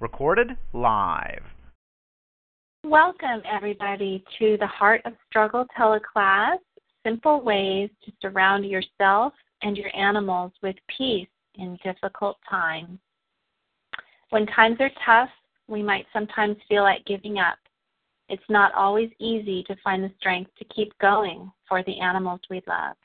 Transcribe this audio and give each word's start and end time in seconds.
Recorded 0.00 0.56
live. 0.72 1.42
Welcome, 2.84 3.42
everybody, 3.50 4.24
to 4.38 4.56
the 4.58 4.66
Heart 4.66 5.02
of 5.04 5.12
Struggle 5.28 5.66
teleclass 5.76 6.58
Simple 7.04 7.40
Ways 7.42 7.90
to 8.04 8.12
Surround 8.22 8.64
Yourself 8.64 9.32
and 9.62 9.76
Your 9.76 9.94
Animals 9.96 10.52
with 10.62 10.76
Peace 10.96 11.28
in 11.56 11.78
Difficult 11.84 12.36
Times. 12.48 12.98
When 14.30 14.46
times 14.46 14.76
are 14.80 14.90
tough, 15.04 15.30
we 15.66 15.82
might 15.82 16.06
sometimes 16.12 16.56
feel 16.68 16.82
like 16.82 17.04
giving 17.04 17.38
up. 17.38 17.58
It's 18.28 18.42
not 18.48 18.74
always 18.74 19.10
easy 19.18 19.64
to 19.64 19.76
find 19.82 20.04
the 20.04 20.12
strength 20.18 20.50
to 20.58 20.64
keep 20.66 20.96
going 20.98 21.50
for 21.68 21.82
the 21.82 21.98
animals 21.98 22.40
we 22.50 22.62
love. 22.66 22.96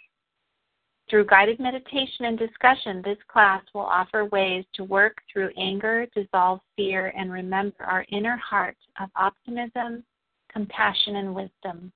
Through 1.13 1.25
guided 1.25 1.59
meditation 1.59 2.25
and 2.25 2.39
discussion, 2.39 3.03
this 3.05 3.19
class 3.27 3.61
will 3.75 3.81
offer 3.81 4.25
ways 4.25 4.65
to 4.73 4.83
work 4.83 5.17
through 5.31 5.51
anger, 5.59 6.07
dissolve 6.15 6.59
fear, 6.75 7.13
and 7.15 7.31
remember 7.31 7.83
our 7.83 8.03
inner 8.09 8.35
heart 8.37 8.77
of 8.99 9.09
optimism, 9.15 10.03
compassion, 10.51 11.17
and 11.17 11.35
wisdom. 11.35 11.91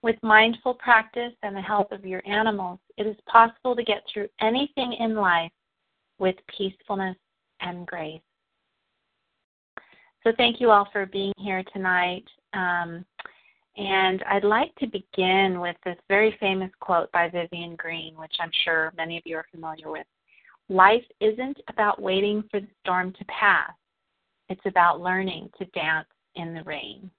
With 0.00 0.16
mindful 0.22 0.72
practice 0.72 1.34
and 1.42 1.54
the 1.54 1.60
help 1.60 1.92
of 1.92 2.06
your 2.06 2.22
animals, 2.26 2.78
it 2.96 3.06
is 3.06 3.16
possible 3.26 3.76
to 3.76 3.84
get 3.84 4.04
through 4.10 4.28
anything 4.40 4.94
in 4.94 5.16
life 5.16 5.52
with 6.18 6.36
peacefulness 6.56 7.18
and 7.60 7.86
grace. 7.86 8.22
So, 10.24 10.32
thank 10.38 10.62
you 10.62 10.70
all 10.70 10.88
for 10.94 11.04
being 11.04 11.34
here 11.36 11.62
tonight. 11.74 12.24
Um, 12.54 13.04
and 13.80 14.22
I'd 14.24 14.44
like 14.44 14.74
to 14.76 14.86
begin 14.86 15.58
with 15.58 15.76
this 15.86 15.96
very 16.06 16.36
famous 16.38 16.70
quote 16.80 17.10
by 17.12 17.30
Vivian 17.30 17.76
Greene, 17.76 18.14
which 18.18 18.34
I'm 18.38 18.50
sure 18.62 18.92
many 18.94 19.16
of 19.16 19.22
you 19.24 19.36
are 19.36 19.46
familiar 19.50 19.90
with. 19.90 20.06
Life 20.68 21.04
isn't 21.20 21.56
about 21.68 22.00
waiting 22.00 22.44
for 22.50 22.60
the 22.60 22.68
storm 22.82 23.14
to 23.14 23.24
pass, 23.24 23.72
it's 24.50 24.60
about 24.66 25.00
learning 25.00 25.48
to 25.58 25.64
dance 25.66 26.08
in 26.34 26.52
the 26.52 26.62
rain. 26.64 27.10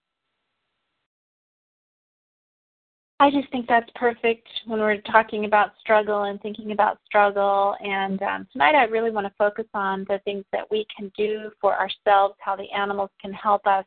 I 3.20 3.32
just 3.32 3.52
think 3.52 3.68
that's 3.68 3.90
perfect 3.96 4.48
when 4.66 4.80
we're 4.80 5.02
talking 5.02 5.46
about 5.46 5.72
struggle 5.80 6.24
and 6.24 6.40
thinking 6.42 6.72
about 6.72 7.00
struggle. 7.06 7.76
And 7.80 8.22
um, 8.22 8.48
tonight 8.52 8.76
I 8.76 8.86
really 8.86 9.12
want 9.12 9.26
to 9.28 9.34
focus 9.38 9.66
on 9.74 10.06
the 10.10 10.20
things 10.26 10.44
that 10.52 10.70
we 10.70 10.86
can 10.96 11.12
do 11.18 11.52
for 11.60 11.76
ourselves, 11.76 12.36
how 12.40 12.56
the 12.56 12.70
animals 12.72 13.10
can 13.20 13.34
help 13.34 13.66
us 13.66 13.86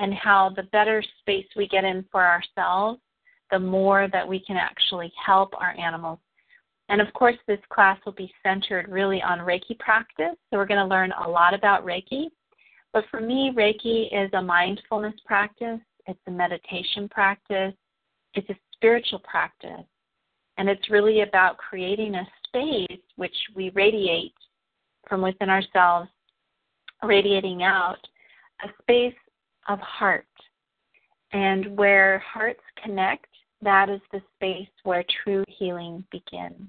and 0.00 0.14
how 0.14 0.50
the 0.56 0.62
better 0.64 1.02
space 1.20 1.46
we 1.56 1.68
get 1.68 1.84
in 1.84 2.04
for 2.10 2.26
ourselves, 2.26 3.00
the 3.50 3.58
more 3.58 4.08
that 4.12 4.26
we 4.26 4.40
can 4.40 4.56
actually 4.56 5.12
help 5.24 5.52
our 5.60 5.78
animals. 5.78 6.18
And 6.88 7.00
of 7.00 7.12
course, 7.12 7.36
this 7.46 7.60
class 7.72 7.98
will 8.04 8.12
be 8.12 8.32
centered 8.42 8.88
really 8.88 9.22
on 9.22 9.38
Reiki 9.40 9.78
practice. 9.78 10.36
So 10.50 10.56
we're 10.56 10.66
going 10.66 10.80
to 10.80 10.86
learn 10.86 11.12
a 11.12 11.28
lot 11.28 11.54
about 11.54 11.84
Reiki. 11.84 12.26
But 12.92 13.04
for 13.10 13.20
me, 13.20 13.52
Reiki 13.54 14.06
is 14.12 14.30
a 14.32 14.42
mindfulness 14.42 15.14
practice, 15.24 15.78
it's 16.06 16.18
a 16.26 16.30
meditation 16.30 17.08
practice, 17.08 17.74
it's 18.34 18.50
a 18.50 18.56
spiritual 18.74 19.20
practice. 19.20 19.86
And 20.58 20.68
it's 20.68 20.90
really 20.90 21.20
about 21.20 21.58
creating 21.58 22.16
a 22.16 22.26
space 22.46 23.00
which 23.16 23.36
we 23.54 23.70
radiate 23.70 24.34
from 25.08 25.22
within 25.22 25.48
ourselves, 25.48 26.08
radiating 27.04 27.62
out, 27.62 27.98
a 28.64 28.68
space 28.82 29.14
of 29.70 29.78
heart. 29.80 30.26
And 31.32 31.76
where 31.76 32.18
hearts 32.18 32.62
connect, 32.82 33.26
that 33.62 33.88
is 33.88 34.00
the 34.12 34.20
space 34.34 34.68
where 34.82 35.04
true 35.22 35.44
healing 35.48 36.04
begins. 36.10 36.68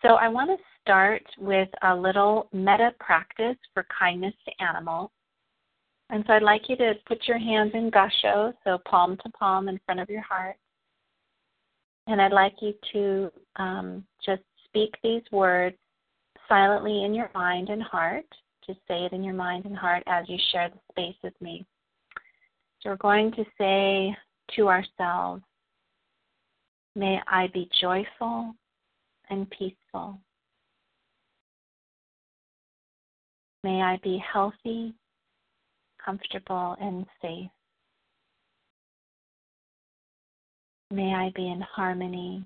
So 0.00 0.14
I 0.14 0.28
want 0.28 0.50
to 0.50 0.64
start 0.80 1.22
with 1.38 1.68
a 1.82 1.94
little 1.94 2.48
metta 2.52 2.90
practice 3.00 3.56
for 3.74 3.86
kindness 3.98 4.34
to 4.46 4.64
animals. 4.64 5.10
And 6.10 6.24
so 6.26 6.34
I'd 6.34 6.42
like 6.42 6.68
you 6.68 6.76
to 6.76 6.94
put 7.06 7.26
your 7.26 7.38
hands 7.38 7.72
in 7.74 7.90
gassho, 7.90 8.52
so 8.64 8.78
palm 8.86 9.16
to 9.24 9.30
palm 9.30 9.68
in 9.68 9.80
front 9.86 10.00
of 10.00 10.10
your 10.10 10.22
heart. 10.22 10.56
And 12.06 12.20
I'd 12.20 12.32
like 12.32 12.54
you 12.60 12.74
to 12.92 13.30
um, 13.56 14.04
just 14.24 14.42
speak 14.66 14.94
these 15.02 15.22
words 15.30 15.76
silently 16.48 17.04
in 17.04 17.14
your 17.14 17.30
mind 17.34 17.70
and 17.70 17.82
heart. 17.82 18.26
Just 18.66 18.80
say 18.88 19.04
it 19.04 19.12
in 19.12 19.24
your 19.24 19.34
mind 19.34 19.64
and 19.64 19.76
heart 19.76 20.02
as 20.06 20.28
you 20.28 20.38
share 20.50 20.68
the 20.68 20.78
space 20.90 21.16
with 21.22 21.34
me. 21.40 21.66
So 22.80 22.90
we're 22.90 22.96
going 22.96 23.32
to 23.32 23.44
say 23.58 24.16
to 24.56 24.68
ourselves, 24.68 25.42
May 26.94 27.20
I 27.26 27.48
be 27.54 27.68
joyful 27.80 28.54
and 29.30 29.48
peaceful. 29.50 30.18
May 33.64 33.80
I 33.80 33.98
be 34.02 34.22
healthy, 34.32 34.92
comfortable, 36.04 36.76
and 36.80 37.06
safe. 37.22 37.48
May 40.90 41.14
I 41.14 41.32
be 41.34 41.48
in 41.48 41.62
harmony 41.62 42.44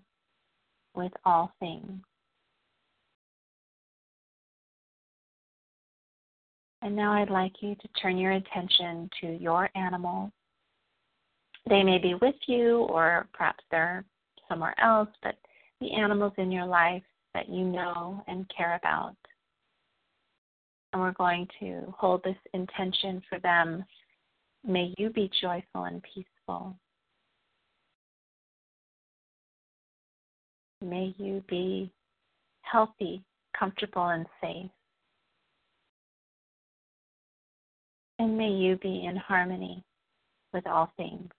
with 0.95 1.13
all 1.25 1.53
things. 1.59 2.01
And 6.87 6.95
now 6.95 7.13
I'd 7.15 7.31
like 7.31 7.55
you 7.63 7.75
to 7.75 7.89
turn 8.01 8.17
your 8.17 8.31
attention 8.31 9.11
to 9.21 9.37
your 9.41 9.69
animals. 9.75 10.31
They 11.69 11.83
may 11.83 11.99
be 11.99 12.15
with 12.15 12.37
you, 12.47 12.83
or 12.83 13.27
perhaps 13.33 13.65
they're 13.73 14.05
somewhere 14.49 14.75
else, 14.81 15.09
but 15.21 15.35
the 15.81 15.93
animals 15.95 16.33
in 16.39 16.53
your 16.53 16.65
life 16.65 17.03
that 17.35 17.49
you 17.49 17.65
know 17.65 18.23
and 18.29 18.49
care 18.57 18.77
about. 18.77 19.17
And 20.93 21.03
we're 21.03 21.11
going 21.11 21.49
to 21.59 21.93
hold 21.99 22.23
this 22.23 22.37
intention 22.55 23.21
for 23.29 23.41
them. 23.41 23.85
May 24.65 24.95
you 24.97 25.11
be 25.11 25.29
joyful 25.41 25.87
and 25.87 26.01
peaceful. 26.05 26.77
May 30.81 31.17
you 31.19 31.43
be 31.49 31.91
healthy, 32.63 33.25
comfortable, 33.59 34.07
and 34.07 34.25
safe. 34.41 34.71
And 38.19 38.37
may 38.37 38.51
you 38.51 38.77
be 38.77 39.05
in 39.05 39.17
harmony 39.17 39.85
with 40.53 40.67
all 40.67 40.93
things. 40.97 41.31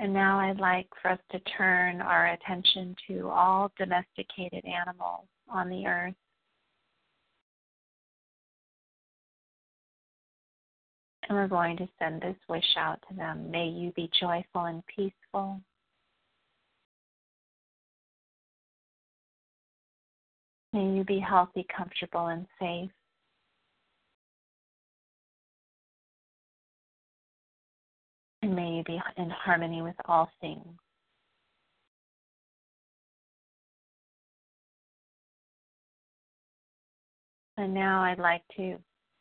And 0.00 0.12
now 0.12 0.38
I'd 0.38 0.60
like 0.60 0.86
for 1.02 1.10
us 1.10 1.18
to 1.32 1.40
turn 1.56 2.00
our 2.00 2.28
attention 2.28 2.94
to 3.08 3.28
all 3.28 3.72
domesticated 3.76 4.64
animals 4.64 5.26
on 5.48 5.68
the 5.68 5.86
earth. 5.86 6.14
And 11.28 11.36
we're 11.36 11.48
going 11.48 11.76
to 11.78 11.88
send 11.98 12.22
this 12.22 12.36
wish 12.48 12.76
out 12.76 13.02
to 13.08 13.16
them. 13.16 13.50
May 13.50 13.66
you 13.66 13.92
be 13.92 14.08
joyful 14.18 14.66
and 14.66 14.82
peaceful. 14.86 15.60
May 20.72 20.96
you 20.96 21.04
be 21.04 21.18
healthy, 21.18 21.66
comfortable, 21.74 22.26
and 22.26 22.46
safe. 22.60 22.90
And 28.42 28.54
may 28.54 28.76
you 28.76 28.84
be 28.84 29.00
in 29.16 29.30
harmony 29.30 29.82
with 29.82 29.96
all 30.04 30.30
things. 30.40 30.64
And 37.56 37.74
now 37.74 38.04
I'd 38.04 38.20
like 38.20 38.42
to 38.56 38.76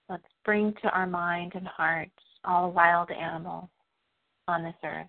let's 0.09 0.23
bring 0.45 0.73
to 0.83 0.89
our 0.89 1.07
mind 1.07 1.53
and 1.55 1.67
heart 1.67 2.09
all 2.45 2.71
wild 2.71 3.09
animals 3.09 3.69
on 4.47 4.63
this 4.63 4.75
earth. 4.83 5.07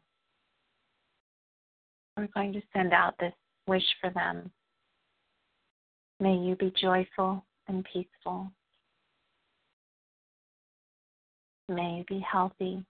We're 2.16 2.28
going 2.28 2.52
to 2.54 2.62
send 2.72 2.92
out 2.92 3.14
this 3.20 3.34
wish 3.66 3.84
for 4.00 4.10
them 4.10 4.50
May 6.20 6.36
you 6.36 6.56
be 6.56 6.72
joyful 6.80 7.44
and 7.68 7.84
peaceful. 7.92 8.50
May 11.68 11.98
you 11.98 12.04
be 12.08 12.20
healthy, 12.20 12.84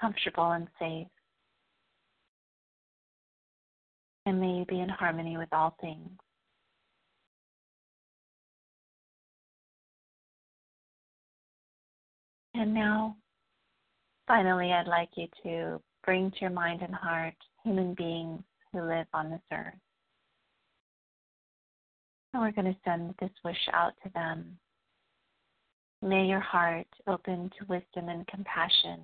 comfortable, 0.00 0.52
and 0.52 0.68
safe. 0.78 1.08
And 4.24 4.40
may 4.40 4.58
you 4.58 4.64
be 4.64 4.80
in 4.80 4.88
harmony 4.88 5.36
with 5.36 5.48
all 5.52 5.76
things. 5.80 6.08
And 12.54 12.72
now, 12.72 13.16
finally, 14.26 14.72
I'd 14.72 14.88
like 14.88 15.10
you 15.14 15.28
to 15.42 15.80
bring 16.04 16.30
to 16.30 16.36
your 16.40 16.50
mind 16.50 16.80
and 16.80 16.94
heart 16.94 17.34
human 17.64 17.92
beings 17.92 18.40
who 18.72 18.80
live 18.80 19.06
on 19.12 19.30
this 19.30 19.42
earth. 19.52 19.74
And 22.36 22.44
we're 22.44 22.52
going 22.52 22.70
to 22.70 22.80
send 22.84 23.14
this 23.18 23.30
wish 23.46 23.66
out 23.72 23.94
to 24.02 24.10
them. 24.12 24.58
May 26.02 26.26
your 26.26 26.40
heart 26.40 26.86
open 27.06 27.50
to 27.58 27.64
wisdom 27.64 28.10
and 28.10 28.26
compassion. 28.26 29.00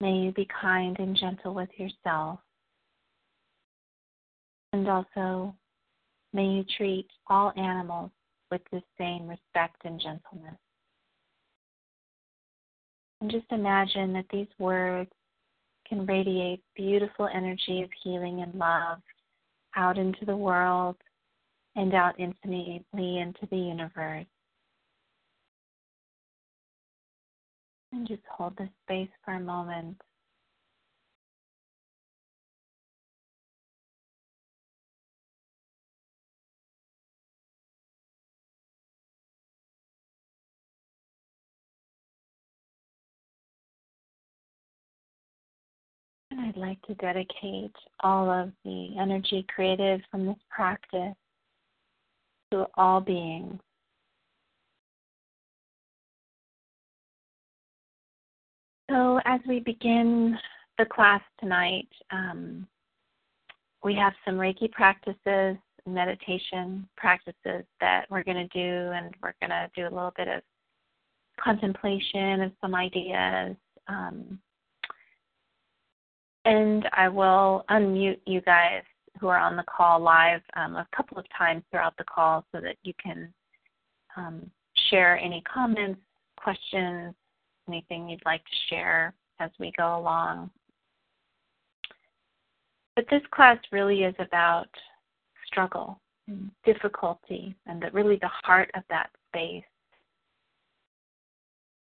May 0.00 0.12
you 0.18 0.30
be 0.30 0.46
kind 0.60 0.96
and 1.00 1.16
gentle 1.16 1.52
with 1.52 1.68
yourself. 1.78 2.38
And 4.72 4.88
also, 4.88 5.52
may 6.32 6.46
you 6.46 6.64
treat 6.76 7.08
all 7.26 7.52
animals 7.56 8.12
with 8.52 8.62
the 8.70 8.82
same 8.96 9.26
respect 9.26 9.84
and 9.84 10.00
gentleness. 10.00 10.60
And 13.20 13.32
just 13.32 13.50
imagine 13.50 14.12
that 14.12 14.26
these 14.32 14.46
words 14.60 15.10
can 15.88 16.06
radiate 16.06 16.62
beautiful 16.76 17.28
energy 17.34 17.82
of 17.82 17.90
healing 18.04 18.42
and 18.42 18.54
love 18.54 19.00
out 19.76 19.98
into 19.98 20.24
the 20.24 20.36
world 20.36 20.96
and 21.76 21.94
out 21.94 22.18
infinitely 22.18 22.84
into 23.18 23.46
the 23.50 23.56
universe. 23.56 24.26
And 27.92 28.08
just 28.08 28.22
hold 28.30 28.56
this 28.56 28.68
space 28.84 29.10
for 29.24 29.34
a 29.34 29.40
moment. 29.40 30.00
I'd 46.52 46.60
like 46.60 46.82
to 46.82 46.94
dedicate 46.94 47.74
all 48.00 48.30
of 48.30 48.50
the 48.64 48.88
energy 49.00 49.46
created 49.54 50.02
from 50.10 50.26
this 50.26 50.36
practice 50.50 51.14
to 52.50 52.66
all 52.74 53.00
beings. 53.00 53.58
So, 58.90 59.20
as 59.24 59.40
we 59.48 59.60
begin 59.60 60.36
the 60.78 60.84
class 60.84 61.22
tonight, 61.40 61.88
um, 62.10 62.66
we 63.82 63.94
have 63.94 64.12
some 64.24 64.34
Reiki 64.34 64.70
practices, 64.70 65.56
meditation 65.86 66.86
practices 66.96 67.64
that 67.80 68.04
we're 68.10 68.24
going 68.24 68.48
to 68.48 68.48
do, 68.48 68.92
and 68.92 69.14
we're 69.22 69.34
going 69.40 69.50
to 69.50 69.70
do 69.74 69.82
a 69.82 69.94
little 69.94 70.12
bit 70.16 70.28
of 70.28 70.42
contemplation 71.42 72.42
of 72.42 72.52
some 72.60 72.74
ideas. 72.74 73.56
Um, 73.88 74.38
and 76.44 76.88
I 76.92 77.08
will 77.08 77.64
unmute 77.70 78.20
you 78.26 78.40
guys 78.40 78.82
who 79.20 79.28
are 79.28 79.38
on 79.38 79.56
the 79.56 79.64
call 79.64 80.00
live 80.00 80.40
um, 80.56 80.76
a 80.76 80.86
couple 80.94 81.18
of 81.18 81.24
times 81.36 81.62
throughout 81.70 81.96
the 81.98 82.04
call 82.04 82.44
so 82.52 82.60
that 82.60 82.76
you 82.82 82.92
can 83.02 83.32
um, 84.16 84.50
share 84.90 85.18
any 85.18 85.42
comments, 85.42 86.00
questions, 86.36 87.14
anything 87.68 88.08
you'd 88.08 88.24
like 88.24 88.44
to 88.44 88.74
share 88.74 89.14
as 89.38 89.50
we 89.60 89.72
go 89.76 89.96
along. 89.98 90.50
But 92.96 93.06
this 93.10 93.22
class 93.32 93.58
really 93.70 94.02
is 94.02 94.14
about 94.18 94.68
struggle 95.46 96.00
and 96.28 96.50
difficulty 96.64 97.54
and 97.66 97.82
the, 97.82 97.90
really 97.92 98.16
the 98.16 98.30
heart 98.42 98.70
of 98.74 98.82
that 98.90 99.10
space. 99.28 99.64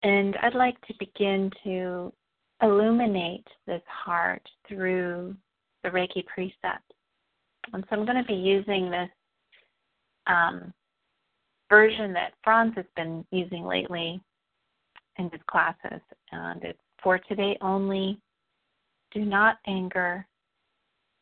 And 0.03 0.37
I'd 0.43 0.55
like 0.55 0.81
to 0.87 0.95
begin 0.99 1.51
to 1.65 2.13
illuminate 2.63 3.47
this 3.67 3.83
heart 3.87 4.43
through 4.69 5.35
the 5.83 5.91
Reiki 5.91 6.25
precepts. 6.27 6.95
And 7.73 7.85
so 7.89 7.97
I'm 7.97 8.05
going 8.05 8.23
to 8.23 8.25
be 8.25 8.35
using 8.35 8.91
this 8.91 9.09
um, 10.27 10.73
version 11.69 12.13
that 12.13 12.35
Frans 12.43 12.75
has 12.77 12.87
been 12.97 13.25
using 13.31 13.65
lately 13.65 14.21
in 15.19 15.31
his 15.31 15.41
classes. 15.51 16.01
And 16.33 16.63
it's 16.65 16.79
for 17.03 17.19
today 17.19 17.57
only. 17.61 18.21
Do 19.13 19.25
not 19.25 19.59
anger. 19.67 20.27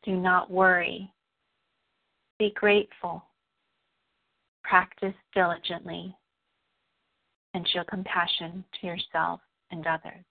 Do 0.03 0.15
not 0.15 0.51
worry. 0.51 1.11
Be 2.37 2.51
grateful. 2.55 3.23
Practice 4.63 5.15
diligently. 5.33 6.15
And 7.53 7.67
show 7.69 7.83
compassion 7.89 8.63
to 8.79 8.87
yourself 8.87 9.39
and 9.71 9.85
others. 9.87 10.23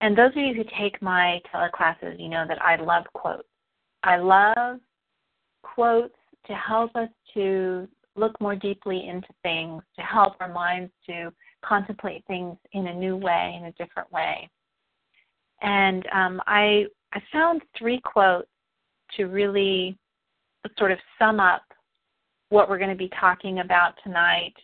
And 0.00 0.16
those 0.16 0.30
of 0.30 0.36
you 0.36 0.54
who 0.54 0.64
take 0.78 1.00
my 1.00 1.40
teleclasses, 1.52 2.20
you 2.20 2.28
know 2.28 2.44
that 2.46 2.62
I 2.62 2.76
love 2.76 3.04
quotes. 3.14 3.48
I 4.02 4.16
love 4.16 4.78
quotes 5.62 6.14
to 6.46 6.54
help 6.54 6.94
us 6.96 7.08
to 7.34 7.88
look 8.14 8.38
more 8.40 8.54
deeply 8.54 9.08
into 9.08 9.28
things, 9.42 9.82
to 9.96 10.02
help 10.02 10.34
our 10.40 10.52
minds 10.52 10.92
to 11.06 11.32
contemplate 11.64 12.24
things 12.26 12.56
in 12.72 12.88
a 12.88 12.94
new 12.94 13.16
way, 13.16 13.56
in 13.58 13.66
a 13.66 13.72
different 13.72 14.10
way. 14.12 14.48
And 15.62 16.06
um, 16.12 16.40
I 16.46 16.86
I 17.12 17.20
found 17.32 17.62
three 17.78 18.00
quotes 18.04 18.48
to 19.16 19.24
really 19.26 19.96
sort 20.78 20.92
of 20.92 20.98
sum 21.18 21.40
up 21.40 21.62
what 22.48 22.68
we're 22.68 22.78
going 22.78 22.90
to 22.90 22.96
be 22.96 23.10
talking 23.18 23.60
about 23.60 23.94
tonight 24.02 24.54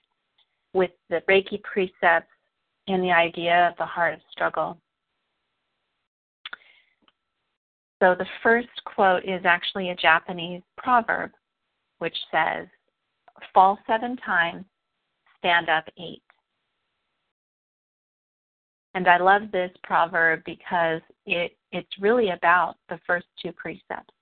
with 0.74 0.90
the 1.08 1.22
Reiki 1.28 1.62
precepts 1.62 2.30
and 2.88 3.02
the 3.02 3.10
idea 3.10 3.68
of 3.68 3.76
the 3.78 3.86
heart 3.86 4.14
of 4.14 4.20
struggle. 4.30 4.76
So 8.02 8.16
the 8.18 8.26
first 8.42 8.68
quote 8.84 9.22
is 9.24 9.42
actually 9.44 9.90
a 9.90 9.94
Japanese 9.94 10.62
proverb, 10.76 11.30
which 11.98 12.16
says, 12.32 12.66
Fall 13.54 13.78
seven 13.86 14.16
times, 14.16 14.64
stand 15.38 15.68
up 15.68 15.84
eight. 16.00 16.24
And 18.94 19.06
I 19.06 19.18
love 19.18 19.42
this 19.52 19.70
proverb 19.84 20.42
because 20.44 21.00
it, 21.26 21.56
it's 21.70 22.00
really 22.00 22.30
about 22.30 22.74
the 22.88 22.98
first 23.06 23.26
two 23.40 23.52
precepts 23.52 24.12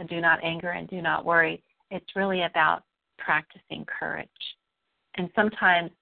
the 0.00 0.06
do 0.06 0.20
not 0.20 0.42
anger 0.42 0.70
and 0.70 0.88
do 0.88 1.00
not 1.00 1.24
worry. 1.24 1.62
It's 1.92 2.16
really 2.16 2.42
about 2.42 2.82
practicing 3.16 3.86
courage. 3.86 4.28
And 5.14 5.30
sometimes 5.36 5.92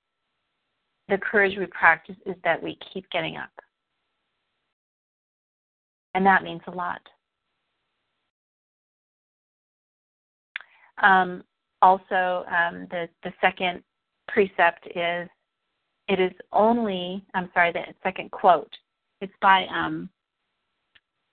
the 1.10 1.18
courage 1.18 1.58
we 1.58 1.66
practice 1.66 2.16
is 2.24 2.36
that 2.42 2.62
we 2.62 2.78
keep 2.94 3.10
getting 3.10 3.36
up. 3.36 3.50
And 6.14 6.24
that 6.24 6.42
means 6.42 6.62
a 6.68 6.70
lot. 6.70 7.02
Um, 11.02 11.42
also, 11.82 12.44
um, 12.48 12.86
the, 12.90 13.08
the 13.22 13.32
second 13.40 13.82
precept 14.26 14.86
is 14.94 15.28
it 16.08 16.20
is 16.20 16.32
only, 16.52 17.24
I'm 17.34 17.50
sorry, 17.54 17.72
the 17.72 17.82
second 18.02 18.30
quote, 18.30 18.72
it's 19.20 19.32
by 19.40 19.66
um, 19.66 20.08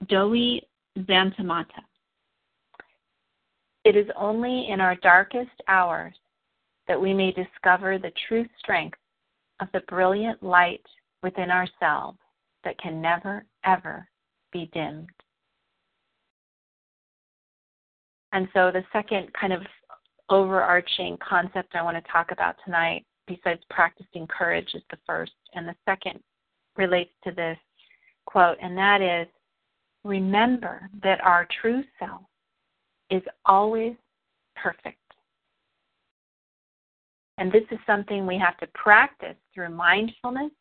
Doe 0.07 0.59
Zantamata. 0.99 1.83
It 3.83 3.95
is 3.95 4.07
only 4.17 4.67
in 4.69 4.81
our 4.81 4.95
darkest 4.95 5.61
hours 5.67 6.15
that 6.87 6.99
we 6.99 7.13
may 7.13 7.31
discover 7.31 7.97
the 7.97 8.11
true 8.27 8.45
strength 8.59 8.97
of 9.59 9.67
the 9.73 9.81
brilliant 9.81 10.41
light 10.43 10.85
within 11.23 11.49
ourselves 11.49 12.17
that 12.63 12.77
can 12.79 13.01
never, 13.01 13.45
ever 13.63 14.07
be 14.51 14.69
dimmed. 14.73 15.09
And 18.35 18.49
so 18.53 18.69
the 18.69 18.83
second 18.91 19.31
kind 19.31 19.53
of 19.53 19.61
overarching 20.29 21.17
concept 21.25 21.73
I 21.73 21.81
want 21.81 21.95
to 21.95 22.11
talk 22.11 22.31
about 22.31 22.57
tonight, 22.65 23.05
besides 23.27 23.61
practicing 23.69 24.27
courage, 24.27 24.71
is 24.73 24.81
the 24.91 24.97
first. 25.07 25.31
And 25.53 25.65
the 25.65 25.75
second 25.85 26.19
relates 26.75 27.13
to 27.23 27.31
this 27.31 27.57
quote, 28.25 28.57
and 28.61 28.77
that 28.77 29.01
is 29.01 29.27
remember 30.03 30.89
that 31.01 31.23
our 31.23 31.47
true 31.61 31.81
self 31.97 32.23
is 33.09 33.21
always 33.45 33.95
perfect. 34.61 34.97
And 37.37 37.53
this 37.53 37.63
is 37.71 37.79
something 37.87 38.27
we 38.27 38.37
have 38.37 38.57
to 38.57 38.67
practice 38.73 39.37
through 39.53 39.69
mindfulness 39.69 40.51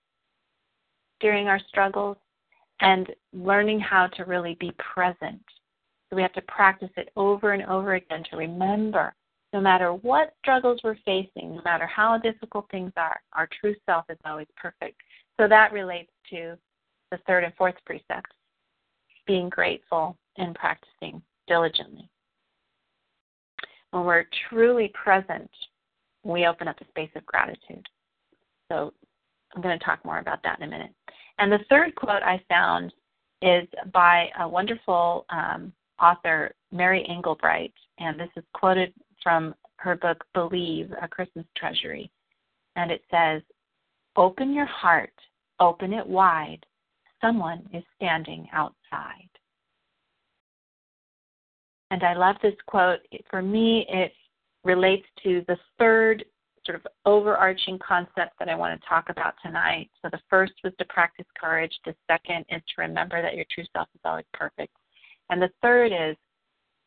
during 1.19 1.49
our 1.49 1.61
struggles 1.69 2.19
and 2.81 3.09
learning 3.33 3.81
how 3.81 4.07
to 4.07 4.25
really 4.25 4.57
be 4.61 4.73
present 4.79 5.43
we 6.15 6.23
have 6.23 6.33
to 6.35 6.43
practice 6.43 6.91
it 6.97 7.11
over 7.17 7.53
and 7.53 7.65
over 7.65 7.95
again 7.95 8.23
to 8.31 8.37
remember 8.37 9.15
no 9.53 9.61
matter 9.61 9.93
what 9.93 10.35
struggles 10.43 10.81
we're 10.83 10.99
facing, 11.05 11.55
no 11.55 11.63
matter 11.65 11.87
how 11.87 12.19
difficult 12.19 12.67
things 12.71 12.93
are, 12.97 13.21
our 13.35 13.49
true 13.61 13.75
self 13.87 14.05
is 14.11 14.19
always 14.25 14.49
perfect. 14.57 15.01
So 15.41 15.47
that 15.49 15.73
relates 15.73 16.11
to 16.31 16.57
the 17.13 17.19
third 17.27 17.45
and 17.45 17.55
fourth 17.55 17.77
precepts 17.87 18.35
being 19.27 19.49
grateful 19.49 20.17
and 20.37 20.55
practicing 20.57 21.23
diligently. 21.47 22.09
When 23.93 24.05
we're 24.05 24.27
truly 24.49 24.93
present, 24.93 25.51
we 26.25 26.47
open 26.47 26.67
up 26.67 26.81
a 26.81 26.89
space 26.89 27.11
of 27.15 27.25
gratitude. 27.25 27.87
So 28.71 28.93
I'm 29.55 29.63
going 29.63 29.79
to 29.79 29.85
talk 29.85 30.05
more 30.05 30.19
about 30.19 30.43
that 30.43 30.59
in 30.59 30.65
a 30.65 30.71
minute. 30.71 30.93
And 31.39 31.53
the 31.53 31.61
third 31.71 31.95
quote 31.95 32.23
I 32.23 32.43
found 32.49 32.93
is 33.41 33.69
by 33.93 34.31
a 34.41 34.49
wonderful 34.49 35.27
um, 35.31 35.73
author 36.01 36.55
Mary 36.73 37.07
Engelbreit, 37.09 37.73
and 37.99 38.19
this 38.19 38.31
is 38.37 38.45
quoted 38.53 38.93
from 39.23 39.55
her 39.77 39.97
book 39.97 40.25
Believe, 40.35 40.93
A 41.01 41.09
Christmas 41.09 41.47
Treasury. 41.57 42.11
And 42.77 42.91
it 42.91 43.03
says, 43.11 43.43
Open 44.17 44.53
your 44.53 44.67
heart, 44.67 45.13
open 45.61 45.93
it 45.93 46.07
wide. 46.07 46.65
Someone 47.21 47.69
is 47.73 47.83
standing 47.97 48.49
outside. 48.53 49.29
And 51.91 52.03
I 52.03 52.15
love 52.15 52.37
this 52.43 52.55
quote. 52.67 53.01
For 53.31 53.43
me, 53.43 53.87
it 53.89 54.13
relates 54.65 55.07
to 55.23 55.45
the 55.47 55.57
third 55.79 56.25
sort 56.65 56.77
of 56.77 56.87
overarching 57.05 57.79
concept 57.87 58.39
that 58.39 58.49
I 58.49 58.55
want 58.55 58.81
to 58.81 58.89
talk 58.89 59.11
about 59.11 59.35
tonight. 59.45 59.91
So 60.03 60.09
the 60.11 60.21
first 60.31 60.55
was 60.63 60.73
to 60.79 60.85
practice 60.87 61.27
courage. 61.39 61.73
The 61.85 61.95
second 62.11 62.47
is 62.49 62.63
to 62.75 62.83
remember 62.83 63.21
that 63.21 63.35
your 63.35 63.45
true 63.51 63.65
self 63.73 63.89
is 63.95 64.01
always 64.05 64.25
perfect. 64.33 64.75
And 65.31 65.41
the 65.41 65.51
third 65.63 65.93
is 65.93 66.17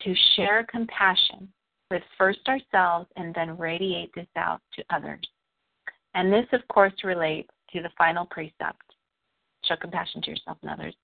to 0.02 0.16
share 0.36 0.66
compassion 0.70 1.52
with 1.90 2.04
first 2.18 2.40
ourselves 2.48 3.08
and 3.16 3.34
then 3.34 3.58
radiate 3.58 4.14
this 4.14 4.28
out 4.36 4.62
to 4.76 4.84
others. 4.90 5.22
And 6.14 6.32
this, 6.32 6.46
of 6.52 6.68
course, 6.68 6.94
relates 7.04 7.50
to 7.74 7.82
the 7.82 7.90
final 7.98 8.26
precept 8.26 8.82
show 9.66 9.76
compassion 9.76 10.22
to 10.22 10.32
yourself 10.32 10.58
and 10.62 10.72
others. 10.72 10.96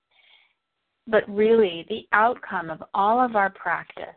But 1.07 1.27
really, 1.27 1.85
the 1.89 2.07
outcome 2.13 2.69
of 2.69 2.83
all 2.93 3.19
of 3.23 3.35
our 3.35 3.49
practice, 3.49 4.15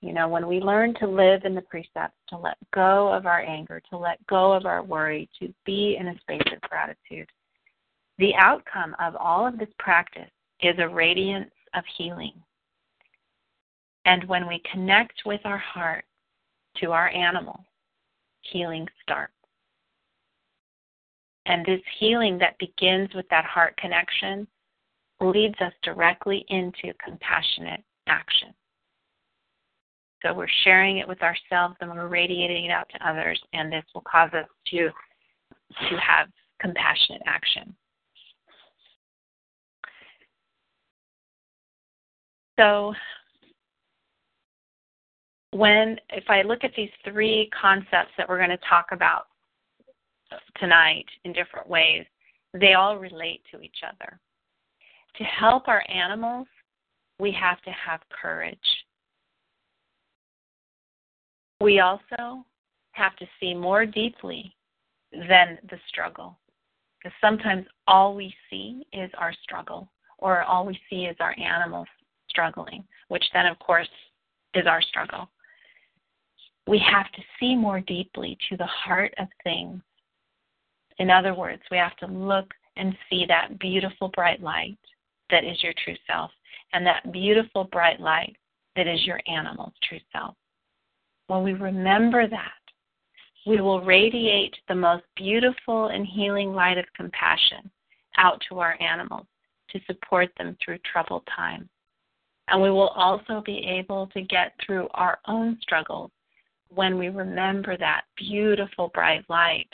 you 0.00 0.12
know, 0.12 0.28
when 0.28 0.46
we 0.46 0.60
learn 0.60 0.94
to 1.00 1.06
live 1.06 1.44
in 1.44 1.54
the 1.54 1.62
precepts, 1.62 2.18
to 2.28 2.36
let 2.36 2.58
go 2.74 3.12
of 3.12 3.26
our 3.26 3.40
anger, 3.40 3.80
to 3.90 3.96
let 3.96 4.24
go 4.26 4.52
of 4.52 4.66
our 4.66 4.82
worry, 4.82 5.28
to 5.40 5.52
be 5.64 5.96
in 5.98 6.08
a 6.08 6.18
space 6.20 6.52
of 6.54 6.60
gratitude, 6.62 7.28
the 8.18 8.34
outcome 8.36 8.94
of 9.00 9.16
all 9.16 9.46
of 9.46 9.58
this 9.58 9.68
practice 9.78 10.30
is 10.60 10.74
a 10.78 10.88
radiance 10.88 11.50
of 11.74 11.84
healing. 11.96 12.32
And 14.04 14.24
when 14.24 14.46
we 14.46 14.62
connect 14.70 15.22
with 15.24 15.40
our 15.44 15.58
heart 15.58 16.04
to 16.78 16.92
our 16.92 17.08
animal, 17.08 17.64
healing 18.42 18.86
starts. 19.02 19.32
And 21.46 21.64
this 21.64 21.80
healing 21.98 22.38
that 22.38 22.58
begins 22.58 23.10
with 23.14 23.28
that 23.30 23.44
heart 23.44 23.76
connection 23.76 24.46
leads 25.20 25.54
us 25.60 25.72
directly 25.82 26.44
into 26.48 26.92
compassionate 27.04 27.82
action. 28.06 28.54
So 30.22 30.32
we're 30.32 30.48
sharing 30.64 30.98
it 30.98 31.08
with 31.08 31.22
ourselves 31.22 31.76
and 31.80 31.90
we're 31.90 32.08
radiating 32.08 32.64
it 32.64 32.70
out 32.70 32.88
to 32.90 33.08
others, 33.08 33.40
and 33.52 33.70
this 33.70 33.84
will 33.94 34.04
cause 34.10 34.30
us 34.32 34.48
to 34.68 34.90
to 35.88 35.96
have 35.96 36.28
compassionate 36.60 37.22
action. 37.26 37.74
So 42.58 42.94
when 45.50 45.98
if 46.10 46.24
I 46.28 46.42
look 46.42 46.64
at 46.64 46.72
these 46.76 46.90
three 47.04 47.50
concepts 47.60 48.10
that 48.18 48.28
we're 48.28 48.38
going 48.38 48.50
to 48.50 48.58
talk 48.68 48.86
about 48.92 49.26
tonight 50.58 51.06
in 51.24 51.32
different 51.32 51.68
ways, 51.68 52.04
they 52.52 52.74
all 52.74 52.98
relate 52.98 53.42
to 53.52 53.60
each 53.60 53.78
other. 53.86 54.18
To 55.16 55.24
help 55.24 55.68
our 55.68 55.84
animals, 55.88 56.46
we 57.18 57.30
have 57.32 57.60
to 57.62 57.70
have 57.70 58.00
courage. 58.10 58.58
We 61.60 61.80
also 61.80 62.44
have 62.92 63.16
to 63.16 63.26
see 63.38 63.54
more 63.54 63.86
deeply 63.86 64.54
than 65.12 65.58
the 65.70 65.78
struggle. 65.88 66.36
Because 66.98 67.14
sometimes 67.20 67.66
all 67.86 68.14
we 68.14 68.34
see 68.50 68.84
is 68.92 69.10
our 69.18 69.32
struggle, 69.42 69.88
or 70.18 70.42
all 70.42 70.66
we 70.66 70.78
see 70.90 71.04
is 71.04 71.16
our 71.20 71.34
animals 71.38 71.86
struggling, 72.34 72.84
which 73.08 73.24
then, 73.32 73.46
of 73.46 73.58
course, 73.60 73.88
is 74.54 74.66
our 74.66 74.82
struggle. 74.82 75.30
We 76.66 76.82
have 76.90 77.10
to 77.12 77.22
see 77.38 77.54
more 77.54 77.80
deeply 77.80 78.36
to 78.48 78.56
the 78.56 78.66
heart 78.66 79.14
of 79.18 79.28
things 79.42 79.80
in 80.98 81.10
other 81.10 81.34
words, 81.34 81.62
we 81.70 81.76
have 81.76 81.96
to 81.98 82.06
look 82.06 82.52
and 82.76 82.96
see 83.10 83.24
that 83.28 83.58
beautiful 83.58 84.08
bright 84.08 84.42
light 84.42 84.78
that 85.30 85.44
is 85.44 85.62
your 85.62 85.72
true 85.84 85.96
self 86.06 86.30
and 86.72 86.86
that 86.86 87.12
beautiful 87.12 87.64
bright 87.64 88.00
light 88.00 88.36
that 88.76 88.86
is 88.86 89.04
your 89.04 89.20
animal's 89.26 89.74
true 89.88 90.00
self. 90.12 90.34
When 91.26 91.42
we 91.42 91.54
remember 91.54 92.28
that, 92.28 92.50
we 93.46 93.60
will 93.60 93.82
radiate 93.82 94.54
the 94.68 94.74
most 94.74 95.04
beautiful 95.16 95.88
and 95.88 96.06
healing 96.06 96.52
light 96.52 96.78
of 96.78 96.84
compassion 96.96 97.70
out 98.16 98.40
to 98.48 98.58
our 98.58 98.80
animals 98.80 99.26
to 99.70 99.80
support 99.86 100.30
them 100.38 100.56
through 100.64 100.78
troubled 100.90 101.26
times. 101.34 101.68
And 102.48 102.60
we 102.60 102.70
will 102.70 102.88
also 102.88 103.42
be 103.44 103.64
able 103.66 104.08
to 104.08 104.20
get 104.22 104.52
through 104.64 104.88
our 104.94 105.18
own 105.26 105.58
struggles 105.62 106.10
when 106.68 106.98
we 106.98 107.08
remember 107.08 107.76
that 107.78 108.02
beautiful 108.16 108.90
bright 108.94 109.24
light 109.28 109.68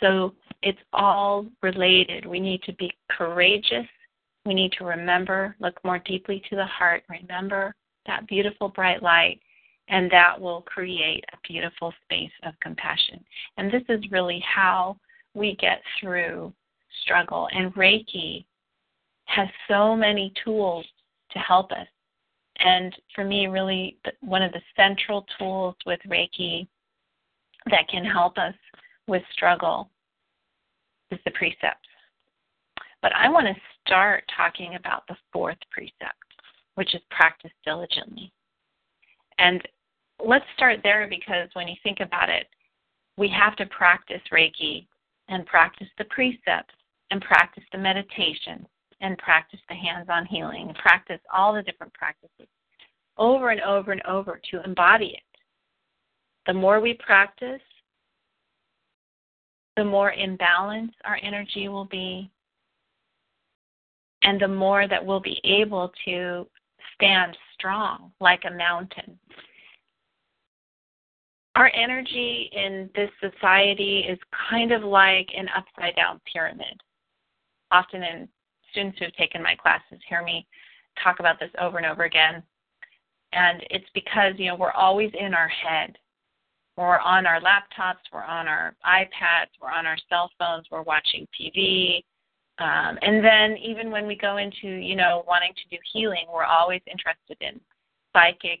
so 0.00 0.34
it's 0.62 0.78
all 0.92 1.46
related. 1.62 2.26
We 2.26 2.40
need 2.40 2.62
to 2.62 2.72
be 2.74 2.92
courageous. 3.10 3.86
We 4.46 4.54
need 4.54 4.72
to 4.78 4.84
remember, 4.84 5.54
look 5.60 5.78
more 5.84 5.98
deeply 5.98 6.42
to 6.48 6.56
the 6.56 6.66
heart, 6.66 7.04
remember 7.08 7.74
that 8.06 8.26
beautiful 8.26 8.70
bright 8.70 9.02
light, 9.02 9.38
and 9.88 10.10
that 10.10 10.40
will 10.40 10.62
create 10.62 11.24
a 11.32 11.36
beautiful 11.46 11.92
space 12.04 12.32
of 12.44 12.54
compassion. 12.62 13.22
And 13.58 13.70
this 13.70 13.82
is 13.88 14.10
really 14.10 14.42
how 14.46 14.96
we 15.34 15.56
get 15.56 15.82
through 16.00 16.52
struggle. 17.02 17.48
And 17.52 17.74
Reiki 17.74 18.44
has 19.26 19.48
so 19.68 19.94
many 19.94 20.32
tools 20.42 20.86
to 21.32 21.38
help 21.38 21.72
us. 21.72 21.86
And 22.58 22.94
for 23.14 23.24
me, 23.24 23.46
really, 23.46 23.96
one 24.20 24.42
of 24.42 24.52
the 24.52 24.60
central 24.76 25.26
tools 25.38 25.74
with 25.86 26.00
Reiki 26.06 26.66
that 27.70 27.88
can 27.88 28.04
help 28.04 28.38
us 28.38 28.54
with 29.06 29.22
struggle 29.32 29.90
is 31.10 31.18
the 31.24 31.30
precepts. 31.32 31.88
But 33.02 33.14
I 33.14 33.28
want 33.28 33.46
to 33.46 33.54
start 33.86 34.24
talking 34.36 34.74
about 34.74 35.06
the 35.08 35.16
fourth 35.32 35.58
precept, 35.70 36.18
which 36.74 36.94
is 36.94 37.00
practice 37.10 37.50
diligently. 37.64 38.30
And 39.38 39.62
let's 40.24 40.44
start 40.54 40.80
there 40.82 41.06
because 41.08 41.48
when 41.54 41.66
you 41.66 41.76
think 41.82 42.00
about 42.00 42.28
it, 42.28 42.46
we 43.16 43.28
have 43.28 43.56
to 43.56 43.66
practice 43.66 44.20
Reiki 44.32 44.86
and 45.28 45.46
practice 45.46 45.88
the 45.96 46.04
precepts 46.04 46.74
and 47.10 47.20
practice 47.22 47.64
the 47.72 47.78
meditation 47.78 48.66
and 49.00 49.16
practice 49.18 49.60
the 49.68 49.74
hands 49.74 50.08
on 50.10 50.26
healing 50.26 50.74
practice 50.80 51.20
all 51.32 51.54
the 51.54 51.62
different 51.62 51.92
practices 51.94 52.48
over 53.20 53.50
and 53.50 53.60
over 53.60 53.92
and 53.92 54.02
over 54.06 54.40
to 54.50 54.62
embody 54.64 55.08
it. 55.08 55.38
The 56.46 56.54
more 56.54 56.80
we 56.80 56.94
practice, 56.94 57.60
the 59.76 59.84
more 59.84 60.12
imbalanced 60.12 60.94
our 61.04 61.18
energy 61.22 61.68
will 61.68 61.84
be, 61.84 62.30
and 64.22 64.40
the 64.40 64.48
more 64.48 64.88
that 64.88 65.04
we'll 65.04 65.20
be 65.20 65.40
able 65.44 65.92
to 66.06 66.46
stand 66.94 67.36
strong 67.54 68.10
like 68.20 68.42
a 68.46 68.50
mountain. 68.50 69.18
Our 71.56 71.70
energy 71.74 72.50
in 72.52 72.88
this 72.94 73.10
society 73.20 74.00
is 74.08 74.18
kind 74.50 74.72
of 74.72 74.82
like 74.82 75.28
an 75.36 75.48
upside 75.56 75.96
down 75.96 76.20
pyramid. 76.32 76.80
Often, 77.70 78.02
in 78.02 78.28
students 78.70 78.98
who 78.98 79.06
have 79.06 79.14
taken 79.14 79.42
my 79.42 79.54
classes 79.54 79.98
hear 80.08 80.22
me 80.22 80.46
talk 81.02 81.20
about 81.20 81.38
this 81.38 81.50
over 81.60 81.78
and 81.78 81.86
over 81.86 82.04
again. 82.04 82.42
And 83.32 83.62
it's 83.70 83.88
because, 83.94 84.34
you 84.38 84.46
know, 84.46 84.56
we're 84.56 84.72
always 84.72 85.10
in 85.18 85.34
our 85.34 85.48
head 85.48 85.96
we're 86.80 86.98
on 86.98 87.26
our 87.26 87.40
laptops, 87.40 88.00
we're 88.10 88.24
on 88.24 88.48
our 88.48 88.74
iPads, 88.86 89.50
we're 89.60 89.70
on 89.70 89.86
our 89.86 89.98
cell 90.08 90.30
phones, 90.38 90.66
we're 90.70 90.82
watching 90.82 91.26
TV. 91.38 92.02
Um, 92.58 92.98
and 93.02 93.22
then 93.22 93.56
even 93.58 93.90
when 93.90 94.06
we 94.06 94.16
go 94.16 94.38
into, 94.38 94.66
you 94.68 94.96
know, 94.96 95.22
wanting 95.26 95.52
to 95.54 95.76
do 95.76 95.80
healing, 95.92 96.24
we're 96.32 96.44
always 96.44 96.80
interested 96.90 97.36
in 97.40 97.60
psychic 98.14 98.60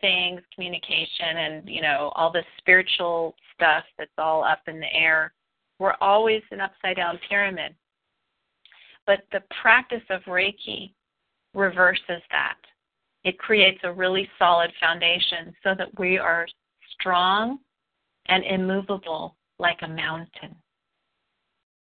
things, 0.00 0.40
communication, 0.54 1.36
and, 1.36 1.68
you 1.68 1.82
know, 1.82 2.12
all 2.14 2.30
the 2.30 2.42
spiritual 2.58 3.34
stuff 3.54 3.84
that's 3.98 4.10
all 4.16 4.44
up 4.44 4.62
in 4.68 4.78
the 4.78 4.92
air. 4.94 5.32
We're 5.80 5.96
always 6.00 6.42
an 6.52 6.60
upside 6.60 6.96
down 6.96 7.18
pyramid. 7.28 7.74
But 9.10 9.24
the 9.32 9.42
practice 9.60 10.04
of 10.08 10.22
Reiki 10.22 10.92
reverses 11.52 12.22
that. 12.30 12.58
It 13.24 13.40
creates 13.40 13.80
a 13.82 13.92
really 13.92 14.30
solid 14.38 14.70
foundation 14.78 15.52
so 15.64 15.74
that 15.76 15.98
we 15.98 16.16
are 16.16 16.46
strong 16.92 17.58
and 18.28 18.44
immovable 18.44 19.34
like 19.58 19.78
a 19.82 19.88
mountain. 19.88 20.54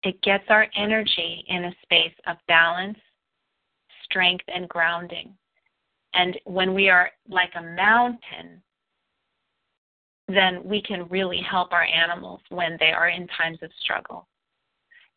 It 0.04 0.22
gets 0.22 0.44
our 0.48 0.68
energy 0.74 1.44
in 1.48 1.66
a 1.66 1.76
space 1.82 2.14
of 2.26 2.38
balance, 2.48 2.98
strength, 4.04 4.46
and 4.48 4.66
grounding. 4.70 5.34
And 6.14 6.40
when 6.44 6.72
we 6.72 6.88
are 6.88 7.10
like 7.28 7.52
a 7.56 7.76
mountain, 7.76 8.62
then 10.28 10.64
we 10.64 10.80
can 10.80 11.06
really 11.08 11.42
help 11.42 11.72
our 11.72 11.84
animals 11.84 12.40
when 12.48 12.78
they 12.80 12.92
are 12.92 13.10
in 13.10 13.28
times 13.36 13.58
of 13.60 13.70
struggle. 13.82 14.26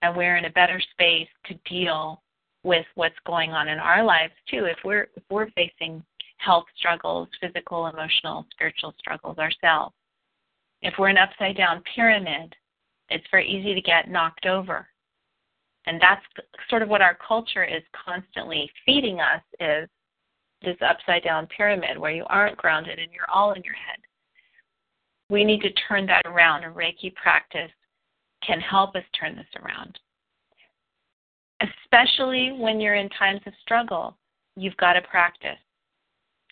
And 0.06 0.16
we're 0.16 0.38
in 0.38 0.46
a 0.46 0.52
better 0.52 0.80
space 0.92 1.28
to 1.48 1.56
deal 1.70 2.22
with 2.64 2.86
what's 2.96 3.16
going 3.26 3.52
on 3.52 3.68
in 3.68 3.80
our 3.80 4.04
lives 4.04 4.34
too. 4.50 4.66
If 4.66 4.78
we're 4.84 5.08
if 5.16 5.24
we're 5.30 5.50
facing 5.52 6.04
health 6.38 6.66
struggles, 6.78 7.28
physical, 7.42 7.88
emotional, 7.88 8.46
spiritual 8.52 8.94
struggles 9.00 9.38
ourselves. 9.38 9.96
If 10.82 10.94
we're 11.00 11.10
an 11.10 11.18
upside 11.18 11.58
down 11.58 11.82
pyramid, 11.96 12.54
it's 13.10 13.26
very 13.32 13.50
easy 13.50 13.74
to 13.74 13.82
get 13.82 14.10
knocked 14.10 14.46
over. 14.46 14.88
And 15.88 16.00
that's 16.02 16.22
sort 16.70 16.82
of 16.82 16.90
what 16.90 17.02
our 17.02 17.18
culture 17.28 17.64
is 17.64 17.82
constantly 18.06 18.70
feeding 18.86 19.20
us 19.20 19.42
is 19.60 19.90
this 20.62 20.78
upside 20.88 21.24
down 21.24 21.48
pyramid 21.56 21.98
where 21.98 22.12
you 22.12 22.26
aren't 22.28 22.58
grounded 22.58 23.00
and 23.00 23.12
you're 23.12 23.30
all 23.34 23.54
in 23.54 23.64
your 23.64 23.76
head. 23.76 24.00
We 25.30 25.44
need 25.44 25.62
to 25.62 25.72
turn 25.88 26.06
that 26.08 26.26
around, 26.26 26.64
and 26.64 26.76
Reiki 26.76 27.14
practice 27.16 27.72
can 28.46 28.60
help 28.60 28.96
us 28.96 29.04
turn 29.20 29.36
this 29.36 29.46
around. 29.64 30.00
Especially 31.62 32.52
when 32.58 32.80
you're 32.80 32.96
in 32.96 33.10
times 33.10 33.42
of 33.46 33.54
struggle, 33.62 34.18
you've 34.56 34.78
got 34.78 34.94
to 34.94 35.02
practice. 35.02 35.58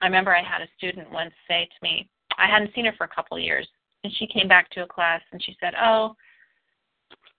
I 0.02 0.06
remember 0.06 0.36
I 0.36 0.44
had 0.44 0.62
a 0.62 0.68
student 0.78 1.12
once 1.12 1.34
say 1.48 1.66
to 1.66 1.76
me, 1.82 2.10
I 2.38 2.48
hadn't 2.48 2.74
seen 2.74 2.86
her 2.86 2.94
for 2.98 3.04
a 3.04 3.16
couple 3.16 3.38
of 3.38 3.44
years, 3.44 3.68
and 4.04 4.14
she 4.14 4.28
came 4.28 4.48
back 4.48 4.70
to 4.72 4.84
a 4.84 4.88
class 4.88 5.22
and 5.32 5.44
she 5.44 5.56
said, 5.60 5.74
"Oh, 5.82 6.16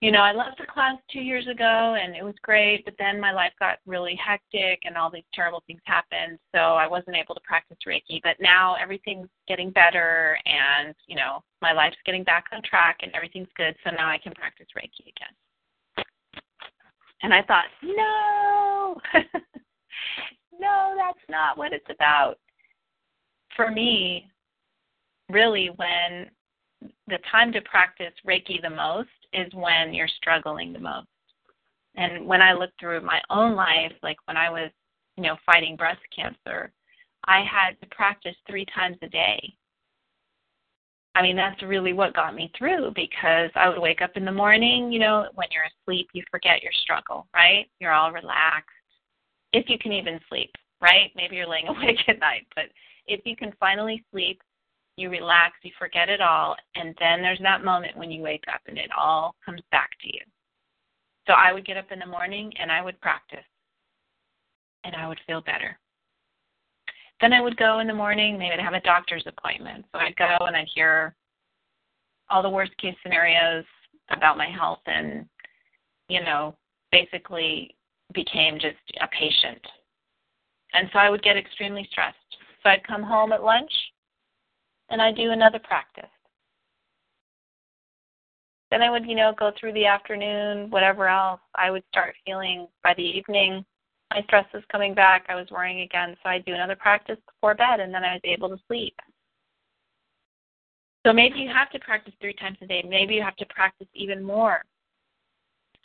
you 0.04 0.12
know, 0.12 0.20
I 0.20 0.32
left 0.34 0.58
the 0.58 0.66
class 0.66 0.98
two 1.10 1.20
years 1.20 1.46
ago 1.46 1.96
and 1.98 2.14
it 2.14 2.22
was 2.22 2.34
great, 2.42 2.84
but 2.84 2.92
then 2.98 3.18
my 3.18 3.32
life 3.32 3.52
got 3.58 3.78
really 3.86 4.20
hectic 4.22 4.82
and 4.84 4.98
all 4.98 5.10
these 5.10 5.24
terrible 5.32 5.62
things 5.66 5.80
happened, 5.86 6.38
so 6.54 6.58
I 6.58 6.86
wasn't 6.86 7.16
able 7.16 7.34
to 7.34 7.40
practice 7.40 7.78
Reiki. 7.88 8.20
But 8.22 8.36
now 8.38 8.74
everything's 8.74 9.30
getting 9.48 9.70
better 9.70 10.36
and, 10.44 10.94
you 11.06 11.16
know, 11.16 11.42
my 11.62 11.72
life's 11.72 11.96
getting 12.04 12.22
back 12.22 12.44
on 12.52 12.60
track 12.68 12.98
and 13.00 13.12
everything's 13.14 13.48
good, 13.56 13.74
so 13.82 13.92
now 13.96 14.10
I 14.10 14.18
can 14.18 14.34
practice 14.34 14.66
Reiki 14.76 15.08
again. 15.08 16.04
And 17.22 17.32
I 17.32 17.40
thought, 17.40 17.64
no, 17.82 19.00
no, 20.60 20.94
that's 20.98 21.24
not 21.30 21.56
what 21.56 21.72
it's 21.72 21.88
about. 21.88 22.34
For 23.56 23.70
me, 23.70 24.28
really, 25.30 25.70
when 25.76 26.28
the 27.08 27.18
time 27.32 27.52
to 27.52 27.62
practice 27.62 28.12
Reiki 28.26 28.60
the 28.60 28.68
most 28.68 29.08
is 29.34 29.52
when 29.54 29.92
you're 29.92 30.08
struggling 30.08 30.72
the 30.72 30.78
most. 30.78 31.08
And 31.96 32.26
when 32.26 32.42
I 32.42 32.52
look 32.52 32.70
through 32.78 33.02
my 33.02 33.20
own 33.30 33.54
life, 33.54 33.92
like 34.02 34.16
when 34.26 34.36
I 34.36 34.50
was, 34.50 34.70
you 35.16 35.22
know, 35.22 35.36
fighting 35.46 35.76
breast 35.76 36.00
cancer, 36.14 36.72
I 37.26 37.44
had 37.44 37.80
to 37.80 37.94
practice 37.94 38.36
three 38.48 38.66
times 38.74 38.96
a 39.02 39.08
day. 39.08 39.54
I 41.16 41.22
mean, 41.22 41.36
that's 41.36 41.62
really 41.62 41.92
what 41.92 42.14
got 42.14 42.34
me 42.34 42.50
through 42.58 42.92
because 42.96 43.50
I 43.54 43.68
would 43.68 43.78
wake 43.78 44.02
up 44.02 44.16
in 44.16 44.24
the 44.24 44.32
morning, 44.32 44.90
you 44.90 44.98
know, 44.98 45.28
when 45.34 45.46
you're 45.52 45.62
asleep, 45.64 46.08
you 46.12 46.24
forget 46.30 46.62
your 46.62 46.72
struggle, 46.82 47.28
right? 47.32 47.66
You're 47.78 47.92
all 47.92 48.10
relaxed. 48.10 48.70
If 49.52 49.68
you 49.68 49.78
can 49.78 49.92
even 49.92 50.18
sleep, 50.28 50.50
right? 50.80 51.12
Maybe 51.14 51.36
you're 51.36 51.48
laying 51.48 51.68
awake 51.68 52.00
at 52.08 52.18
night, 52.18 52.46
but 52.56 52.64
if 53.06 53.20
you 53.24 53.36
can 53.36 53.52
finally 53.60 54.04
sleep, 54.10 54.40
you 54.96 55.10
relax, 55.10 55.54
you 55.62 55.72
forget 55.78 56.08
it 56.08 56.20
all, 56.20 56.56
and 56.76 56.94
then 57.00 57.20
there's 57.20 57.40
that 57.42 57.64
moment 57.64 57.96
when 57.96 58.10
you 58.10 58.22
wake 58.22 58.44
up 58.52 58.60
and 58.66 58.78
it 58.78 58.90
all 58.96 59.34
comes 59.44 59.60
back 59.70 59.90
to 60.00 60.08
you. 60.08 60.20
So 61.26 61.32
I 61.32 61.52
would 61.52 61.66
get 61.66 61.76
up 61.76 61.90
in 61.90 61.98
the 61.98 62.06
morning 62.06 62.52
and 62.60 62.70
I 62.70 62.82
would 62.82 63.00
practice, 63.00 63.44
and 64.84 64.94
I 64.94 65.08
would 65.08 65.18
feel 65.26 65.40
better. 65.40 65.78
Then 67.20 67.32
I 67.32 67.40
would 67.40 67.56
go 67.56 67.78
in 67.80 67.86
the 67.86 67.94
morning, 67.94 68.38
maybe 68.38 68.52
I'd 68.52 68.60
have 68.60 68.74
a 68.74 68.80
doctor's 68.80 69.26
appointment. 69.26 69.84
So 69.92 69.98
I'd 69.98 70.16
go 70.16 70.36
and 70.40 70.56
I'd 70.56 70.68
hear 70.74 71.14
all 72.28 72.42
the 72.42 72.50
worst 72.50 72.76
case 72.78 72.94
scenarios 73.02 73.64
about 74.10 74.36
my 74.36 74.48
health 74.48 74.80
and, 74.86 75.24
you 76.08 76.22
know, 76.22 76.54
basically 76.92 77.74
became 78.12 78.54
just 78.60 78.76
a 79.00 79.08
patient. 79.08 79.60
And 80.72 80.88
so 80.92 80.98
I 80.98 81.08
would 81.08 81.22
get 81.22 81.36
extremely 81.36 81.86
stressed. 81.90 82.16
So 82.62 82.70
I'd 82.70 82.86
come 82.86 83.02
home 83.02 83.32
at 83.32 83.42
lunch 83.42 83.70
and 84.94 85.02
I 85.02 85.10
do 85.10 85.32
another 85.32 85.58
practice. 85.58 86.04
Then 88.70 88.80
I 88.80 88.90
would, 88.90 89.04
you 89.04 89.16
know, 89.16 89.34
go 89.36 89.50
through 89.58 89.72
the 89.72 89.86
afternoon, 89.86 90.70
whatever 90.70 91.08
else. 91.08 91.40
I 91.56 91.72
would 91.72 91.82
start 91.90 92.14
feeling 92.24 92.68
by 92.84 92.94
the 92.94 93.02
evening 93.02 93.64
my 94.12 94.22
stress 94.22 94.46
was 94.54 94.62
coming 94.70 94.94
back. 94.94 95.26
I 95.28 95.34
was 95.34 95.48
worrying 95.50 95.80
again, 95.80 96.16
so 96.22 96.28
I'd 96.28 96.44
do 96.44 96.54
another 96.54 96.76
practice 96.76 97.16
before 97.26 97.56
bed, 97.56 97.80
and 97.80 97.92
then 97.92 98.04
I 98.04 98.12
was 98.12 98.20
able 98.22 98.48
to 98.50 98.58
sleep. 98.68 98.94
So 101.04 101.12
maybe 101.12 101.40
you 101.40 101.48
have 101.48 101.70
to 101.70 101.80
practice 101.80 102.14
three 102.20 102.34
times 102.34 102.58
a 102.62 102.66
day. 102.68 102.84
Maybe 102.88 103.14
you 103.14 103.22
have 103.22 103.36
to 103.36 103.46
practice 103.46 103.88
even 103.94 104.22
more 104.22 104.62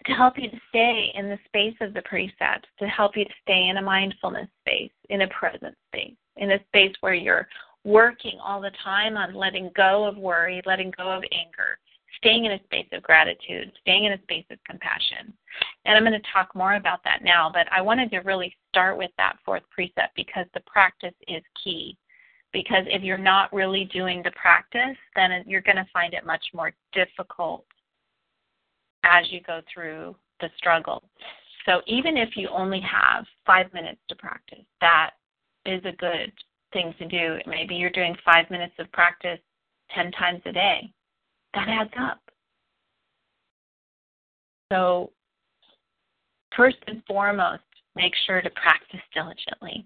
to 0.05 0.11
help 0.13 0.35
you 0.37 0.51
to 0.51 0.59
stay 0.69 1.11
in 1.15 1.29
the 1.29 1.39
space 1.45 1.75
of 1.81 1.95
the 1.95 2.03
precepts, 2.03 2.69
to 2.77 2.85
help 2.85 3.17
you 3.17 3.25
to 3.25 3.33
stay 3.41 3.69
in 3.69 3.77
a 3.77 3.81
mindfulness 3.81 4.47
space, 4.61 4.91
in 5.09 5.23
a 5.23 5.27
present 5.29 5.75
space, 5.91 6.15
in 6.37 6.51
a 6.51 6.59
space 6.67 6.93
where 7.01 7.15
you're 7.15 7.47
working 7.83 8.39
all 8.43 8.61
the 8.61 8.71
time 8.83 9.17
on 9.17 9.33
letting 9.33 9.71
go 9.75 10.05
of 10.05 10.17
worry, 10.17 10.61
letting 10.65 10.91
go 10.97 11.11
of 11.11 11.23
anger, 11.31 11.77
staying 12.17 12.45
in 12.45 12.53
a 12.53 12.63
space 12.65 12.87
of 12.91 13.03
gratitude, 13.03 13.71
staying 13.81 14.05
in 14.05 14.13
a 14.13 14.21
space 14.23 14.45
of 14.51 14.57
compassion. 14.65 15.33
And 15.85 15.95
I'm 15.95 16.03
going 16.03 16.19
to 16.19 16.31
talk 16.33 16.53
more 16.55 16.75
about 16.75 17.03
that 17.03 17.23
now, 17.23 17.49
but 17.51 17.67
I 17.71 17.81
wanted 17.81 18.11
to 18.11 18.19
really 18.19 18.55
start 18.69 18.97
with 18.97 19.11
that 19.17 19.37
fourth 19.45 19.63
precept 19.71 20.15
because 20.15 20.45
the 20.53 20.61
practice 20.61 21.15
is 21.27 21.43
key. 21.63 21.97
Because 22.51 22.83
if 22.87 23.03
you're 23.03 23.17
not 23.17 23.53
really 23.53 23.85
doing 23.93 24.23
the 24.23 24.31
practice, 24.31 24.97
then 25.15 25.43
you're 25.45 25.61
going 25.61 25.75
to 25.77 25.85
find 25.93 26.13
it 26.13 26.25
much 26.25 26.43
more 26.53 26.73
difficult 26.93 27.63
as 29.03 29.25
you 29.31 29.39
go 29.41 29.61
through 29.71 30.15
the 30.41 30.49
struggle. 30.57 31.03
So 31.65 31.81
even 31.85 32.17
if 32.17 32.29
you 32.35 32.49
only 32.49 32.81
have 32.81 33.25
five 33.45 33.71
minutes 33.73 33.99
to 34.09 34.15
practice, 34.15 34.65
that 34.81 35.11
is 35.65 35.81
a 35.85 35.91
good 35.91 36.31
thing 36.71 36.93
to 36.99 37.07
do. 37.07 37.37
Maybe 37.47 37.75
you're 37.75 37.89
doing 37.89 38.15
five 38.23 38.49
minutes 38.49 38.73
of 38.79 38.91
practice 38.91 39.39
10 39.95 40.11
times 40.11 40.41
a 40.45 40.51
day. 40.51 40.91
That 41.53 41.67
adds 41.67 41.91
up. 41.99 42.19
So, 44.71 45.11
first 46.55 46.77
and 46.87 47.01
foremost, 47.07 47.63
make 47.95 48.13
sure 48.27 48.41
to 48.41 48.49
practice 48.51 48.99
diligently. 49.13 49.85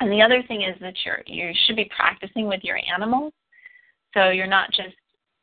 And 0.00 0.12
the 0.12 0.20
other 0.20 0.42
thing 0.46 0.62
is 0.62 0.78
that 0.80 0.94
you're, 1.04 1.22
you 1.26 1.52
should 1.66 1.76
be 1.76 1.90
practicing 1.96 2.46
with 2.46 2.62
your 2.62 2.78
animals. 2.92 3.32
So 4.14 4.28
you're 4.28 4.46
not 4.46 4.70
just 4.70 4.96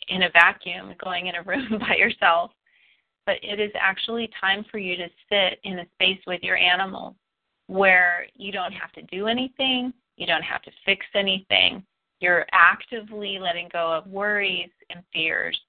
in 0.10 0.23
a 0.23 0.30
vacuum 0.30 0.93
going 1.04 1.28
in 1.28 1.36
a 1.36 1.43
room 1.43 1.67
by 1.80 1.95
yourself, 1.95 2.52
but 3.26 3.36
it 3.41 3.60
is 3.60 3.71
actually 3.80 4.30
time 4.39 4.65
for 4.69 4.78
you 4.78 4.95
to 4.97 5.08
sit 5.30 5.60
in 5.63 5.80
a 5.80 5.86
space 5.93 6.19
with 6.28 6.41
your 6.43 6.58
animals 6.58 7.15
where 7.67 8.28
you 8.36 8.52
don't 8.52 8.73
have 8.73 8.91
to 8.91 9.02
do 9.04 9.28
anything, 9.28 9.93
you 10.17 10.28
don't 10.28 10.43
have 10.43 10.62
to 10.63 10.71
fix 10.86 11.06
anything. 11.15 11.84
You're 12.19 12.45
actively 12.52 13.39
letting 13.39 13.69
go 13.71 13.91
of 13.91 14.08
worries 14.08 14.69
and 14.89 15.04
fears, 15.12 15.60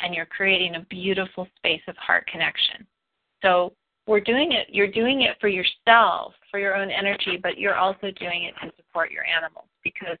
and 0.00 0.14
you're 0.14 0.26
creating 0.26 0.76
a 0.76 0.86
beautiful 0.90 1.48
space 1.56 1.82
of 1.88 1.96
heart 1.96 2.26
connection. 2.26 2.86
So 3.42 3.72
we're 4.06 4.20
doing 4.20 4.52
it, 4.52 4.68
you're 4.70 4.90
doing 4.90 5.22
it 5.22 5.36
for 5.40 5.48
yourself, 5.48 6.32
for 6.50 6.58
your 6.58 6.74
own 6.74 6.90
energy, 6.90 7.38
but 7.42 7.58
you're 7.58 7.76
also 7.76 8.10
doing 8.18 8.44
it 8.44 8.54
to 8.62 8.72
support 8.76 9.10
your 9.10 9.24
animals 9.24 9.66
because 9.84 10.16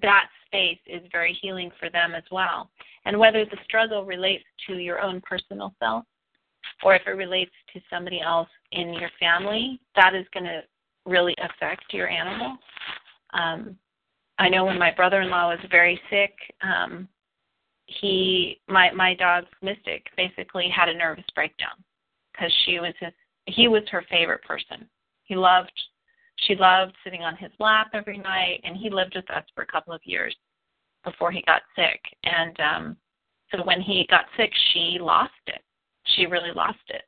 that 0.00 0.28
space 0.46 0.78
is 0.86 1.02
very 1.10 1.36
healing 1.40 1.70
for 1.78 1.90
them 1.90 2.14
as 2.14 2.24
well. 2.30 2.70
And 3.04 3.18
whether 3.18 3.44
the 3.44 3.56
struggle 3.64 4.04
relates 4.04 4.44
to 4.66 4.74
your 4.74 5.00
own 5.00 5.20
personal 5.22 5.74
self 5.78 6.04
or 6.82 6.94
if 6.94 7.02
it 7.06 7.10
relates 7.10 7.52
to 7.72 7.80
somebody 7.90 8.20
else 8.20 8.48
in 8.72 8.92
your 8.94 9.10
family, 9.18 9.80
that 9.96 10.14
is 10.14 10.26
going 10.32 10.44
to 10.44 10.62
really 11.06 11.34
affect 11.38 11.92
your 11.92 12.08
animal. 12.08 12.56
Um, 13.34 13.76
I 14.38 14.48
know 14.48 14.64
when 14.64 14.78
my 14.78 14.92
brother-in-law 14.92 15.50
was 15.50 15.58
very 15.70 16.00
sick, 16.10 16.34
um, 16.62 17.08
he 17.86 18.60
my 18.68 18.90
my 18.92 19.14
dog 19.14 19.44
Mystic 19.60 20.06
basically 20.16 20.68
had 20.74 20.88
a 20.88 20.96
nervous 20.96 21.24
breakdown 21.34 21.74
because 22.32 22.52
she 22.64 22.78
was 22.78 22.94
his 23.00 23.12
he 23.46 23.68
was 23.68 23.82
her 23.90 24.04
favorite 24.10 24.42
person. 24.42 24.88
He 25.24 25.36
loved 25.36 25.72
she 26.36 26.56
loved 26.56 26.94
sitting 27.04 27.22
on 27.22 27.36
his 27.36 27.50
lap 27.58 27.90
every 27.94 28.18
night, 28.18 28.60
and 28.64 28.76
he 28.76 28.90
lived 28.90 29.14
with 29.14 29.30
us 29.30 29.44
for 29.54 29.62
a 29.62 29.66
couple 29.66 29.92
of 29.92 30.00
years 30.04 30.34
before 31.04 31.30
he 31.30 31.42
got 31.42 31.62
sick. 31.76 32.00
And 32.24 32.58
um, 32.60 32.96
so 33.50 33.62
when 33.64 33.80
he 33.80 34.06
got 34.08 34.24
sick, 34.36 34.50
she 34.72 34.98
lost 35.00 35.32
it. 35.46 35.60
She 36.16 36.26
really 36.26 36.52
lost 36.54 36.78
it. 36.88 37.02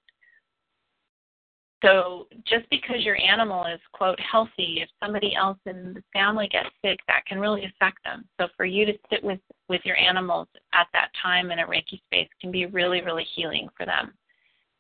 So 1.85 2.29
just 2.47 2.69
because 2.71 3.05
your 3.05 3.19
animal 3.21 3.67
is 3.67 3.81
quote 3.93 4.19
healthy, 4.19 4.81
if 4.81 4.89
somebody 5.03 5.37
else 5.37 5.59
in 5.67 5.93
the 5.93 6.03
family 6.15 6.49
gets 6.51 6.71
sick, 6.83 6.99
that 7.09 7.27
can 7.27 7.39
really 7.39 7.67
affect 7.67 8.03
them. 8.05 8.25
So 8.41 8.49
for 8.57 8.65
you 8.65 8.87
to 8.87 8.95
sit 9.11 9.23
with 9.23 9.41
with 9.69 9.83
your 9.85 9.97
animals 9.97 10.49
at 10.73 10.87
that 10.95 11.11
time 11.21 11.51
in 11.51 11.59
a 11.59 11.67
Reiki 11.67 12.01
space 12.07 12.29
can 12.41 12.51
be 12.51 12.65
really 12.65 13.03
really 13.03 13.27
healing 13.35 13.69
for 13.77 13.85
them. 13.85 14.15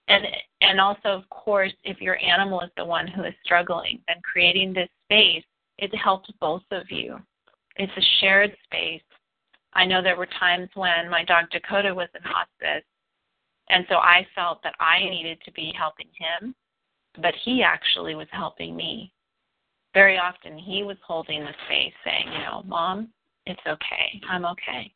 And 0.09 0.25
and 0.63 0.81
also 0.81 1.11
of 1.11 1.29
course, 1.29 1.75
if 1.85 2.01
your 2.01 2.19
animal 2.23 2.63
is 2.63 2.71
the 2.75 2.85
one 2.87 3.07
who 3.07 3.25
is 3.25 3.35
struggling, 3.45 4.01
then 4.09 4.17
creating 4.23 4.73
this 4.73 4.89
space 5.05 5.45
it 5.77 5.95
helps 5.95 6.31
both 6.41 6.63
of 6.71 6.91
you. 6.91 7.19
It's 7.77 7.93
a 7.99 8.21
shared 8.21 8.57
space. 8.65 9.03
I 9.75 9.85
know 9.85 10.01
there 10.01 10.17
were 10.17 10.29
times 10.39 10.71
when 10.75 11.11
my 11.11 11.23
dog 11.25 11.51
Dakota 11.51 11.93
was 11.93 12.09
in 12.15 12.23
hospice, 12.23 12.87
and 13.69 13.85
so 13.91 13.97
I 13.97 14.27
felt 14.35 14.63
that 14.63 14.75
I 14.81 15.01
needed 15.01 15.39
to 15.45 15.53
be 15.53 15.75
helping 15.77 16.09
him 16.17 16.55
but 17.21 17.35
he 17.45 17.63
actually 17.63 18.15
was 18.15 18.29
helping 18.31 18.75
me. 18.75 19.13
Very 19.93 20.19
often 20.19 20.59
he 20.59 20.83
was 20.83 20.97
holding 21.07 21.41
the 21.41 21.53
space 21.67 21.93
saying, 22.05 22.27
you 22.33 22.39
know, 22.41 22.63
Mom, 22.67 23.09
it's 23.47 23.61
okay. 23.67 24.21
I'm 24.29 24.45
okay. 24.45 24.93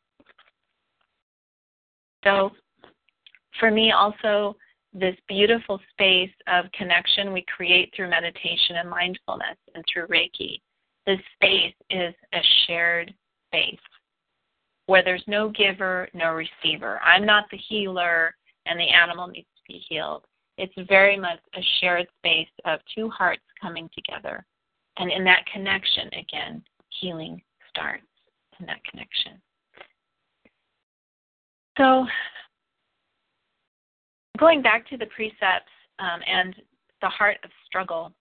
So 2.23 2.51
for 3.59 3.71
me 3.71 3.91
also, 3.91 4.55
this 4.93 5.15
beautiful 5.27 5.79
space 5.91 6.31
of 6.47 6.65
connection 6.71 7.31
we 7.31 7.45
create 7.55 7.93
through 7.95 8.09
meditation 8.09 8.77
and 8.77 8.89
mindfulness 8.89 9.57
and 9.75 9.83
through 9.91 10.07
Reiki. 10.07 10.59
This 11.05 11.19
space 11.35 11.75
is 11.89 12.13
a 12.33 12.39
shared 12.65 13.13
space 13.47 13.79
where 14.87 15.03
there's 15.03 15.23
no 15.27 15.49
giver, 15.49 16.09
no 16.13 16.33
receiver. 16.33 16.99
I'm 17.01 17.25
not 17.25 17.45
the 17.51 17.59
healer 17.69 18.35
and 18.65 18.79
the 18.79 18.89
animal 18.89 19.27
needs 19.27 19.47
to 19.55 19.73
be 19.73 19.81
healed. 19.87 20.25
It's 20.59 20.89
very 20.89 21.17
much 21.17 21.39
a 21.55 21.61
shared 21.79 22.07
space 22.17 22.49
of 22.65 22.81
two 22.93 23.09
hearts 23.09 23.41
coming 23.61 23.89
together. 23.95 24.45
And 24.97 25.09
in 25.09 25.23
that 25.23 25.45
connection, 25.51 26.07
again, 26.07 26.61
healing 26.89 27.41
starts 27.69 28.03
in 28.59 28.65
that 28.65 28.83
connection. 28.83 29.41
So, 31.77 32.05
going 34.37 34.61
back 34.61 34.87
to 34.89 34.97
the 34.97 35.05
precepts 35.05 35.71
um, 35.99 36.19
and 36.27 36.53
the 37.01 37.07
heart 37.07 37.37
of 37.45 37.51
struggle, 37.65 38.11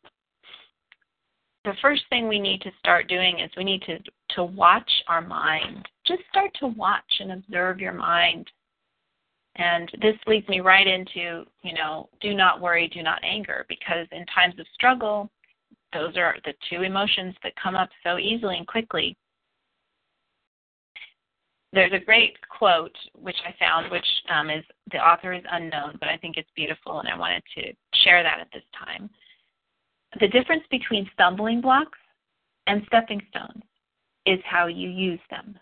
the 1.64 1.72
first 1.82 2.04
thing 2.08 2.28
we 2.28 2.38
need 2.38 2.60
to 2.60 2.70
start 2.78 3.08
doing 3.08 3.40
is 3.40 3.50
we 3.56 3.64
need 3.64 3.82
to, 3.82 3.98
to 4.36 4.44
watch 4.44 4.90
our 5.08 5.20
mind. 5.20 5.88
Just 6.06 6.22
start 6.30 6.52
to 6.60 6.68
watch 6.68 7.02
and 7.18 7.32
observe 7.32 7.80
your 7.80 7.92
mind. 7.92 8.48
And 9.58 9.90
this 10.00 10.14
leads 10.26 10.48
me 10.48 10.60
right 10.60 10.86
into, 10.86 11.44
you 11.62 11.74
know, 11.74 12.08
do 12.20 12.32
not 12.32 12.60
worry, 12.60 12.88
do 12.88 13.02
not 13.02 13.20
anger, 13.24 13.66
because 13.68 14.06
in 14.12 14.24
times 14.26 14.54
of 14.58 14.66
struggle, 14.72 15.28
those 15.92 16.16
are 16.16 16.36
the 16.44 16.54
two 16.70 16.82
emotions 16.82 17.34
that 17.42 17.52
come 17.60 17.74
up 17.74 17.88
so 18.04 18.18
easily 18.18 18.56
and 18.56 18.66
quickly 18.66 19.16
there's 21.72 21.92
a 21.92 22.04
great 22.04 22.36
quote 22.48 22.96
which 23.14 23.36
I 23.46 23.54
found, 23.58 23.90
which 23.90 24.06
um, 24.30 24.50
is 24.50 24.64
the 24.90 24.98
author 24.98 25.32
is 25.32 25.44
unknown, 25.50 25.96
but 26.00 26.08
I 26.08 26.16
think 26.16 26.36
it's 26.36 26.48
beautiful, 26.56 27.00
and 27.00 27.08
I 27.08 27.16
wanted 27.16 27.42
to 27.56 27.72
share 28.02 28.22
that 28.22 28.40
at 28.40 28.48
this 28.52 28.62
time. 28.78 29.10
The 30.20 30.28
difference 30.28 30.64
between 30.70 31.10
stumbling 31.12 31.60
blocks 31.60 31.98
and 32.66 32.82
stepping 32.86 33.20
stones 33.30 33.62
is 34.24 34.38
how 34.44 34.66
you 34.66 34.88
use 34.88 35.20
them. 35.30 35.58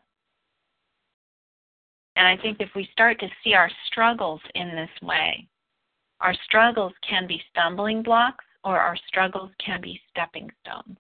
And 2.17 2.27
I 2.27 2.37
think 2.37 2.59
if 2.61 2.71
we 2.75 2.89
start 2.93 3.21
to 3.21 3.29
see 3.45 3.55
our 3.55 3.71
struggles 3.87 4.41
in 4.55 4.69
this 4.69 5.07
way, 5.07 5.47
our 6.21 6.35
struggles 6.45 6.93
can 7.09 7.27
be 7.27 7.43
stumbling 7.51 8.03
blocks 8.03 8.45
or 8.65 8.79
our 8.79 8.97
struggles 9.07 9.51
can 9.65 9.81
be 9.81 10.01
stepping 10.11 10.51
stones. 10.63 10.97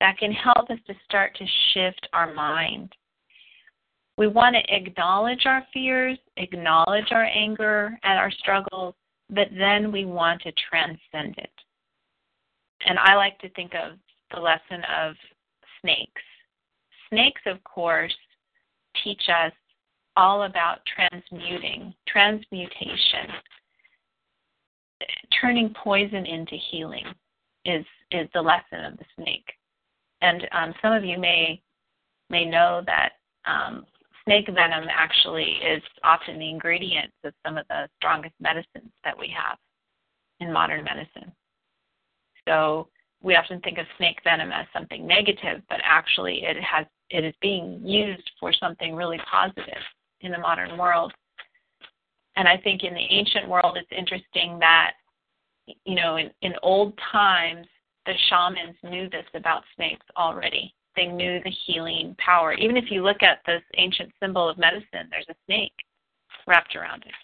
That 0.00 0.18
can 0.18 0.32
help 0.32 0.70
us 0.70 0.78
to 0.86 0.94
start 1.06 1.36
to 1.36 1.46
shift 1.72 2.08
our 2.12 2.34
mind 2.34 2.92
we 4.18 4.26
want 4.26 4.56
to 4.56 4.74
acknowledge 4.74 5.46
our 5.46 5.64
fears, 5.72 6.18
acknowledge 6.36 7.12
our 7.12 7.24
anger 7.24 7.96
and 8.02 8.18
our 8.18 8.32
struggles, 8.32 8.96
but 9.30 9.46
then 9.56 9.92
we 9.92 10.04
want 10.06 10.42
to 10.42 10.52
transcend 10.68 11.38
it. 11.38 11.52
And 12.84 12.98
I 12.98 13.14
like 13.14 13.38
to 13.38 13.48
think 13.50 13.74
of 13.74 13.96
the 14.34 14.40
lesson 14.40 14.82
of 14.92 15.14
snakes. 15.80 16.22
Snakes, 17.10 17.42
of 17.46 17.62
course, 17.62 18.14
teach 19.04 19.22
us 19.28 19.52
all 20.18 20.42
about 20.42 20.80
transmuting, 20.84 21.94
transmutation. 22.08 23.30
Turning 25.40 25.72
poison 25.82 26.26
into 26.26 26.56
healing 26.70 27.06
is 27.64 27.84
is 28.10 28.28
the 28.34 28.42
lesson 28.42 28.84
of 28.84 28.98
the 28.98 29.04
snake. 29.16 29.46
And 30.20 30.48
um, 30.50 30.74
some 30.82 30.92
of 30.92 31.04
you 31.04 31.18
may 31.18 31.62
may 32.30 32.44
know 32.44 32.82
that 32.86 33.10
um, 33.46 33.86
snake 34.24 34.46
venom 34.46 34.88
actually 34.90 35.58
is 35.64 35.82
often 36.02 36.38
the 36.38 36.50
ingredients 36.50 37.14
of 37.24 37.32
some 37.46 37.56
of 37.56 37.66
the 37.68 37.88
strongest 37.96 38.34
medicines 38.40 38.90
that 39.04 39.16
we 39.16 39.32
have 39.34 39.56
in 40.40 40.52
modern 40.52 40.82
medicine. 40.82 41.30
So 42.48 42.88
we 43.22 43.36
often 43.36 43.60
think 43.60 43.78
of 43.78 43.86
snake 43.98 44.18
venom 44.24 44.50
as 44.50 44.66
something 44.72 45.06
negative, 45.06 45.62
but 45.68 45.78
actually 45.84 46.42
it 46.42 46.56
has 46.60 46.86
it 47.10 47.24
is 47.24 47.34
being 47.40 47.80
used 47.84 48.28
for 48.40 48.52
something 48.52 48.96
really 48.96 49.20
positive 49.30 49.84
in 50.20 50.32
the 50.32 50.38
modern 50.38 50.76
world. 50.78 51.12
And 52.36 52.46
I 52.46 52.56
think 52.56 52.84
in 52.84 52.94
the 52.94 53.06
ancient 53.10 53.48
world 53.48 53.76
it's 53.76 53.88
interesting 53.96 54.58
that 54.60 54.92
you 55.84 55.94
know 55.94 56.16
in, 56.16 56.30
in 56.42 56.54
old 56.62 56.98
times 57.12 57.66
the 58.06 58.14
shamans 58.28 58.76
knew 58.82 59.10
this 59.10 59.26
about 59.34 59.64
snakes 59.76 60.06
already 60.16 60.74
they 60.98 61.06
knew 61.06 61.40
the 61.44 61.52
healing 61.66 62.14
power. 62.18 62.52
Even 62.54 62.76
if 62.76 62.90
you 62.90 63.02
look 63.02 63.22
at 63.22 63.38
this 63.46 63.62
ancient 63.76 64.10
symbol 64.20 64.48
of 64.48 64.58
medicine, 64.58 65.08
there's 65.10 65.28
a 65.30 65.34
snake 65.46 65.72
wrapped 66.46 66.74
around 66.74 67.04
it. 67.06 67.14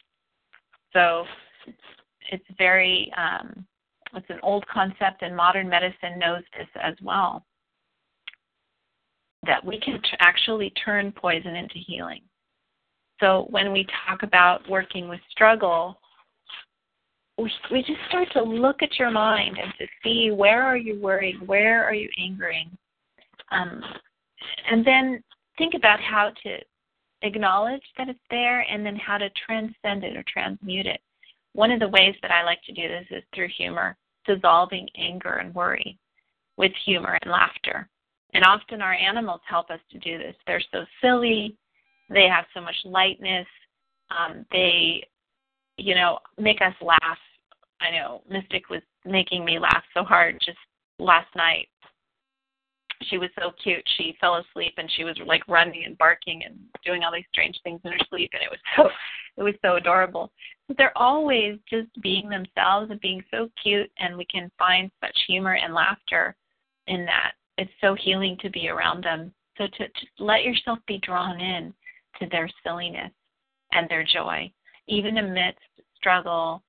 So 0.92 1.24
it's 2.30 2.44
very, 2.57 3.12
um, 3.16 3.66
it's 4.14 4.30
an 4.30 4.38
old 4.44 4.64
concept, 4.68 5.22
and 5.22 5.35
modern 5.35 5.68
medicine 5.68 6.18
knows 6.18 6.42
this 6.57 6.68
as 6.80 6.94
well. 7.02 7.44
That 9.44 9.64
we 9.64 9.80
can 9.80 10.00
t- 10.00 10.09
actually 10.20 10.70
turn 10.85 11.11
poison 11.11 11.57
into 11.57 11.78
healing. 11.78 12.22
So 13.20 13.46
when 13.50 13.72
we 13.72 13.87
talk 14.07 14.22
about 14.22 14.68
working 14.68 15.09
with 15.09 15.20
struggle, 15.31 15.98
we, 17.38 17.50
we 17.70 17.81
just 17.83 18.00
start 18.09 18.29
to 18.33 18.42
look 18.42 18.83
at 18.83 18.98
your 18.98 19.11
mind 19.11 19.57
and 19.61 19.72
to 19.79 19.87
see 20.03 20.31
where 20.31 20.62
are 20.62 20.77
you 20.77 21.00
worrying, 21.00 21.40
where 21.46 21.85
are 21.85 21.94
you 21.94 22.09
angering, 22.18 22.77
um, 23.50 23.83
and 24.70 24.85
then 24.85 25.22
think 25.59 25.74
about 25.74 26.00
how 26.00 26.33
to 26.42 26.59
acknowledge 27.22 27.83
that 27.96 28.09
it's 28.09 28.18
there 28.31 28.61
and 28.61 28.85
then 28.85 28.96
how 28.96 29.18
to 29.18 29.31
transcend 29.46 30.05
it 30.05 30.16
or 30.16 30.24
transmute 30.29 30.87
it. 30.87 31.00
One 31.55 31.70
of 31.70 31.81
the 31.81 31.88
ways 31.88 32.14
that 32.22 32.31
I 32.31 32.44
like 32.44 32.62
to 32.66 32.72
do 32.72 32.88
this 32.88 33.07
is 33.11 33.22
through 33.35 33.48
humor, 33.57 33.96
dissolving 34.27 34.88
anger 34.96 35.35
and 35.35 35.55
worry 35.55 35.98
with 36.57 36.72
humor 36.85 37.18
and 37.22 37.31
laughter. 37.31 37.88
And 38.35 38.44
often 38.44 38.83
our 38.83 38.94
animals 38.94 39.40
help 39.46 39.70
us 39.70 39.81
to 39.92 39.98
do 39.98 40.18
this. 40.18 40.35
They're 40.46 40.62
so 40.72 40.85
silly, 41.00 41.57
they 42.08 42.28
have 42.28 42.44
so 42.54 42.60
much 42.60 42.76
lightness, 42.84 43.46
um, 44.10 44.44
they, 44.52 45.06
you 45.76 45.94
know, 45.94 46.18
make 46.38 46.60
us 46.60 46.74
laugh. 46.80 47.18
I 47.80 47.90
know 47.90 48.22
Mystic 48.28 48.70
was 48.70 48.82
making 49.04 49.44
me 49.44 49.58
laugh 49.58 49.82
so 49.92 50.04
hard 50.04 50.38
just 50.44 50.58
last 50.98 51.28
night 51.36 51.68
she 53.10 53.18
was 53.18 53.30
so 53.38 53.52
cute. 53.62 53.86
She 53.96 54.16
fell 54.20 54.36
asleep 54.36 54.74
and 54.76 54.90
she 54.96 55.04
was 55.04 55.16
like 55.26 55.46
running 55.48 55.84
and 55.84 55.98
barking 55.98 56.42
and 56.44 56.58
doing 56.84 57.02
all 57.02 57.12
these 57.12 57.24
strange 57.32 57.58
things 57.62 57.80
in 57.84 57.92
her 57.92 57.98
sleep, 58.08 58.30
and 58.32 58.42
it 58.42 58.50
was 58.50 58.60
so 58.76 58.88
it 59.36 59.42
was 59.42 59.54
so 59.62 59.76
adorable. 59.76 60.30
But 60.68 60.76
they're 60.76 60.96
always 60.96 61.58
just 61.68 61.88
being 62.02 62.28
themselves 62.28 62.90
and 62.90 63.00
being 63.00 63.22
so 63.30 63.48
cute, 63.62 63.90
and 63.98 64.16
we 64.16 64.24
can 64.26 64.50
find 64.58 64.90
such 65.02 65.16
humor 65.26 65.54
and 65.54 65.74
laughter 65.74 66.36
in 66.86 67.04
that. 67.06 67.32
It's 67.58 67.72
so 67.80 67.94
healing 67.94 68.36
to 68.42 68.50
be 68.50 68.68
around 68.68 69.04
them. 69.04 69.32
So 69.58 69.66
to 69.66 69.88
just 69.88 70.12
let 70.18 70.42
yourself 70.42 70.78
be 70.86 70.98
drawn 70.98 71.40
in 71.40 71.72
to 72.20 72.29
their 72.31 72.48
silliness 72.62 73.12
and 73.72 73.88
their 73.88 74.05
joy, 74.05 74.50
even 74.88 75.18
amidst 75.18 75.61
struggle 75.96 76.62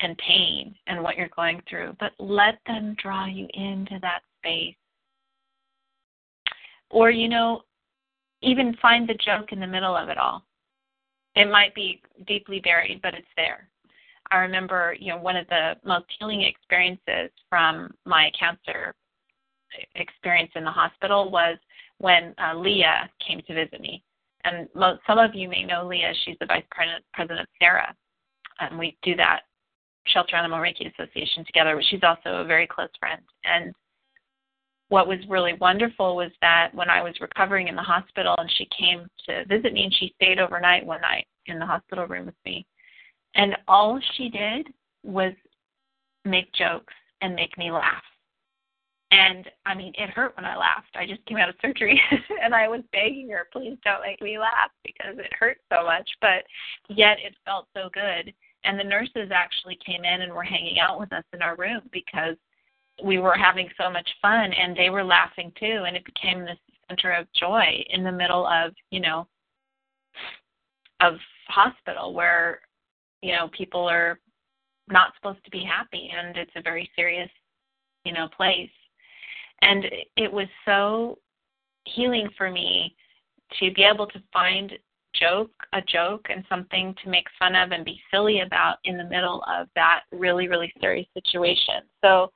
and 0.00 0.16
pain 0.18 0.74
and 0.86 1.02
what 1.02 1.16
you're 1.16 1.28
going 1.34 1.60
through. 1.68 1.96
But 1.98 2.12
let 2.18 2.58
them 2.66 2.96
draw 3.02 3.26
you 3.26 3.46
into 3.54 3.98
that 4.02 4.20
space 4.38 4.76
or, 6.90 7.10
you 7.10 7.28
know, 7.28 7.62
even 8.42 8.76
find 8.80 9.08
the 9.08 9.14
joke 9.14 9.52
in 9.52 9.60
the 9.60 9.66
middle 9.66 9.96
of 9.96 10.08
it 10.08 10.18
all. 10.18 10.44
It 11.34 11.50
might 11.50 11.74
be 11.74 12.00
deeply 12.26 12.60
buried, 12.60 13.00
but 13.02 13.14
it's 13.14 13.26
there. 13.36 13.68
I 14.30 14.38
remember, 14.38 14.96
you 14.98 15.12
know, 15.12 15.18
one 15.18 15.36
of 15.36 15.46
the 15.48 15.74
most 15.84 16.06
healing 16.18 16.42
experiences 16.42 17.30
from 17.48 17.92
my 18.04 18.30
cancer 18.38 18.94
experience 19.94 20.50
in 20.54 20.64
the 20.64 20.70
hospital 20.70 21.30
was 21.30 21.58
when 21.98 22.34
uh, 22.38 22.56
Leah 22.56 23.10
came 23.26 23.40
to 23.46 23.54
visit 23.54 23.80
me. 23.80 24.02
And 24.46 24.68
most, 24.74 25.00
some 25.06 25.18
of 25.18 25.34
you 25.34 25.48
may 25.48 25.64
know 25.64 25.86
Leah. 25.86 26.12
She's 26.24 26.36
the 26.40 26.46
vice 26.46 26.64
president 26.70 27.40
of 27.40 27.46
SARA. 27.60 27.94
And 28.60 28.72
um, 28.72 28.78
we 28.78 28.96
do 29.02 29.16
that 29.16 29.40
Shelter 30.06 30.36
Animal 30.36 30.60
Reiki 30.60 30.90
Association 30.92 31.44
together. 31.44 31.74
But 31.74 31.84
she's 31.90 32.04
also 32.04 32.40
a 32.40 32.44
very 32.44 32.66
close 32.66 32.88
friend. 33.00 33.20
And 33.44 33.74
what 34.88 35.08
was 35.08 35.18
really 35.28 35.54
wonderful 35.54 36.14
was 36.14 36.30
that 36.42 36.70
when 36.74 36.88
I 36.88 37.02
was 37.02 37.14
recovering 37.20 37.66
in 37.66 37.74
the 37.74 37.82
hospital 37.82 38.36
and 38.38 38.50
she 38.56 38.68
came 38.78 39.08
to 39.28 39.44
visit 39.46 39.72
me 39.72 39.82
and 39.82 39.94
she 39.94 40.14
stayed 40.14 40.38
overnight 40.38 40.86
one 40.86 41.00
night 41.00 41.26
in 41.46 41.58
the 41.58 41.66
hospital 41.66 42.06
room 42.06 42.26
with 42.26 42.36
me. 42.44 42.64
And 43.34 43.56
all 43.66 44.00
she 44.16 44.28
did 44.28 44.68
was 45.02 45.32
make 46.24 46.52
jokes 46.52 46.94
and 47.20 47.34
make 47.34 47.58
me 47.58 47.72
laugh. 47.72 48.02
And 49.12 49.48
I 49.64 49.74
mean, 49.74 49.92
it 49.96 50.10
hurt 50.10 50.34
when 50.36 50.44
I 50.44 50.56
laughed. 50.56 50.96
I 50.96 51.06
just 51.06 51.24
came 51.26 51.36
out 51.36 51.48
of 51.48 51.54
surgery 51.62 52.00
and 52.42 52.54
I 52.54 52.68
was 52.68 52.82
begging 52.92 53.28
her, 53.30 53.46
please 53.52 53.78
don't 53.84 54.02
make 54.02 54.20
me 54.20 54.38
laugh 54.38 54.70
because 54.84 55.16
it 55.18 55.32
hurt 55.38 55.58
so 55.72 55.84
much. 55.84 56.08
But 56.20 56.44
yet 56.88 57.18
it 57.24 57.34
felt 57.44 57.68
so 57.74 57.88
good. 57.92 58.32
And 58.64 58.78
the 58.78 58.84
nurses 58.84 59.30
actually 59.32 59.78
came 59.84 60.04
in 60.04 60.22
and 60.22 60.32
were 60.32 60.42
hanging 60.42 60.80
out 60.80 60.98
with 60.98 61.12
us 61.12 61.24
in 61.32 61.40
our 61.40 61.56
room 61.56 61.82
because 61.92 62.36
we 63.04 63.18
were 63.18 63.36
having 63.36 63.68
so 63.80 63.90
much 63.90 64.08
fun 64.20 64.52
and 64.52 64.76
they 64.76 64.90
were 64.90 65.04
laughing 65.04 65.52
too 65.58 65.84
and 65.86 65.96
it 65.96 66.04
became 66.04 66.40
this 66.40 66.58
center 66.88 67.12
of 67.12 67.26
joy 67.38 67.84
in 67.90 68.02
the 68.02 68.10
middle 68.10 68.46
of 68.46 68.72
you 68.90 69.00
know 69.00 69.26
of 71.00 71.14
hospital 71.48 72.14
where 72.14 72.60
you 73.22 73.32
know, 73.32 73.48
people 73.56 73.88
are 73.88 74.20
not 74.88 75.12
supposed 75.16 75.44
to 75.44 75.50
be 75.50 75.64
happy 75.64 76.10
and 76.16 76.36
it's 76.36 76.52
a 76.56 76.62
very 76.62 76.88
serious, 76.94 77.30
you 78.04 78.12
know, 78.12 78.28
place. 78.36 78.70
And 79.62 79.84
it 80.16 80.32
was 80.32 80.48
so 80.64 81.18
healing 81.84 82.28
for 82.36 82.50
me 82.50 82.94
to 83.60 83.72
be 83.72 83.84
able 83.84 84.06
to 84.08 84.22
find 84.32 84.72
joke 85.14 85.50
a 85.72 85.80
joke 85.80 86.26
and 86.28 86.44
something 86.48 86.94
to 87.02 87.08
make 87.08 87.26
fun 87.38 87.54
of 87.54 87.72
and 87.72 87.84
be 87.84 88.00
silly 88.10 88.40
about 88.40 88.76
in 88.84 88.98
the 88.98 89.04
middle 89.04 89.42
of 89.48 89.66
that 89.74 90.00
really 90.12 90.48
really 90.48 90.72
serious 90.80 91.06
situation. 91.14 91.82
So 92.04 92.30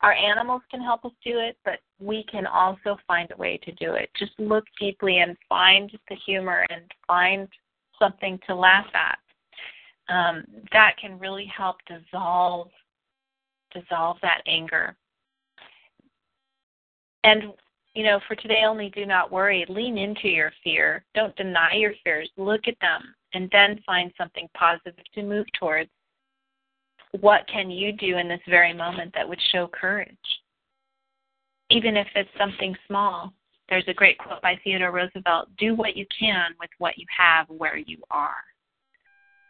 our 0.00 0.12
animals 0.12 0.62
can 0.70 0.80
help 0.80 1.04
us 1.04 1.12
do 1.24 1.38
it 1.38 1.56
but 1.64 1.80
we 2.00 2.24
can 2.30 2.46
also 2.46 2.96
find 3.06 3.30
a 3.32 3.36
way 3.36 3.58
to 3.64 3.72
do 3.72 3.94
it. 3.94 4.10
Just 4.18 4.32
look 4.38 4.64
deeply 4.80 5.18
and 5.18 5.36
find 5.48 5.90
the 6.08 6.16
humor 6.26 6.66
and 6.70 6.82
find 7.06 7.48
something 7.98 8.38
to 8.46 8.54
laugh 8.54 8.86
at. 8.94 9.18
Um, 10.08 10.44
that 10.72 10.94
can 11.00 11.18
really 11.18 11.50
help 11.54 11.76
dissolve 11.86 12.68
dissolve 13.72 14.16
that 14.22 14.42
anger 14.46 14.96
and 17.26 17.52
you 17.94 18.04
know, 18.04 18.20
for 18.28 18.36
today 18.36 18.62
only, 18.68 18.90
do 18.90 19.06
not 19.06 19.32
worry. 19.32 19.64
Lean 19.70 19.96
into 19.96 20.28
your 20.28 20.52
fear. 20.62 21.02
Don't 21.14 21.34
deny 21.34 21.72
your 21.76 21.94
fears. 22.04 22.30
Look 22.36 22.68
at 22.68 22.78
them 22.82 23.02
and 23.32 23.48
then 23.52 23.80
find 23.86 24.12
something 24.18 24.48
positive 24.54 25.02
to 25.14 25.22
move 25.22 25.46
towards. 25.58 25.88
What 27.20 27.48
can 27.50 27.70
you 27.70 27.92
do 27.92 28.18
in 28.18 28.28
this 28.28 28.40
very 28.46 28.74
moment 28.74 29.12
that 29.14 29.26
would 29.26 29.40
show 29.50 29.66
courage? 29.68 30.14
Even 31.70 31.96
if 31.96 32.06
it's 32.14 32.28
something 32.38 32.76
small. 32.86 33.32
There's 33.70 33.88
a 33.88 33.94
great 33.94 34.18
quote 34.18 34.42
by 34.42 34.60
Theodore 34.62 34.92
Roosevelt 34.92 35.48
do 35.58 35.74
what 35.74 35.96
you 35.96 36.04
can 36.16 36.50
with 36.60 36.70
what 36.76 36.98
you 36.98 37.06
have 37.18 37.46
where 37.48 37.78
you 37.78 37.96
are. 38.10 38.44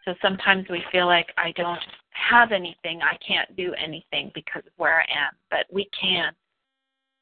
So 0.04 0.14
sometimes 0.22 0.66
we 0.70 0.84
feel 0.92 1.06
like 1.06 1.26
I 1.36 1.52
don't 1.56 1.80
have 2.10 2.52
anything, 2.52 3.00
I 3.02 3.18
can't 3.26 3.54
do 3.56 3.74
anything 3.74 4.30
because 4.34 4.62
of 4.64 4.72
where 4.76 5.00
I 5.00 5.26
am, 5.26 5.32
but 5.50 5.66
we 5.70 5.90
can 6.00 6.32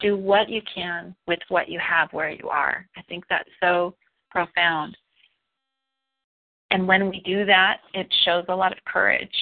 do 0.05 0.15
what 0.15 0.49
you 0.49 0.61
can 0.73 1.15
with 1.27 1.39
what 1.49 1.67
you 1.67 1.79
have 1.79 2.13
where 2.13 2.29
you 2.29 2.47
are. 2.47 2.87
I 2.95 3.01
think 3.03 3.23
that's 3.29 3.49
so 3.61 3.95
profound. 4.29 4.95
And 6.69 6.87
when 6.87 7.09
we 7.09 7.21
do 7.21 7.45
that, 7.45 7.77
it 7.93 8.07
shows 8.23 8.45
a 8.49 8.55
lot 8.55 8.71
of 8.71 8.83
courage. 8.85 9.35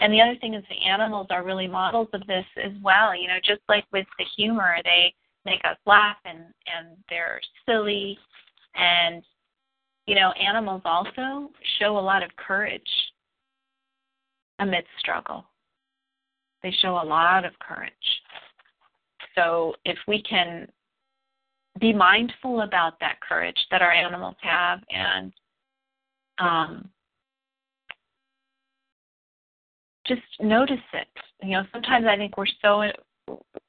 And 0.00 0.12
the 0.12 0.20
other 0.20 0.36
thing 0.40 0.54
is 0.54 0.64
the 0.68 0.88
animals 0.88 1.26
are 1.30 1.44
really 1.44 1.66
models 1.66 2.08
of 2.12 2.26
this 2.26 2.44
as 2.64 2.72
well. 2.82 3.14
You 3.14 3.28
know, 3.28 3.38
just 3.44 3.60
like 3.68 3.84
with 3.92 4.06
the 4.18 4.24
humor, 4.36 4.76
they 4.84 5.12
make 5.44 5.60
us 5.64 5.76
laugh 5.86 6.16
and 6.24 6.38
and 6.38 6.96
they're 7.08 7.40
silly 7.66 8.18
and 8.74 9.22
you 10.06 10.14
know, 10.14 10.32
animals 10.32 10.82
also 10.84 11.50
show 11.78 11.98
a 11.98 12.00
lot 12.00 12.22
of 12.22 12.30
courage 12.36 12.82
amidst 14.58 14.88
struggle. 14.98 15.44
They 16.62 16.74
show 16.82 16.94
a 16.94 17.04
lot 17.04 17.44
of 17.44 17.52
courage. 17.58 17.92
So 19.34 19.74
if 19.84 19.98
we 20.06 20.22
can 20.22 20.68
be 21.78 21.92
mindful 21.92 22.62
about 22.62 22.98
that 23.00 23.20
courage 23.20 23.56
that 23.70 23.82
our 23.82 23.92
animals 23.92 24.36
have 24.42 24.80
and 24.90 25.32
um, 26.38 26.90
just 30.06 30.22
notice 30.40 30.76
it. 30.92 31.08
You 31.42 31.52
know, 31.52 31.62
sometimes 31.72 32.06
I 32.08 32.16
think 32.16 32.36
we're 32.36 32.46
so 32.60 32.82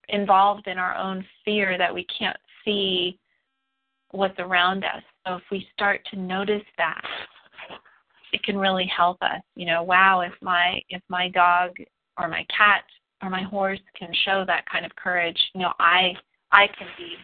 involved 0.09 0.67
in 0.67 0.77
our 0.77 0.95
own 0.95 1.25
fear 1.45 1.77
that 1.77 1.93
we 1.93 2.05
can't 2.17 2.37
see 2.65 3.19
what's 4.11 4.39
around 4.39 4.83
us. 4.83 5.03
So 5.25 5.35
if 5.35 5.43
we 5.51 5.67
start 5.73 6.01
to 6.11 6.19
notice 6.19 6.63
that, 6.77 7.01
it 8.33 8.43
can 8.43 8.57
really 8.57 8.89
help 8.95 9.17
us. 9.21 9.41
You 9.55 9.65
know, 9.67 9.83
wow, 9.83 10.21
if 10.21 10.33
my 10.41 10.81
if 10.89 11.01
my 11.09 11.29
dog 11.29 11.71
or 12.17 12.27
my 12.27 12.45
cat 12.55 12.83
or 13.21 13.29
my 13.29 13.43
horse 13.43 13.79
can 13.97 14.09
show 14.25 14.43
that 14.47 14.65
kind 14.71 14.85
of 14.85 14.95
courage, 14.95 15.37
you 15.53 15.61
know, 15.61 15.73
I 15.79 16.13
I 16.51 16.67
can 16.67 16.87
be 16.97 17.15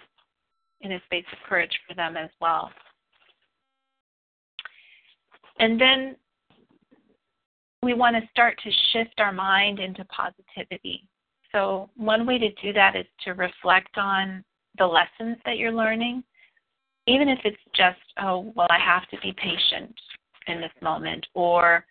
in 0.82 0.94
a 0.94 1.02
space 1.06 1.26
of 1.32 1.40
courage 1.48 1.76
for 1.88 1.96
them 1.96 2.16
as 2.16 2.30
well. 2.40 2.70
And 5.60 5.82
then 5.82 6.16
we 7.82 7.94
want 7.94 8.16
to 8.16 8.30
start 8.30 8.60
to 8.64 8.72
shift 8.92 9.20
our 9.20 9.32
mind 9.32 9.80
into 9.80 10.06
positivity. 10.06 11.08
So, 11.52 11.90
one 11.96 12.26
way 12.26 12.38
to 12.38 12.52
do 12.62 12.74
that 12.74 12.96
is 12.96 13.06
to 13.24 13.32
reflect 13.32 13.98
on 13.98 14.44
the 14.78 14.86
lessons 14.86 15.38
that 15.46 15.58
you're 15.58 15.72
learning, 15.72 16.24
even 17.08 17.30
if 17.30 17.40
it's 17.44 17.58
just, 17.74 18.00
oh, 18.22 18.52
well, 18.56 18.68
I 18.70 18.80
have 18.80 19.08
to 19.10 19.18
be 19.22 19.34
patient 19.34 19.96
in 20.48 20.62
this 20.62 20.72
moment, 20.82 21.26
or 21.34 21.86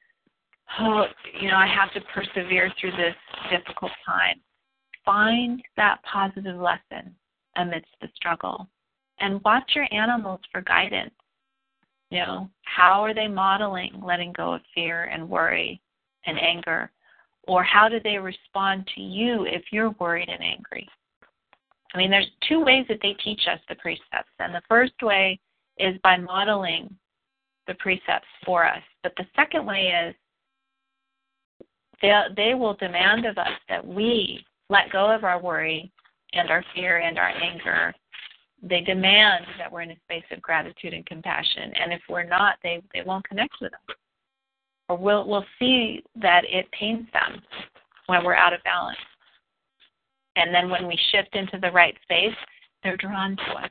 oh, 0.81 1.05
you 1.40 1.48
know, 1.48 1.57
I 1.57 1.66
have 1.66 1.92
to 1.94 2.00
persevere 2.12 2.72
through 2.81 2.92
this 2.92 3.14
difficult 3.50 3.92
time. 4.05 4.40
Find 5.05 5.62
that 5.76 6.00
positive 6.11 6.57
lesson 6.57 7.14
amidst 7.57 7.90
the 8.00 8.09
struggle 8.14 8.68
and 9.20 9.42
watch 9.44 9.72
your 9.74 9.87
animals 9.92 10.40
for 10.52 10.61
guidance. 10.62 11.14
You 12.11 12.18
know, 12.20 12.50
how 12.62 13.02
are 13.02 13.14
they 13.14 13.29
modeling 13.29 14.00
letting 14.05 14.33
go 14.33 14.55
of 14.55 14.61
fear 14.74 15.05
and 15.05 15.29
worry 15.29 15.81
and 16.26 16.38
anger? 16.38 16.90
Or 17.48 17.62
how 17.62 17.88
do 17.88 18.00
they 18.02 18.18
respond 18.18 18.88
to 18.94 19.00
you 19.00 19.44
if 19.44 19.62
you're 19.72 19.94
worried 20.00 20.29
and 20.29 20.42
angry? 20.42 20.88
I 21.94 21.98
mean, 21.98 22.11
there's 22.11 22.31
two 22.48 22.64
ways 22.64 22.85
that 22.88 22.98
they 23.02 23.14
teach 23.24 23.40
us 23.50 23.61
the 23.68 23.76
precepts. 23.76 24.33
And 24.38 24.55
the 24.55 24.62
first 24.68 25.00
way 25.02 25.38
is 25.79 25.96
by 26.02 26.16
modeling 26.16 26.94
the 27.66 27.74
precepts 27.74 28.26
for 28.44 28.66
us. 28.66 28.83
But 29.02 29.14
the 29.16 29.26
second 29.35 29.66
way 29.66 29.92
is 30.07 30.14
they, 32.02 32.20
they 32.37 32.54
will 32.54 32.74
demand 32.74 33.24
of 33.24 33.38
us 33.38 33.48
that 33.68 33.87
we 33.87 34.44
let 34.68 34.90
go 34.92 35.11
of 35.11 35.24
our 35.24 35.40
worry 35.40 35.90
and 36.32 36.50
our 36.50 36.64
fear 36.74 36.98
and 36.98 37.18
our 37.18 37.30
anger. 37.30 37.94
They 38.62 38.80
demand 38.80 39.44
that 39.59 39.70
we're 39.70 39.82
in 39.82 39.90
a 39.90 39.96
space 40.04 40.24
of 40.30 40.42
gratitude 40.42 40.92
and 40.94 41.06
compassion. 41.06 41.72
And 41.80 41.92
if 41.92 42.00
we're 42.09 42.24
not, 42.24 42.56
they, 42.62 42.82
they 42.94 43.02
won't 43.04 43.28
connect 43.28 43.54
with 43.61 43.72
us. 43.72 43.96
Or 44.88 44.96
we'll, 44.96 45.26
we'll 45.26 45.44
see 45.59 46.02
that 46.20 46.42
it 46.44 46.70
pains 46.72 47.06
them 47.12 47.42
when 48.06 48.24
we're 48.24 48.35
out 48.35 48.52
of 48.52 48.62
balance. 48.64 48.98
And 50.37 50.54
then 50.54 50.70
when 50.70 50.87
we 50.87 50.98
shift 51.11 51.35
into 51.35 51.59
the 51.61 51.70
right 51.70 51.96
space, 52.02 52.37
they're 52.82 52.96
drawn 52.96 53.37
to 53.37 53.64
us. 53.64 53.70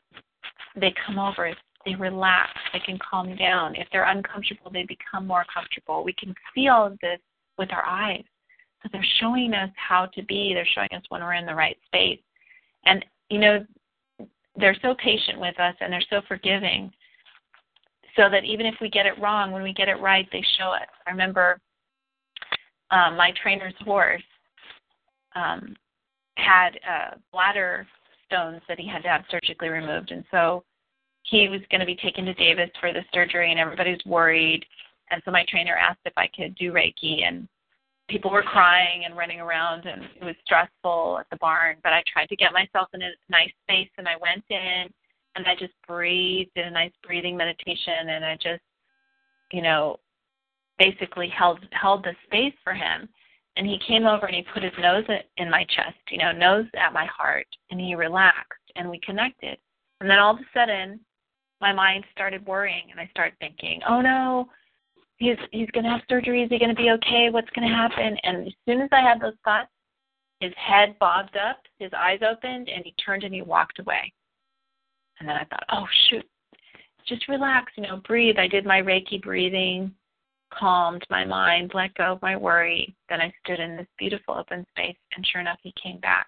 They 0.75 0.93
come 1.05 1.19
over, 1.19 1.53
they 1.85 1.95
relax, 1.95 2.49
they 2.73 2.79
can 2.79 2.99
calm 2.99 3.35
down. 3.35 3.75
If 3.75 3.88
they're 3.91 4.09
uncomfortable, 4.09 4.71
they 4.71 4.83
become 4.83 5.25
more 5.25 5.45
comfortable. 5.53 6.03
We 6.03 6.13
can 6.13 6.33
feel 6.53 6.97
this 7.01 7.19
with 7.57 7.71
our 7.71 7.85
eyes. 7.85 8.23
So 8.83 8.89
they're 8.91 9.05
showing 9.19 9.53
us 9.53 9.69
how 9.75 10.07
to 10.07 10.23
be, 10.23 10.53
they're 10.53 10.67
showing 10.73 10.89
us 10.95 11.03
when 11.09 11.21
we're 11.21 11.33
in 11.33 11.45
the 11.45 11.55
right 11.55 11.77
space. 11.85 12.19
And, 12.85 13.03
you 13.29 13.39
know, 13.39 13.65
they're 14.55 14.77
so 14.81 14.95
patient 15.03 15.39
with 15.39 15.59
us 15.59 15.75
and 15.81 15.91
they're 15.91 16.03
so 16.09 16.21
forgiving 16.27 16.91
so 18.15 18.29
that 18.29 18.45
even 18.45 18.65
if 18.65 18.75
we 18.79 18.89
get 18.89 19.05
it 19.05 19.19
wrong, 19.19 19.51
when 19.51 19.63
we 19.63 19.73
get 19.73 19.89
it 19.89 19.99
right, 19.99 20.27
they 20.31 20.43
show 20.57 20.69
us. 20.69 20.87
I 21.05 21.11
remember 21.11 21.59
um, 22.91 23.17
my 23.17 23.33
trainer's 23.41 23.73
horse 23.81 24.23
um, 25.35 25.75
had 26.37 26.79
uh, 26.89 27.15
bladder 27.31 27.85
stones 28.27 28.61
that 28.67 28.79
he 28.79 28.87
had 28.87 29.03
to 29.03 29.09
have 29.09 29.23
surgically 29.29 29.69
removed. 29.69 30.11
And 30.11 30.23
so 30.31 30.63
he 31.23 31.49
was 31.49 31.61
going 31.69 31.79
to 31.79 31.85
be 31.85 31.95
taken 31.95 32.25
to 32.25 32.33
Davis 32.35 32.69
for 32.79 32.93
the 32.93 33.01
surgery, 33.13 33.51
and 33.51 33.59
everybody's 33.59 34.03
worried. 34.05 34.65
And 35.11 35.21
so 35.23 35.31
my 35.31 35.45
trainer 35.47 35.75
asked 35.75 35.99
if 36.05 36.13
I 36.17 36.27
could 36.35 36.55
do 36.55 36.71
Reiki, 36.71 37.23
and 37.27 37.47
people 38.09 38.31
were 38.31 38.43
crying 38.43 39.05
and 39.05 39.17
running 39.17 39.39
around, 39.39 39.85
and 39.85 40.03
it 40.03 40.23
was 40.23 40.35
stressful 40.45 41.17
at 41.19 41.29
the 41.29 41.37
barn. 41.37 41.77
But 41.83 41.93
I 41.93 42.03
tried 42.11 42.29
to 42.29 42.35
get 42.35 42.53
myself 42.53 42.89
in 42.93 43.01
a 43.01 43.11
nice 43.29 43.51
space, 43.63 43.89
and 43.97 44.07
I 44.07 44.15
went 44.17 44.43
in 44.49 44.89
and 45.35 45.45
I 45.47 45.55
just 45.55 45.73
breathed, 45.87 46.51
did 46.55 46.65
a 46.65 46.71
nice 46.71 46.91
breathing 47.05 47.35
meditation, 47.35 48.09
and 48.09 48.23
I 48.23 48.35
just, 48.35 48.63
you 49.51 49.61
know, 49.61 49.99
basically 50.79 51.29
held 51.29 51.59
held 51.71 52.03
the 52.03 52.15
space 52.25 52.53
for 52.63 52.73
him. 52.73 53.07
And 53.57 53.65
he 53.65 53.79
came 53.87 54.05
over 54.05 54.25
and 54.25 54.35
he 54.35 54.45
put 54.53 54.63
his 54.63 54.73
nose 54.79 55.05
in 55.37 55.49
my 55.49 55.63
chest, 55.65 55.97
you 56.09 56.17
know, 56.17 56.31
nose 56.31 56.65
at 56.77 56.93
my 56.93 57.05
heart, 57.05 57.47
and 57.71 57.79
he 57.79 57.95
relaxed, 57.95 58.71
and 58.75 58.89
we 58.89 58.99
connected. 58.99 59.57
And 60.01 60.09
then 60.09 60.19
all 60.19 60.33
of 60.33 60.39
a 60.39 60.45
sudden, 60.53 60.99
my 61.61 61.71
mind 61.71 62.03
started 62.11 62.45
worrying, 62.45 62.91
and 62.91 62.99
I 62.99 63.07
started 63.07 63.37
thinking, 63.39 63.81
"Oh 63.87 64.01
no, 64.01 64.49
he's 65.17 65.38
he's 65.51 65.69
going 65.71 65.84
to 65.84 65.89
have 65.89 66.01
surgery. 66.10 66.43
Is 66.43 66.49
he 66.49 66.60
going 66.60 66.75
to 66.75 66.82
be 66.82 66.91
okay? 66.91 67.30
What's 67.32 67.49
going 67.51 67.67
to 67.67 67.73
happen? 67.73 68.17
And 68.23 68.47
as 68.47 68.54
soon 68.67 68.82
as 68.82 68.89
I 68.91 69.01
had 69.01 69.21
those 69.21 69.38
thoughts, 69.43 69.69
his 70.39 70.54
head 70.58 70.95
bobbed 70.99 71.38
up, 71.38 71.62
his 71.80 71.91
eyes 71.97 72.19
opened, 72.21 72.69
and 72.69 72.84
he 72.84 72.93
turned 73.04 73.23
and 73.23 73.34
he 73.34 73.41
walked 73.41 73.80
away. 73.80 74.12
And 75.19 75.30
then 75.30 75.36
I 75.36 75.45
thought, 75.45 75.63
oh 75.71 75.86
shoot, 76.10 76.25
just 77.08 77.28
relax, 77.30 77.71
you 77.78 77.84
know, 77.84 78.01
breathe. 78.06 78.38
I 78.38 78.47
did 78.47 78.65
my 78.65 78.82
Reiki 78.82 79.21
breathing, 79.21 79.93
calmed 80.54 81.06
my 81.10 81.23
mind, 81.23 81.71
let 81.73 81.93
go 81.95 82.13
of 82.13 82.21
my 82.21 82.36
worry. 82.36 82.95
Then 83.10 83.21
I 83.21 83.34
stood 83.43 83.60
in 83.60 83.78
this 83.78 83.88
beautiful 83.97 84.36
open 84.36 84.65
space, 84.71 84.97
and 85.15 85.25
sure 85.25 85.41
enough, 85.41 85.60
he 85.63 85.73
came 85.82 85.99
back, 85.99 86.28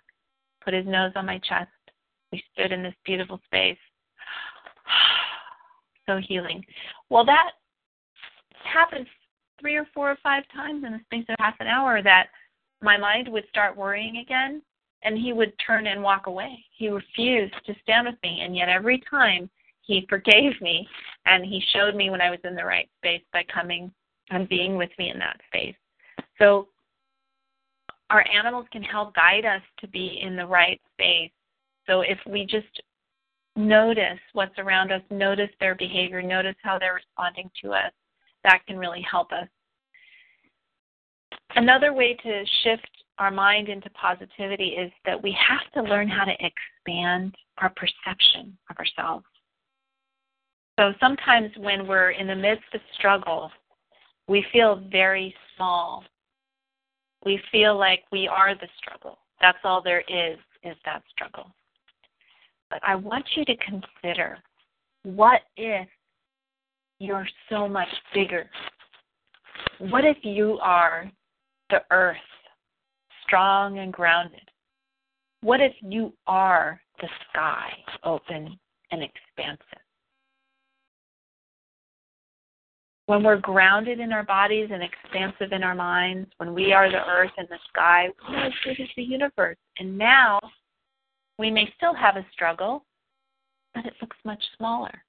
put 0.64 0.74
his 0.74 0.86
nose 0.86 1.12
on 1.16 1.26
my 1.26 1.40
chest. 1.40 1.70
We 2.32 2.44
stood 2.54 2.72
in 2.72 2.84
this 2.84 2.96
beautiful 3.06 3.42
space. 3.46 3.78
so 6.06 6.20
healing. 6.26 6.64
Well, 7.10 7.26
that 7.26 7.52
happens 8.68 9.08
three 9.60 9.76
or 9.76 9.88
four 9.94 10.12
or 10.12 10.18
five 10.22 10.44
times 10.54 10.84
in 10.86 10.94
the 10.94 11.00
space 11.06 11.26
of 11.30 11.36
half 11.40 11.56
an 11.60 11.68
hour 11.68 12.02
that 12.04 12.28
my 12.82 12.98
mind 12.98 13.28
would 13.28 13.46
start 13.50 13.76
worrying 13.76 14.18
again 14.18 14.62
and 15.04 15.18
he 15.18 15.34
would 15.34 15.54
turn 15.66 15.88
and 15.88 16.02
walk 16.02 16.28
away. 16.28 16.64
He 16.76 16.90
refused 16.90 17.54
to 17.66 17.76
stand 17.84 18.08
with 18.08 18.16
me, 18.24 18.42
and 18.42 18.56
yet 18.56 18.70
every 18.70 19.02
time 19.10 19.50
he 19.82 20.06
forgave 20.10 20.60
me 20.62 20.88
and 21.26 21.46
he 21.46 21.64
showed 21.72 21.96
me 21.96 22.10
when 22.10 22.22
I 22.22 22.30
was 22.30 22.40
in 22.44 22.56
the 22.56 22.66
right 22.66 22.90
space 22.98 23.22
by 23.32 23.44
coming 23.44 23.92
and 24.30 24.50
being 24.50 24.76
with 24.76 24.90
me 25.00 25.12
in 25.12 25.20
that 25.20 25.40
space. 25.48 25.76
So 26.40 26.68
our 28.10 28.26
animals 28.34 28.66
can 28.72 28.84
help 28.84 29.16
guide 29.16 29.46
us 29.46 29.62
to 29.80 29.88
be 29.88 30.20
in 30.22 30.36
the 30.36 30.46
right 30.46 30.82
space. 30.94 31.32
So 31.88 32.02
if 32.02 32.18
we 32.28 32.46
just 32.46 32.82
notice 33.56 34.20
what's 34.34 34.58
around 34.60 34.92
us, 34.92 35.02
notice 35.10 35.50
their 35.60 35.76
behavior, 35.76 36.22
notice 36.22 36.56
how 36.64 36.78
they're 36.78 36.96
responding 36.96 37.50
to 37.64 37.74
us, 37.74 37.92
that 38.44 38.66
can 38.68 38.78
really 38.78 39.06
help 39.10 39.32
us. 39.32 39.48
Another 41.56 41.94
way 41.94 42.16
to 42.24 42.44
shift 42.64 42.88
our 43.18 43.32
mind 43.32 43.70
into 43.70 43.90
positivity 43.92 44.76
is 44.80 44.92
that 45.06 45.22
we 45.22 45.36
have 45.48 45.72
to 45.74 45.90
learn 45.90 46.08
how 46.08 46.24
to 46.24 46.34
expand 46.40 47.36
our 47.58 47.72
perception 47.76 48.58
of 48.70 48.78
ourselves. 48.78 49.26
So 50.80 50.94
sometimes 51.00 51.52
when 51.58 51.88
we're 51.88 52.12
in 52.12 52.28
the 52.28 52.36
midst 52.36 52.66
of 52.74 52.82
struggle, 52.94 53.50
we 54.28 54.46
feel 54.54 54.84
very 54.92 55.34
small. 55.56 56.04
We 57.26 57.42
feel 57.52 57.78
like 57.78 58.04
we 58.12 58.28
are 58.28 58.54
the 58.54 58.68
struggle. 58.78 59.18
That's 59.42 59.58
all 59.64 59.82
there 59.82 60.02
is, 60.02 60.38
is 60.64 60.76
that 60.86 61.02
struggle. 61.10 61.52
But 62.70 62.80
I 62.84 62.96
want 62.96 63.26
you 63.36 63.46
to 63.46 63.56
consider 63.58 64.38
what 65.04 65.42
if 65.56 65.88
you're 67.00 67.28
so 67.50 67.68
much 67.68 67.88
bigger? 68.14 68.50
What 69.80 70.06
if 70.06 70.18
you 70.24 70.60
are 70.62 71.10
the 71.70 71.82
earth, 71.92 72.18
strong 73.24 73.80
and 73.80 73.94
grounded? 73.94 74.42
What 75.42 75.62
if 75.62 75.74
you 75.82 76.14
are 76.26 76.82
the 77.00 77.08
sky, 77.30 77.70
open 78.04 78.58
and 78.92 79.04
expansive? 79.04 79.82
When 83.06 83.24
we're 83.24 83.38
grounded 83.38 84.00
in 84.00 84.12
our 84.12 84.24
bodies 84.24 84.70
and 84.72 84.84
expansive 84.84 85.54
in 85.54 85.64
our 85.64 85.76
minds, 85.76 86.30
when 86.38 86.54
we 86.54 86.74
are 86.74 86.92
the 86.92 87.06
earth 87.08 87.32
and 87.38 87.48
the 87.50 87.60
sky, 87.70 88.10
we're 88.28 88.48
as 88.48 88.54
big 88.66 88.82
as 88.82 88.88
the 88.98 89.04
universe. 89.04 89.58
And 89.80 89.98
now 89.98 90.40
we 91.40 91.50
may 91.50 91.72
still 91.78 91.94
have 91.94 92.18
a 92.18 92.26
struggle, 92.34 92.84
but 93.74 93.86
it 93.86 93.94
looks 94.02 94.18
much 94.26 94.44
smaller. 94.58 95.04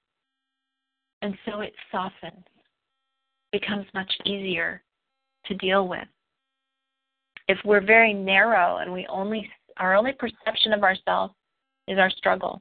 And 1.22 1.36
so 1.44 1.60
it 1.60 1.72
softens, 1.90 2.44
becomes 3.52 3.86
much 3.94 4.12
easier 4.24 4.82
to 5.46 5.54
deal 5.54 5.88
with. 5.88 6.06
If 7.48 7.58
we're 7.64 7.84
very 7.84 8.12
narrow 8.12 8.78
and 8.78 8.92
we 8.92 9.06
only 9.08 9.48
our 9.78 9.94
only 9.94 10.12
perception 10.12 10.72
of 10.72 10.82
ourselves 10.82 11.34
is 11.86 11.98
our 11.98 12.10
struggle, 12.10 12.60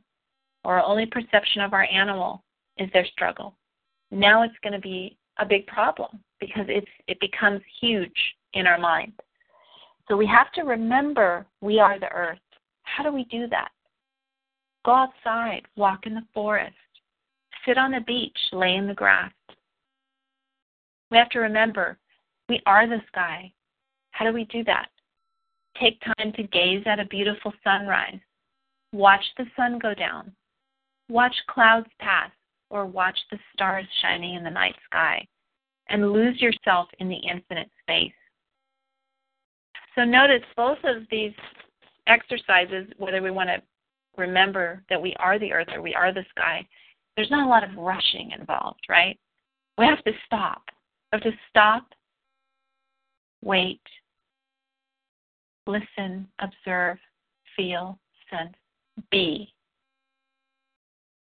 or 0.64 0.80
our 0.80 0.86
only 0.86 1.06
perception 1.06 1.62
of 1.62 1.74
our 1.74 1.88
animal 1.92 2.44
is 2.78 2.90
their 2.94 3.06
struggle, 3.08 3.56
now 4.12 4.44
it's 4.44 4.56
going 4.64 4.74
to 4.74 4.80
be 4.80 5.18
a 5.40 5.46
big 5.46 5.68
problem 5.68 6.20
because 6.40 6.66
it's 6.68 6.88
it 7.08 7.20
becomes 7.20 7.62
huge 7.82 8.36
in 8.54 8.66
our 8.66 8.80
mind. 8.80 9.14
So 10.08 10.16
we 10.16 10.26
have 10.28 10.52
to 10.54 10.62
remember 10.62 11.46
we 11.62 11.80
are 11.80 12.00
the 12.00 12.12
earth. 12.12 12.40
How 12.84 13.04
do 13.04 13.12
we 13.12 13.26
do 13.26 13.48
that? 13.48 13.70
Go 14.86 14.94
outside, 14.94 15.64
walk 15.76 16.06
in 16.06 16.16
the 16.16 16.26
forest, 16.34 16.76
sit 17.68 17.78
on 17.78 17.92
the 17.92 18.02
beach, 18.02 18.38
lay 18.54 18.76
in 18.76 18.88
the 18.88 18.94
grass. 18.94 19.32
We 21.12 21.18
have 21.18 21.30
to 21.30 21.40
remember 21.40 21.98
we 22.50 22.62
are 22.66 22.88
the 22.88 23.02
sky. 23.08 23.52
How 24.12 24.26
do 24.26 24.34
we 24.34 24.46
do 24.46 24.64
that? 24.64 24.88
Take 25.80 26.02
time 26.02 26.32
to 26.34 26.44
gaze 26.44 26.84
at 26.86 27.00
a 27.00 27.06
beautiful 27.06 27.54
sunrise. 27.64 28.20
Watch 28.94 29.24
the 29.38 29.46
sun 29.56 29.80
go 29.80 29.94
down. 29.94 30.32
Watch 31.10 31.36
clouds 31.50 31.90
pass 32.00 32.32
or 32.70 32.86
watch 32.86 33.18
the 33.32 33.38
stars 33.54 33.86
shining 34.02 34.36
in 34.36 34.44
the 34.44 34.50
night 34.50 34.76
sky 34.86 35.26
and 35.90 36.12
lose 36.12 36.42
yourself 36.42 36.88
in 37.00 37.08
the 37.08 37.16
infinite 37.16 37.70
space. 37.82 38.12
So 39.96 40.04
notice 40.04 40.44
both 40.56 40.80
of 40.84 41.04
these 41.10 41.34
exercises, 42.08 42.88
whether 42.98 43.22
we 43.22 43.32
want 43.32 43.50
to 43.50 43.62
remember 44.18 44.84
that 44.90 45.02
we 45.02 45.16
are 45.20 45.40
the 45.40 45.54
earth 45.54 45.68
or 45.74 45.82
we 45.82 45.96
are 45.96 46.14
the 46.14 46.26
sky, 46.32 46.66
there's 47.18 47.32
not 47.32 47.46
a 47.46 47.50
lot 47.50 47.64
of 47.64 47.76
rushing 47.76 48.32
involved, 48.40 48.82
right? 48.88 49.20
We 49.78 49.86
have 49.86 50.04
to 50.06 50.12
stop. 50.26 50.62
We 51.12 51.18
have 51.18 51.24
to 51.24 51.38
stop, 51.50 51.84
wait, 53.44 53.82
listen, 55.66 56.28
observe, 56.40 56.98
feel, 57.56 57.98
sense, 58.30 58.54
be. 59.12 59.52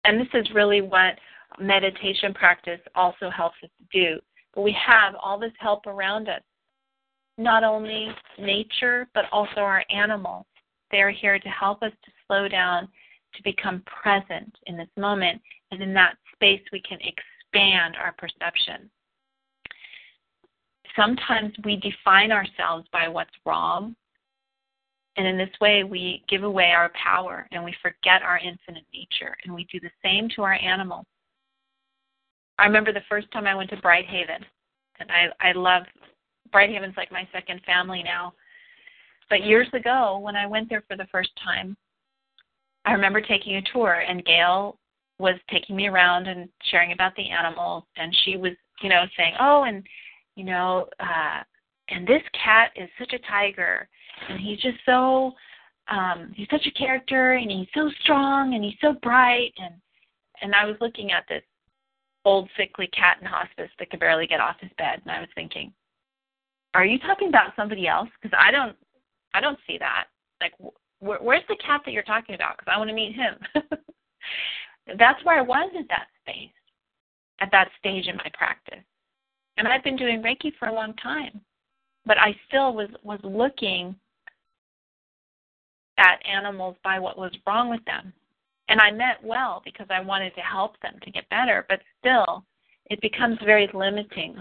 And 0.05 0.21
this 0.21 0.29
is 0.35 0.47
really 0.55 0.83
what 0.83 1.15
meditation 1.59 2.35
practice 2.35 2.81
also 2.95 3.31
helps 3.31 3.57
us 3.65 3.71
do. 3.93 4.19
But 4.55 4.63
we 4.63 4.77
have 4.87 5.15
all 5.23 5.39
this 5.39 5.53
help 5.59 5.87
around 5.87 6.29
us. 6.29 6.43
Not 7.39 7.65
only 7.65 8.09
nature, 8.39 9.09
but 9.15 9.25
also 9.33 9.61
our 9.61 9.85
animals. 9.91 10.45
They're 10.91 11.11
here 11.11 11.39
to 11.39 11.49
help 11.49 11.83
us 11.83 11.93
to 12.05 12.11
slow 12.27 12.49
down, 12.49 12.89
to 13.35 13.43
become 13.43 13.83
present 13.87 14.55
in 14.67 14.77
this 14.77 14.89
moment. 14.97 15.41
And 15.71 15.83
in 15.83 15.93
that 15.95 16.17
space, 16.35 16.63
we 16.73 16.81
can 16.81 16.99
expand 17.01 17.97
our 17.97 18.13
perception. 18.19 18.91
Sometimes 20.97 21.53
we 21.65 21.77
define 21.77 22.33
ourselves 22.33 22.87
by 22.93 23.09
what's 23.09 23.31
wrong. 23.47 23.95
And 25.17 25.27
in 25.27 25.37
this 25.37 25.51
way, 25.61 25.85
we 25.85 26.25
give 26.29 26.45
away 26.45 26.73
our 26.73 26.91
power 26.91 27.47
and 27.53 27.65
we 27.65 27.75
forget 27.83 28.23
our 28.23 28.39
infinite 28.39 28.85
nature. 28.93 29.37
And 29.45 29.55
we 29.55 29.67
do 29.73 29.81
the 29.81 29.91
same 30.03 30.29
to 30.37 30.43
our 30.43 30.55
animals. 30.55 31.07
I 32.61 32.67
remember 32.67 32.93
the 32.93 33.01
first 33.09 33.31
time 33.33 33.47
I 33.47 33.55
went 33.55 33.71
to 33.71 33.77
Brighthaven, 33.77 34.45
and 34.99 35.11
I 35.11 35.49
I 35.49 35.53
love 35.53 35.85
Brighthaven's 36.53 36.97
like 36.97 37.11
my 37.11 37.27
second 37.33 37.63
family 37.65 38.03
now. 38.03 38.35
But 39.31 39.45
years 39.45 39.69
ago, 39.73 40.19
when 40.19 40.37
I 40.37 40.47
went 40.47 40.69
there 40.69 40.85
for 40.87 40.95
the 40.95 41.07
first 41.11 41.31
time, 41.43 41.75
I 42.85 42.93
remember 42.93 43.21
taking 43.21 43.57
a 43.57 43.63
tour, 43.73 44.05
and 44.07 44.25
Gail 44.25 44.79
was 45.19 45.35
taking 45.51 45.77
me 45.77 45.89
around 45.89 46.27
and 46.27 46.49
sharing 46.71 46.93
about 46.93 47.15
the 47.17 47.29
animals, 47.29 47.85
and 47.97 48.15
she 48.25 48.37
was, 48.37 48.53
you 48.83 48.89
know, 48.89 49.05
saying, 49.17 49.35
"Oh, 49.39 49.65
and 49.65 49.87
you 50.37 50.45
know, 50.45 50.89
uh, 50.99 51.43
and 51.89 52.07
this 52.07 52.23
cat 52.43 52.73
is 52.77 52.89
such 52.99 53.13
a 53.13 53.19
tiger, 53.31 53.89
and 54.29 54.41
he's 54.41 54.61
just 54.61 54.79
so, 54.87 55.33
um, 55.89 56.33
he's 56.35 56.49
such 56.51 56.67
a 56.67 56.71
character, 56.79 57.33
and 57.33 57.51
he's 57.51 57.69
so 57.75 57.91
strong, 58.03 58.55
and 58.55 58.65
he's 58.65 58.79
so 58.81 58.95
bright, 59.03 59.53
and 59.59 59.75
and 60.43 60.55
I 60.55 60.65
was 60.65 60.77
looking 60.81 61.13
at 61.13 61.25
this 61.29 61.43
old 62.25 62.49
sickly 62.57 62.87
cat 62.89 63.19
in 63.21 63.27
hospice 63.27 63.71
that 63.79 63.91
could 63.91 64.01
barely 64.01 64.27
get 64.27 64.41
off 64.41 64.61
his 64.61 64.71
bed 64.77 65.01
and 65.03 65.11
i 65.11 65.21
was 65.21 65.29
thinking 65.35 65.73
are 66.75 66.85
you 66.85 66.99
talking 66.99 67.29
about 67.29 67.53
somebody 67.57 67.87
else? 67.89 68.09
Because 68.21 68.37
i 68.41 68.51
don't 68.51 68.77
i 69.35 69.41
don't 69.41 69.59
see 69.67 69.79
that. 69.79 70.05
Like 70.41 70.53
wh- 71.01 71.23
where's 71.23 71.43
the 71.49 71.57
cat 71.65 71.83
that 71.85 71.93
you're 71.93 72.03
talking 72.03 72.35
about? 72.35 72.57
Because 72.57 72.73
i 72.73 72.79
want 72.79 72.89
to 72.89 72.95
meet 72.95 73.15
him. 73.15 73.35
That's 74.99 75.25
where 75.25 75.39
i 75.39 75.43
was 75.43 75.71
at 75.79 75.89
that 75.89 76.07
space 76.21 76.51
at 77.41 77.51
that 77.53 77.71
stage 77.79 78.07
in 78.07 78.17
my 78.17 78.31
practice. 78.35 78.85
And 79.57 79.69
i've 79.69 79.85
been 79.85 79.97
doing 79.97 80.23
reiki 80.23 80.53
for 80.59 80.69
a 80.69 80.75
long 80.75 80.95
time 80.95 81.41
but 82.07 82.19
i 82.19 82.35
still 82.49 82.73
was 82.75 82.89
was 83.03 83.21
looking 83.23 83.95
at 86.01 86.19
animals 86.27 86.77
by 86.83 86.99
what 86.99 87.19
was 87.19 87.33
wrong 87.47 87.71
with 87.71 87.85
them. 87.85 88.13
And 88.69 88.81
I 88.81 88.91
meant 88.91 89.19
well 89.23 89.63
because 89.65 89.87
I 89.91 90.01
wanted 90.01 90.35
to 90.35 90.41
help 90.41 90.81
them 90.81 90.95
to 91.03 91.11
get 91.11 91.29
better, 91.29 91.67
but 91.69 91.81
still, 91.99 92.45
it 92.87 93.01
becomes 93.01 93.39
very 93.45 93.69
limiting. 93.75 94.37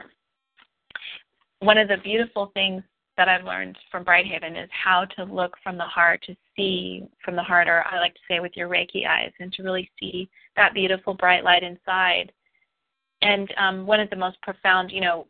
One 1.60 1.78
of 1.78 1.88
the 1.88 1.97
beautiful 1.97 2.51
things 2.53 2.84
that 3.20 3.28
I've 3.28 3.43
learned 3.43 3.78
from 3.91 4.05
Brighthaven 4.05 4.55
is 4.55 4.70
how 4.72 5.03
to 5.17 5.26
look 5.26 5.57
from 5.61 5.78
the 5.78 5.84
heart, 5.84 6.24
to 6.28 6.38
see 6.55 7.03
from 7.24 7.36
the 7.36 7.43
heart, 7.43 7.67
or 7.67 7.86
I 7.86 7.99
like 7.99 8.13
to 8.13 8.20
say 8.30 8.39
with 8.39 8.53
your 8.55 8.70
Reiki 8.70 9.05
eyes, 9.05 9.34
and 9.41 9.51
to 9.53 9.61
really 9.61 9.91
see 9.99 10.30
that 10.55 10.74
beautiful 10.74 11.13
bright 11.13 11.43
light 11.43 11.61
inside. 11.61 12.32
And 13.22 13.53
um, 13.57 13.86
one 13.86 13.99
of 13.99 14.09
the 14.09 14.15
most 14.15 14.41
profound, 14.41 14.89
you 14.89 15.01
know, 15.01 15.28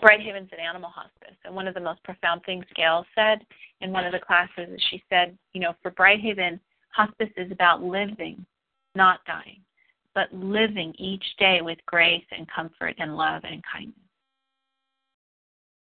Bright 0.00 0.18
Brighthaven's 0.18 0.50
an 0.50 0.58
animal 0.58 0.90
hospice, 0.90 1.36
and 1.44 1.54
one 1.54 1.68
of 1.68 1.74
the 1.74 1.80
most 1.80 2.02
profound 2.02 2.42
things 2.44 2.64
Gail 2.74 3.06
said 3.14 3.46
in 3.80 3.92
one 3.92 4.04
of 4.04 4.10
the 4.10 4.18
classes 4.18 4.68
is 4.74 4.82
she 4.90 5.00
said, 5.08 5.38
you 5.52 5.60
know, 5.60 5.74
for 5.82 5.92
Brighthaven, 5.92 6.58
Hospice 6.88 7.30
is 7.36 7.52
about 7.52 7.80
living, 7.80 8.44
not 8.96 9.20
dying, 9.24 9.60
but 10.16 10.32
living 10.32 10.92
each 10.98 11.24
day 11.38 11.60
with 11.62 11.78
grace 11.86 12.24
and 12.36 12.48
comfort 12.50 12.96
and 12.98 13.16
love 13.16 13.42
and 13.44 13.62
kindness. 13.72 14.09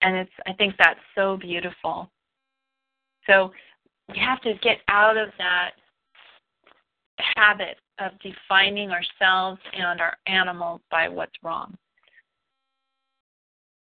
And 0.02 0.16
it's 0.16 0.32
I 0.46 0.54
think 0.54 0.76
that's 0.78 1.00
so 1.16 1.38
beautiful. 1.38 2.10
So 3.28 3.52
we 4.08 4.18
have 4.20 4.42
to 4.42 4.54
get 4.62 4.78
out 4.88 5.18
of 5.18 5.30
that 5.38 5.72
habit 7.36 7.78
of 8.00 8.12
defining 8.22 8.92
ourselves 8.92 9.60
and 9.74 10.00
our 10.00 10.18
animals 10.26 10.82
by 10.90 11.10
what's 11.10 11.36
wrong. 11.44 11.78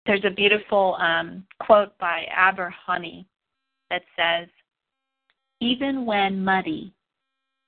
there's 0.06 0.24
a 0.24 0.30
beautiful 0.30 0.96
um, 1.00 1.46
quote 1.60 1.98
by 1.98 2.26
Aberjhani 2.38 3.26
that 3.90 4.04
says, 4.16 4.48
Even 5.60 6.06
when 6.06 6.44
muddy, 6.44 6.94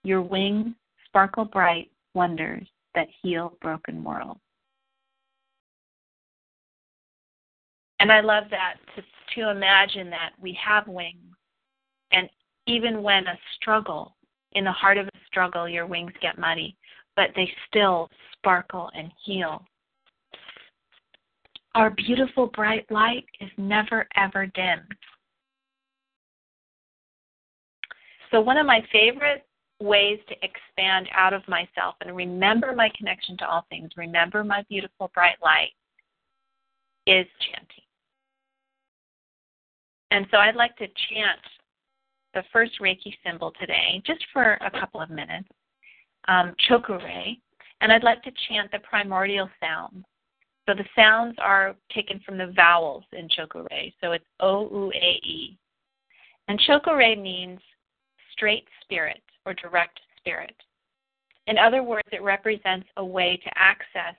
your 0.04 0.22
wings 0.22 0.74
sparkle 1.06 1.46
bright 1.46 1.90
wonders 2.14 2.68
that 2.96 3.08
heal 3.22 3.58
broken 3.62 4.04
worlds. 4.04 4.40
And 8.08 8.14
I 8.14 8.22
love 8.22 8.46
that 8.52 8.76
to, 8.96 9.04
to 9.36 9.50
imagine 9.50 10.10
that 10.12 10.30
we 10.42 10.58
have 10.66 10.88
wings. 10.88 11.36
And 12.14 12.30
even 12.66 13.04
when 13.04 13.28
a 13.28 13.38
struggle, 13.60 14.16
in 14.54 14.64
the 14.64 14.72
heart 14.72 14.98
of 14.98 15.08
a 15.08 15.20
struggle, 15.26 15.68
your 15.68 15.86
wings 15.86 16.14
get 16.22 16.38
muddy, 16.38 16.78
but 17.18 17.32
they 17.36 17.52
still 17.68 18.10
sparkle 18.32 18.90
and 18.96 19.12
heal. 19.26 19.62
Our 21.76 21.90
beautiful 21.90 22.48
bright 22.48 22.90
light 22.90 23.26
is 23.42 23.50
never 23.58 24.08
ever 24.16 24.46
dimmed. 24.46 24.96
So, 28.32 28.40
one 28.40 28.56
of 28.56 28.66
my 28.66 28.80
favorite 28.90 29.46
ways 29.82 30.20
to 30.30 30.36
expand 30.42 31.10
out 31.14 31.34
of 31.34 31.46
myself 31.50 31.96
and 32.00 32.16
remember 32.16 32.74
my 32.74 32.90
connection 32.98 33.36
to 33.40 33.50
all 33.50 33.66
things, 33.70 33.90
remember 33.98 34.46
my 34.46 34.64
beautiful 34.70 35.12
bright 35.14 35.36
light, 35.44 35.74
is 37.06 37.28
chanting. 37.52 37.84
And 40.12 40.26
so 40.32 40.38
I'd 40.38 40.56
like 40.56 40.76
to 40.78 40.88
chant 40.88 41.42
the 42.34 42.44
first 42.54 42.80
Reiki 42.82 43.14
symbol 43.26 43.52
today, 43.60 44.02
just 44.06 44.24
for 44.32 44.58
a 44.62 44.72
couple 44.72 45.02
of 45.02 45.10
minutes, 45.10 45.50
um, 46.28 46.54
Chokurei, 46.70 47.40
and 47.82 47.92
I'd 47.92 48.04
like 48.04 48.24
to 48.24 48.32
chant 48.48 48.72
the 48.72 48.80
primordial 48.80 49.50
sounds. 49.60 50.06
So 50.68 50.74
the 50.74 50.86
sounds 50.96 51.36
are 51.40 51.76
taken 51.94 52.20
from 52.26 52.38
the 52.38 52.52
vowels 52.56 53.06
in 53.14 53.30
Chokurei. 53.30 53.94
So 54.02 54.12
it's 54.12 54.26
O 54.40 54.70
U 54.70 54.92
A 54.94 55.20
E. 55.26 55.58
And 56.48 56.60
Chokurei 56.68 57.22
means 57.22 57.60
straight 58.34 58.68
spirit 58.82 59.22
or 59.46 59.54
direct 59.54 60.00
spirit. 60.18 60.56
In 61.48 61.58
other 61.58 61.84
words, 61.84 62.08
it 62.12 62.22
represents 62.22 62.88
a 62.98 63.06
way 63.06 63.40
to 63.44 63.50
access 63.56 64.16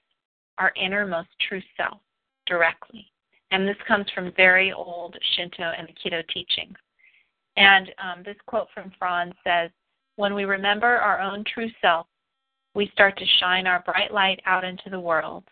our 0.56 0.72
innermost 0.82 1.28
true 1.46 1.62
self 1.76 2.00
directly. 2.46 3.06
And 3.50 3.66
this 3.66 3.76
comes 3.86 4.06
from 4.14 4.32
very 4.36 4.72
old 4.72 5.16
Shinto 5.34 5.62
and 5.62 5.88
Aikido 5.88 6.26
teachings. 6.28 6.76
And 7.56 7.90
um, 8.02 8.22
this 8.24 8.36
quote 8.46 8.68
from 8.74 8.92
Frans 8.98 9.34
says 9.42 9.70
When 10.16 10.34
we 10.34 10.44
remember 10.44 10.86
our 10.86 11.20
own 11.20 11.44
true 11.52 11.70
self, 11.80 12.06
we 12.74 12.90
start 12.92 13.18
to 13.18 13.26
shine 13.40 13.66
our 13.66 13.80
bright 13.80 14.12
light 14.12 14.40
out 14.46 14.64
into 14.64 14.90
the 14.90 15.00
world. 15.00 15.44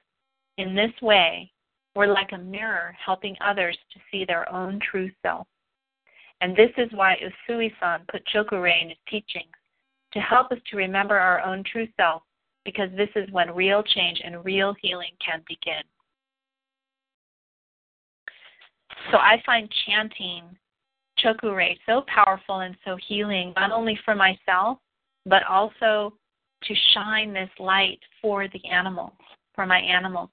In 0.58 0.74
this 0.74 0.92
way, 1.02 1.50
we're 1.94 2.06
like 2.06 2.32
a 2.32 2.38
mirror 2.38 2.94
helping 3.04 3.36
others 3.40 3.76
to 3.92 4.00
see 4.10 4.24
their 4.24 4.50
own 4.52 4.78
true 4.90 5.10
self. 5.22 5.46
And 6.40 6.54
this 6.54 6.70
is 6.76 6.90
why 6.92 7.16
Usui 7.48 7.72
san 7.80 8.02
put 8.10 8.22
Chokurei 8.26 8.82
in 8.82 8.90
his 8.90 8.98
teachings 9.08 9.54
to 10.12 10.20
help 10.20 10.52
us 10.52 10.58
to 10.70 10.76
remember 10.76 11.16
our 11.18 11.40
own 11.40 11.64
true 11.64 11.88
self, 11.96 12.22
because 12.64 12.90
this 12.96 13.08
is 13.16 13.30
when 13.32 13.54
real 13.54 13.82
change 13.82 14.20
and 14.24 14.44
real 14.44 14.74
healing 14.80 15.12
can 15.24 15.42
begin. 15.48 15.82
So 19.10 19.18
I 19.18 19.42
find 19.44 19.68
chanting 19.86 20.44
Chokurei 21.22 21.76
so 21.86 22.04
powerful 22.06 22.60
and 22.60 22.76
so 22.84 22.96
healing, 23.08 23.52
not 23.56 23.72
only 23.72 23.98
for 24.04 24.14
myself, 24.14 24.78
but 25.24 25.42
also 25.44 26.14
to 26.64 26.74
shine 26.94 27.32
this 27.32 27.50
light 27.58 28.00
for 28.20 28.48
the 28.48 28.64
animals, 28.68 29.12
for 29.54 29.66
my 29.66 29.78
animals. 29.78 30.30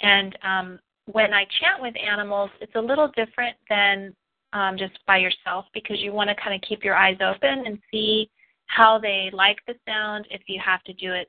And 0.00 0.38
um, 0.42 0.78
when 1.06 1.32
I 1.32 1.44
chant 1.60 1.80
with 1.80 1.94
animals, 1.96 2.50
it's 2.60 2.74
a 2.74 2.80
little 2.80 3.08
different 3.16 3.56
than 3.68 4.14
um, 4.52 4.76
just 4.78 4.98
by 5.06 5.18
yourself 5.18 5.66
because 5.74 5.98
you 6.00 6.12
want 6.12 6.28
to 6.30 6.36
kind 6.42 6.54
of 6.54 6.66
keep 6.66 6.84
your 6.84 6.96
eyes 6.96 7.18
open 7.20 7.64
and 7.66 7.78
see 7.90 8.30
how 8.66 8.98
they 8.98 9.30
like 9.32 9.58
the 9.66 9.74
sound, 9.86 10.26
if 10.30 10.42
you 10.46 10.60
have 10.64 10.82
to 10.84 10.92
do 10.92 11.12
it 11.12 11.28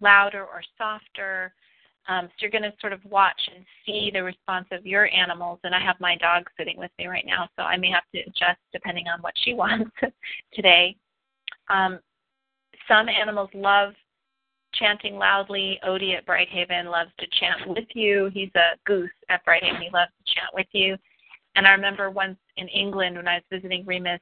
louder 0.00 0.42
or 0.42 0.62
softer, 0.76 1.54
um, 2.08 2.26
so 2.26 2.32
you're 2.40 2.50
going 2.50 2.62
to 2.62 2.72
sort 2.80 2.92
of 2.92 3.04
watch 3.04 3.40
and 3.54 3.64
see 3.84 4.10
the 4.12 4.22
response 4.22 4.66
of 4.72 4.86
your 4.86 5.12
animals. 5.14 5.60
And 5.64 5.74
I 5.74 5.80
have 5.80 5.96
my 6.00 6.16
dog 6.16 6.44
sitting 6.58 6.76
with 6.76 6.90
me 6.98 7.06
right 7.06 7.24
now, 7.26 7.48
so 7.56 7.62
I 7.62 7.76
may 7.76 7.90
have 7.90 8.04
to 8.14 8.20
adjust 8.20 8.58
depending 8.72 9.06
on 9.06 9.20
what 9.20 9.34
she 9.44 9.54
wants 9.54 9.90
today. 10.52 10.96
Um, 11.68 12.00
some 12.88 13.08
animals 13.08 13.50
love 13.54 13.92
chanting 14.74 15.16
loudly. 15.16 15.78
Odie 15.86 16.16
at 16.16 16.26
Brighthaven 16.26 16.86
loves 16.86 17.10
to 17.18 17.26
chant 17.38 17.68
with 17.68 17.88
you. 17.94 18.30
He's 18.32 18.50
a 18.54 18.76
goose 18.86 19.10
at 19.28 19.44
Brighthaven. 19.44 19.80
He 19.80 19.90
loves 19.90 20.12
to 20.18 20.34
chant 20.34 20.50
with 20.54 20.66
you. 20.72 20.96
And 21.56 21.66
I 21.66 21.72
remember 21.72 22.10
once 22.10 22.38
in 22.56 22.68
England 22.68 23.16
when 23.16 23.28
I 23.28 23.34
was 23.36 23.42
visiting 23.52 23.84
Remus 23.84 24.20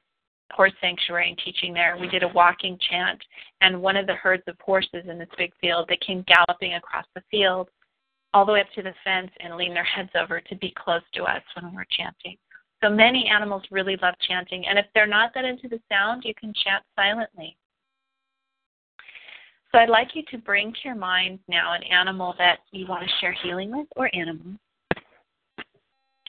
Horse 0.51 0.73
Sanctuary 0.81 1.29
and 1.29 1.37
teaching 1.37 1.73
there, 1.73 1.97
we 1.99 2.07
did 2.07 2.23
a 2.23 2.27
walking 2.27 2.77
chant, 2.89 3.21
and 3.61 3.81
one 3.81 3.95
of 3.95 4.07
the 4.07 4.15
herds 4.15 4.43
of 4.47 4.55
horses 4.59 5.05
in 5.07 5.17
this 5.17 5.29
big 5.37 5.53
field, 5.61 5.87
they 5.87 5.97
came 5.97 6.23
galloping 6.27 6.73
across 6.75 7.05
the 7.15 7.23
field 7.29 7.69
all 8.33 8.45
the 8.45 8.53
way 8.53 8.61
up 8.61 8.67
to 8.75 8.83
the 8.83 8.93
fence 9.03 9.31
and 9.39 9.55
leaned 9.55 9.75
their 9.75 9.83
heads 9.83 10.11
over 10.19 10.39
to 10.39 10.55
be 10.55 10.73
close 10.77 11.01
to 11.13 11.23
us 11.23 11.41
when 11.55 11.71
we 11.71 11.75
were 11.75 11.87
chanting. 11.89 12.37
So 12.83 12.89
many 12.89 13.27
animals 13.27 13.63
really 13.71 13.97
love 14.01 14.15
chanting, 14.27 14.65
and 14.67 14.79
if 14.79 14.85
they're 14.93 15.07
not 15.07 15.33
that 15.33 15.45
into 15.45 15.67
the 15.67 15.81
sound, 15.89 16.23
you 16.25 16.33
can 16.33 16.53
chant 16.53 16.83
silently. 16.95 17.57
So 19.71 19.77
I'd 19.77 19.89
like 19.89 20.15
you 20.15 20.23
to 20.31 20.37
bring 20.37 20.71
to 20.71 20.79
your 20.85 20.95
mind 20.95 21.39
now 21.47 21.73
an 21.73 21.83
animal 21.83 22.33
that 22.37 22.59
you 22.71 22.87
want 22.87 23.03
to 23.03 23.09
share 23.19 23.33
healing 23.43 23.75
with 23.75 23.87
or 23.95 24.09
animals. 24.13 24.57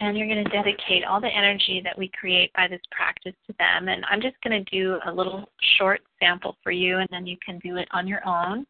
And 0.01 0.17
you're 0.17 0.27
going 0.27 0.43
to 0.43 0.51
dedicate 0.51 1.05
all 1.05 1.21
the 1.21 1.29
energy 1.29 1.83
that 1.85 1.97
we 1.97 2.11
create 2.19 2.51
by 2.55 2.67
this 2.67 2.81
practice 2.91 3.35
to 3.47 3.55
them. 3.59 3.89
And 3.89 4.03
I'm 4.11 4.23
just 4.23 4.37
going 4.43 4.65
to 4.65 4.71
do 4.71 4.99
a 5.07 5.13
little 5.13 5.51
short 5.79 6.01
sample 6.19 6.57
for 6.63 6.73
you, 6.73 6.99
and 6.99 7.09
then 7.11 7.27
you 7.27 7.37
can 7.45 7.59
do 7.59 7.77
it 7.77 7.87
on 7.93 8.09
your 8.09 8.27
own. 8.27 8.67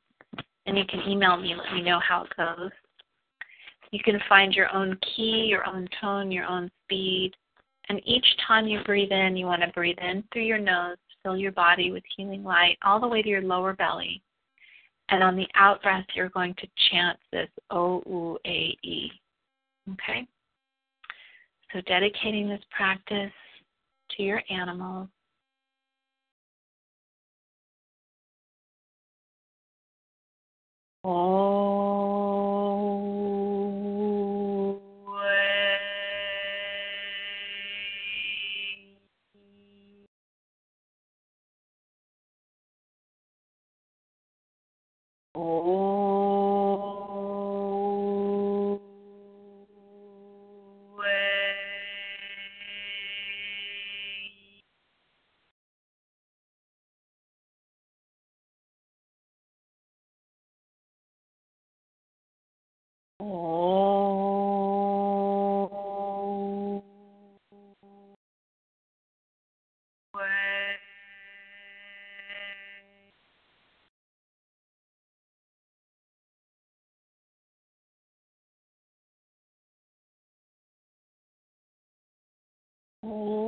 And 0.67 0.77
you 0.77 0.85
can 0.89 1.01
email 1.09 1.37
me, 1.37 1.55
let 1.57 1.73
me 1.73 1.83
know 1.83 2.01
how 2.07 2.25
it 2.25 2.31
goes. 2.37 2.71
You 3.93 4.01
can 4.05 4.21
find 4.29 4.55
your 4.55 4.73
own 4.75 4.99
key, 5.17 5.47
your 5.49 5.67
own 5.67 5.89
tone, 6.01 6.31
your 6.31 6.47
own 6.47 6.71
speed. 6.85 7.33
And 7.89 8.01
each 8.05 8.27
time 8.47 8.67
you 8.67 8.83
breathe 8.85 9.11
in, 9.11 9.37
you 9.37 9.47
want 9.47 9.63
to 9.63 9.69
breathe 9.69 9.99
in 10.01 10.23
through 10.33 10.45
your 10.45 10.59
nose, 10.59 10.97
fill 11.23 11.37
your 11.37 11.53
body 11.53 11.91
with 11.91 12.05
healing 12.17 12.45
light 12.45 12.79
all 12.85 13.01
the 13.01 13.09
way 13.09 13.23
to 13.23 13.29
your 13.29 13.43
lower 13.43 13.73
belly. 13.73 14.23
And 15.09 15.25
on 15.25 15.35
the 15.35 15.49
out 15.57 15.83
breath, 15.83 16.07
you're 16.15 16.29
going 16.29 16.55
to 16.55 16.69
chant 16.91 17.19
this 17.33 17.49
O 17.71 18.03
U 18.07 18.39
A 18.47 18.77
E. 18.85 19.11
Okay? 19.93 20.27
So, 21.73 21.81
dedicating 21.83 22.49
this 22.49 22.61
practice 22.71 23.33
to 24.17 24.23
your 24.23 24.43
animals. 24.51 25.09
Oh. 31.03 31.51
Oh. 83.11 83.40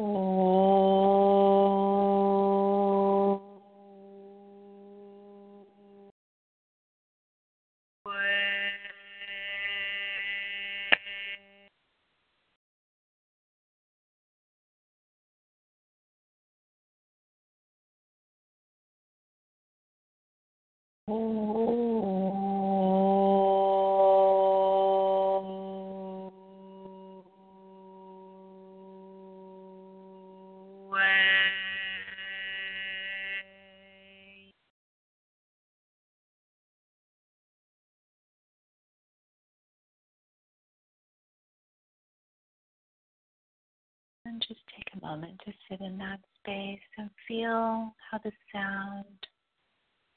And 44.32 44.42
just 44.48 44.60
take 44.74 44.88
a 44.96 45.06
moment 45.06 45.38
to 45.44 45.52
sit 45.68 45.82
in 45.82 45.98
that 45.98 46.18
space 46.38 46.80
and 46.96 47.10
feel 47.28 47.94
how 48.10 48.16
the 48.24 48.32
sound 48.50 49.04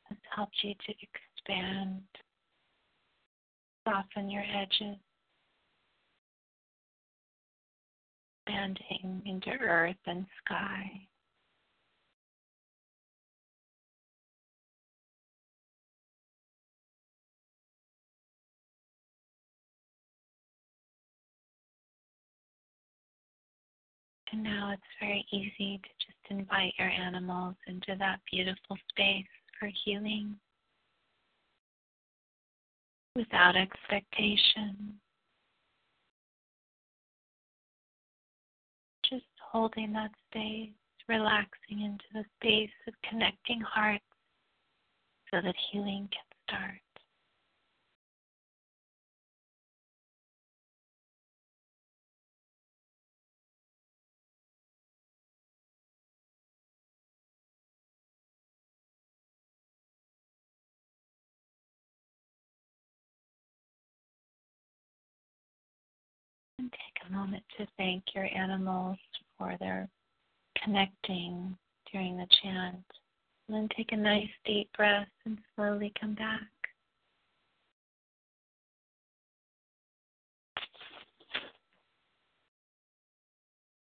has 0.05 0.17
helped 0.33 0.55
you 0.63 0.73
to 0.73 0.93
expand, 1.01 2.01
soften 3.85 4.29
your 4.29 4.43
edges, 4.43 4.95
expanding 8.47 9.21
into 9.25 9.49
earth 9.49 9.95
and 10.05 10.25
sky. 10.45 10.89
And 24.35 24.43
now 24.43 24.71
it's 24.73 24.81
very 24.99 25.25
easy 25.31 25.79
to 25.81 25.89
just 26.05 26.19
invite 26.29 26.73
your 26.77 26.89
animals 26.89 27.55
into 27.67 27.95
that 27.97 28.19
beautiful 28.29 28.77
space 28.89 29.25
for 29.57 29.69
healing 29.85 30.35
without 33.15 33.55
expectation. 33.55 34.95
Just 39.09 39.23
holding 39.39 39.93
that 39.93 40.11
space, 40.29 40.71
relaxing 41.07 41.83
into 41.83 42.03
the 42.13 42.25
space 42.37 42.75
of 42.89 42.93
connecting 43.09 43.61
hearts 43.61 44.03
so 45.33 45.39
that 45.41 45.55
healing 45.71 46.09
can 46.11 46.57
start. 46.59 46.81
And 66.65 66.71
take 66.71 67.07
a 67.07 67.13
moment 67.13 67.43
to 67.59 67.67
thank 67.77 68.03
your 68.15 68.27
animals 68.35 68.97
for 69.37 69.55
their 69.59 69.87
connecting 70.63 71.55
during 71.91 72.17
the 72.17 72.25
chant. 72.41 72.83
And 73.47 73.55
then 73.55 73.69
take 73.77 73.91
a 73.91 73.95
nice 73.95 74.31
deep 74.45 74.67
breath 74.75 75.07
and 75.27 75.37
slowly 75.55 75.93
come 76.01 76.15
back. 76.15 76.41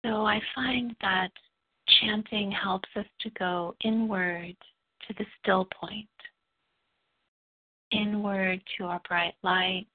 So 0.06 0.26
I 0.26 0.40
find 0.56 0.96
that 1.02 1.32
chanting 2.00 2.50
helps 2.50 2.88
us 2.96 3.06
to 3.20 3.30
go 3.32 3.76
inward 3.84 4.56
to 5.06 5.14
the 5.18 5.26
still 5.44 5.68
point, 5.82 6.08
inward 7.92 8.62
to 8.78 8.86
our 8.86 9.02
bright 9.06 9.36
light, 9.44 9.86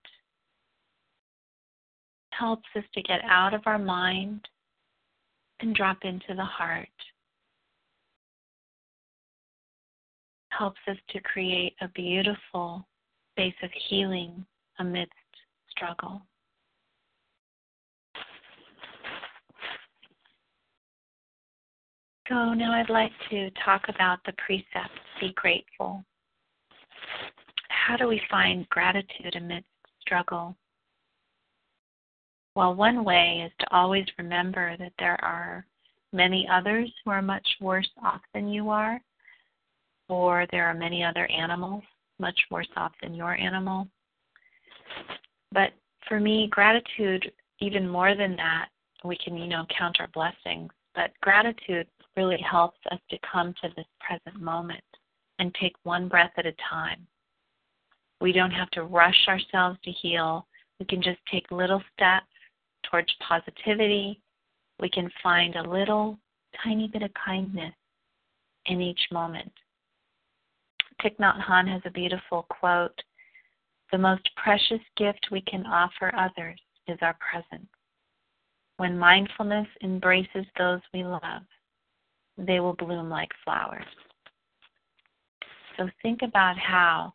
helps 2.38 2.68
us 2.76 2.84
to 2.94 3.02
get 3.02 3.20
out 3.24 3.54
of 3.54 3.62
our 3.66 3.78
mind 3.78 4.46
and 5.60 5.74
drop 5.74 5.98
into 6.02 6.34
the 6.34 6.44
heart. 6.44 6.88
Helps 10.50 10.80
us 10.88 10.96
to 11.10 11.20
create 11.20 11.74
a 11.80 11.88
beautiful 11.88 12.86
space 13.32 13.54
of 13.62 13.70
healing 13.88 14.44
amidst 14.78 15.12
struggle. 15.70 16.22
So 22.28 22.54
now 22.54 22.72
I'd 22.72 22.88
like 22.88 23.12
to 23.30 23.50
talk 23.64 23.82
about 23.88 24.18
the 24.24 24.32
precept 24.38 24.98
be 25.20 25.32
grateful. 25.34 26.04
How 27.68 27.96
do 27.96 28.08
we 28.08 28.20
find 28.30 28.68
gratitude 28.70 29.36
amidst 29.36 29.68
struggle? 30.00 30.56
Well, 32.54 32.74
one 32.74 33.04
way 33.04 33.42
is 33.44 33.52
to 33.60 33.74
always 33.74 34.06
remember 34.16 34.76
that 34.76 34.92
there 34.98 35.22
are 35.24 35.66
many 36.12 36.46
others 36.50 36.92
who 37.04 37.10
are 37.10 37.22
much 37.22 37.46
worse 37.60 37.88
off 38.02 38.20
than 38.32 38.48
you 38.48 38.70
are, 38.70 39.00
or 40.08 40.46
there 40.50 40.66
are 40.66 40.74
many 40.74 41.02
other 41.02 41.26
animals 41.26 41.82
much 42.20 42.38
worse 42.50 42.68
off 42.76 42.92
than 43.02 43.14
your 43.14 43.34
animal. 43.34 43.88
But 45.50 45.72
for 46.08 46.20
me, 46.20 46.48
gratitude, 46.50 47.32
even 47.60 47.88
more 47.88 48.14
than 48.14 48.36
that, 48.36 48.68
we 49.02 49.16
can, 49.16 49.36
you 49.36 49.48
know, 49.48 49.66
count 49.76 49.98
our 49.98 50.08
blessings, 50.08 50.70
but 50.94 51.10
gratitude 51.20 51.88
really 52.16 52.38
helps 52.40 52.78
us 52.92 53.00
to 53.10 53.18
come 53.30 53.52
to 53.62 53.68
this 53.76 53.86
present 54.00 54.40
moment 54.40 54.84
and 55.40 55.52
take 55.60 55.74
one 55.82 56.08
breath 56.08 56.32
at 56.36 56.46
a 56.46 56.54
time. 56.70 57.04
We 58.20 58.32
don't 58.32 58.52
have 58.52 58.70
to 58.70 58.84
rush 58.84 59.26
ourselves 59.26 59.78
to 59.84 59.90
heal. 59.90 60.46
We 60.78 60.86
can 60.86 61.02
just 61.02 61.18
take 61.30 61.50
little 61.50 61.82
steps 61.92 62.26
towards 62.90 63.12
positivity, 63.26 64.20
we 64.80 64.88
can 64.88 65.10
find 65.22 65.56
a 65.56 65.70
little 65.70 66.18
tiny 66.62 66.88
bit 66.88 67.02
of 67.02 67.10
kindness 67.14 67.74
in 68.66 68.80
each 68.80 69.00
moment. 69.12 69.52
Thich 71.02 71.16
Nhat 71.18 71.40
Hanh 71.40 71.68
has 71.68 71.82
a 71.84 71.90
beautiful 71.90 72.46
quote 72.48 72.98
The 73.92 73.98
most 73.98 74.28
precious 74.36 74.80
gift 74.96 75.28
we 75.30 75.42
can 75.42 75.66
offer 75.66 76.14
others 76.16 76.58
is 76.88 76.98
our 77.02 77.16
presence. 77.20 77.68
When 78.76 78.98
mindfulness 78.98 79.68
embraces 79.82 80.46
those 80.58 80.80
we 80.92 81.04
love, 81.04 81.42
they 82.36 82.60
will 82.60 82.74
bloom 82.74 83.08
like 83.08 83.30
flowers. 83.44 83.84
So 85.76 85.88
think 86.02 86.22
about 86.22 86.56
how 86.58 87.12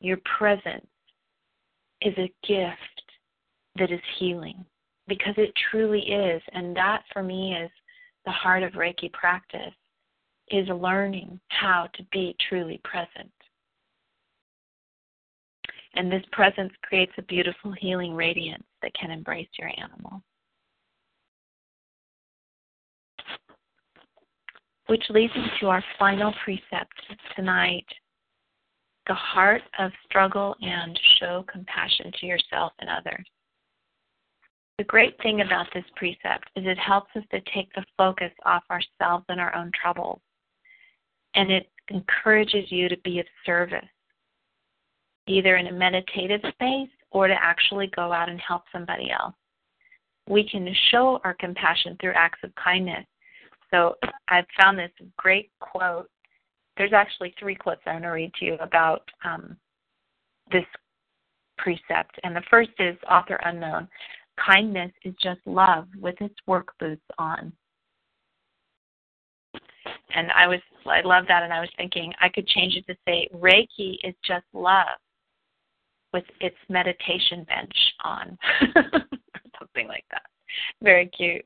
your 0.00 0.18
presence 0.38 0.86
is 2.02 2.14
a 2.18 2.32
gift 2.46 3.02
that 3.78 3.90
is 3.90 4.00
healing 4.18 4.64
because 5.08 5.34
it 5.36 5.52
truly 5.70 6.00
is. 6.00 6.42
And 6.52 6.76
that 6.76 7.02
for 7.12 7.22
me 7.22 7.54
is 7.54 7.70
the 8.24 8.32
heart 8.32 8.62
of 8.62 8.72
Reiki 8.72 9.12
practice 9.12 9.74
is 10.50 10.68
learning 10.68 11.40
how 11.48 11.88
to 11.94 12.02
be 12.12 12.36
truly 12.48 12.80
present. 12.84 13.30
And 15.94 16.12
this 16.12 16.22
presence 16.30 16.72
creates 16.82 17.12
a 17.18 17.22
beautiful 17.22 17.72
healing 17.72 18.14
radiance 18.14 18.66
that 18.82 18.94
can 18.94 19.10
embrace 19.10 19.48
your 19.58 19.70
animal. 19.78 20.22
Which 24.88 25.02
leads 25.08 25.34
me 25.34 25.46
to 25.60 25.68
our 25.68 25.82
final 25.98 26.32
precept 26.44 26.92
tonight 27.34 27.86
the 29.08 29.14
heart 29.14 29.62
of 29.78 29.90
struggle 30.04 30.54
and 30.60 30.98
show 31.18 31.44
compassion 31.50 32.10
to 32.20 32.26
yourself 32.26 32.72
and 32.80 32.90
others. 32.90 33.24
The 34.78 34.84
great 34.84 35.16
thing 35.22 35.40
about 35.40 35.66
this 35.72 35.84
precept 35.96 36.50
is 36.54 36.66
it 36.66 36.78
helps 36.78 37.10
us 37.16 37.24
to 37.30 37.40
take 37.54 37.72
the 37.74 37.84
focus 37.96 38.32
off 38.44 38.62
ourselves 38.70 39.24
and 39.28 39.40
our 39.40 39.54
own 39.54 39.70
troubles. 39.80 40.20
And 41.34 41.50
it 41.50 41.70
encourages 41.88 42.70
you 42.70 42.88
to 42.88 42.96
be 42.98 43.18
of 43.18 43.26
service, 43.46 43.88
either 45.26 45.56
in 45.56 45.68
a 45.68 45.72
meditative 45.72 46.40
space 46.52 46.90
or 47.10 47.26
to 47.26 47.34
actually 47.40 47.86
go 47.96 48.12
out 48.12 48.28
and 48.28 48.40
help 48.40 48.64
somebody 48.70 49.10
else. 49.10 49.34
We 50.28 50.46
can 50.46 50.68
show 50.90 51.20
our 51.24 51.34
compassion 51.34 51.96
through 52.00 52.12
acts 52.14 52.40
of 52.42 52.54
kindness. 52.56 53.06
So 53.70 53.94
I've 54.28 54.44
found 54.60 54.78
this 54.78 54.90
great 55.16 55.50
quote. 55.60 56.10
There's 56.76 56.92
actually 56.92 57.34
three 57.38 57.54
quotes 57.54 57.80
I 57.86 57.92
want 57.92 58.04
to 58.04 58.08
read 58.08 58.34
to 58.34 58.44
you 58.44 58.54
about 58.60 59.08
um, 59.24 59.56
this 60.52 60.64
precept. 61.56 62.18
And 62.22 62.36
the 62.36 62.42
first 62.50 62.70
is 62.78 62.96
author 63.10 63.38
unknown. 63.44 63.88
Kindness 64.44 64.92
is 65.04 65.14
just 65.22 65.40
love 65.46 65.86
with 65.98 66.20
its 66.20 66.34
work 66.46 66.68
boots 66.78 67.04
on. 67.18 67.52
And 70.14 70.30
I 70.32 70.46
was 70.46 70.60
I 70.86 71.00
love 71.02 71.24
that 71.28 71.42
and 71.42 71.52
I 71.52 71.60
was 71.60 71.70
thinking 71.76 72.12
I 72.20 72.28
could 72.28 72.46
change 72.46 72.74
it 72.74 72.86
to 72.86 72.96
say 73.06 73.28
Reiki 73.34 73.96
is 74.04 74.14
just 74.26 74.44
love 74.52 74.98
with 76.12 76.24
its 76.40 76.56
meditation 76.68 77.44
bench 77.44 77.74
on. 78.04 78.38
Something 79.58 79.88
like 79.88 80.04
that. 80.10 80.22
Very 80.82 81.06
cute. 81.06 81.44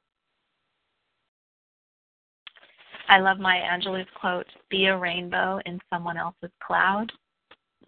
I 3.09 3.18
love 3.18 3.41
Maya 3.41 3.62
Angelou's 3.62 4.07
quote, 4.20 4.47
be 4.68 4.86
a 4.86 4.97
rainbow 4.97 5.59
in 5.66 5.80
someone 5.93 6.16
else's 6.16 6.53
cloud. 6.64 7.11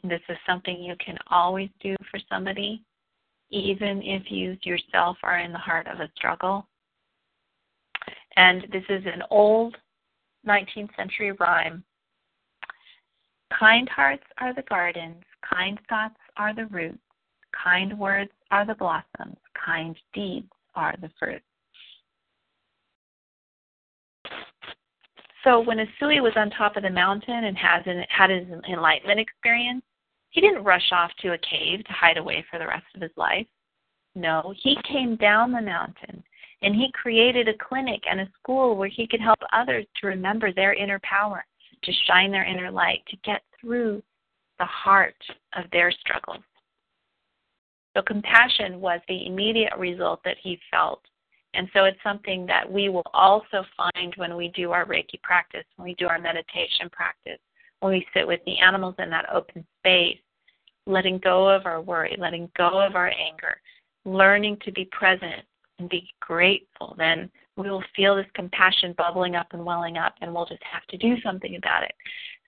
This 0.03 0.21
is 0.29 0.37
something 0.45 0.83
you 0.83 0.97
can 1.05 1.17
always 1.31 1.69
do 1.81 1.95
for 2.11 2.19
somebody 2.29 2.83
even 3.53 4.03
if 4.03 4.31
you 4.31 4.57
yourself 4.63 5.17
are 5.23 5.39
in 5.39 5.53
the 5.53 5.59
heart 5.59 5.87
of 5.87 6.01
a 6.01 6.11
struggle. 6.17 6.67
And 8.37 8.63
this 8.73 8.85
is 8.89 9.05
an 9.05 9.23
old 9.31 9.77
19th 10.47 10.97
century 10.97 11.33
rhyme. 11.33 11.85
Kind 13.59 13.89
hearts 13.91 14.25
are 14.39 14.55
the 14.55 14.63
gardens, 14.63 15.23
kind 15.49 15.79
thoughts 15.89 16.17
are 16.39 16.55
the 16.55 16.67
roots, 16.67 16.99
kind 17.53 17.97
words 17.99 18.31
are 18.51 18.65
the 18.65 18.75
blossoms, 18.75 19.37
kind 19.65 19.95
deeds 20.15 20.49
are 20.75 20.95
the 21.03 21.11
fruits. 21.19 21.45
So 25.45 25.61
when 25.61 25.79
Usui 25.79 26.23
was 26.23 26.33
on 26.37 26.51
top 26.51 26.77
of 26.77 26.85
the 26.85 26.91
mountain 26.91 27.45
and 27.45 27.59
has 27.59 27.83
an, 27.85 28.05
had 28.09 28.31
his 28.31 28.47
enlightenment 28.71 29.21
experience, 29.21 29.83
he 30.33 30.41
didn't 30.41 30.65
rush 30.65 30.91
off 30.93 31.11
to 31.21 31.35
a 31.35 31.39
cave 31.39 31.85
to 31.85 31.93
hide 31.93 32.17
away 32.17 32.45
for 32.51 32.59
the 32.59 32.67
rest 32.67 32.87
of 32.95 33.03
his 33.03 33.11
life. 33.17 33.47
No, 34.15 34.53
he 34.63 34.77
came 34.91 35.17
down 35.17 35.53
the 35.53 35.61
mountain 35.61 36.25
and 36.63 36.75
he 36.75 36.91
created 36.93 37.49
a 37.49 37.65
clinic 37.65 38.03
and 38.11 38.21
a 38.21 38.29
school 38.41 38.77
where 38.77 38.89
he 38.89 39.07
could 39.07 39.21
help 39.21 39.39
others 39.53 39.87
to 40.01 40.07
remember 40.07 40.53
their 40.53 40.73
inner 40.73 41.01
power, 41.03 41.45
to 41.83 41.93
shine 42.07 42.31
their 42.31 42.45
inner 42.45 42.71
light, 42.71 43.03
to 43.09 43.17
get 43.25 43.43
through 43.61 44.03
the 44.59 44.65
heart 44.65 45.17
of 45.55 45.65
their 45.71 45.91
struggles. 45.91 46.43
So 47.95 48.03
compassion 48.03 48.81
was 48.81 49.01
the 49.09 49.27
immediate 49.27 49.77
result 49.79 50.21
that 50.25 50.37
he 50.43 50.59
felt. 50.71 51.03
And 51.55 51.69
so 51.75 51.85
it's 51.85 52.03
something 52.03 52.47
that 52.47 52.71
we 52.71 52.89
will 52.89 53.07
also 53.13 53.65
find 53.77 54.15
when 54.17 54.37
we 54.37 54.49
do 54.49 54.71
our 54.71 54.87
Reiki 54.87 55.21
practice, 55.23 55.65
when 55.77 55.89
we 55.89 55.95
do 55.97 56.07
our 56.07 56.19
meditation 56.19 56.89
practice, 56.91 57.39
when 57.83 57.93
we 57.93 58.07
sit 58.15 58.27
with 58.27 58.41
the 58.47 58.59
animals 58.61 58.95
in 59.01 59.11
that 59.11 59.27
open 59.33 59.67
space, 59.81 60.19
letting 60.87 61.19
go 61.19 61.49
of 61.49 61.67
our 61.67 61.83
worry, 61.83 62.17
letting 62.17 62.49
go 62.57 62.81
of 62.81 62.95
our 62.95 63.09
anger, 63.09 63.61
learning 64.05 64.57
to 64.65 64.71
be 64.71 64.89
present 64.93 65.43
and 65.81 65.89
be 65.89 66.09
grateful, 66.21 66.95
then 66.97 67.29
we 67.57 67.69
will 67.69 67.83
feel 67.97 68.15
this 68.15 68.27
compassion 68.35 68.95
bubbling 68.97 69.35
up 69.35 69.49
and 69.53 69.65
welling 69.65 69.97
up, 69.97 70.15
and 70.21 70.33
we'll 70.33 70.47
just 70.47 70.63
have 70.63 70.87
to 70.91 70.97
do 70.97 71.21
something 71.23 71.57
about 71.57 71.83
it. 71.83 71.93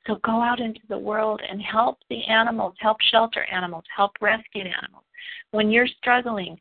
So 0.06 0.20
go 0.24 0.40
out 0.40 0.60
into 0.60 0.80
the 0.88 0.98
world 0.98 1.40
and 1.48 1.60
help 1.60 1.98
the 2.10 2.22
animals, 2.26 2.74
help 2.78 2.98
shelter 3.10 3.44
animals, 3.52 3.84
help 3.94 4.12
rescue 4.20 4.62
animals. 4.62 5.04
When 5.50 5.68
you're 5.68 5.88
struggling, 5.98 6.60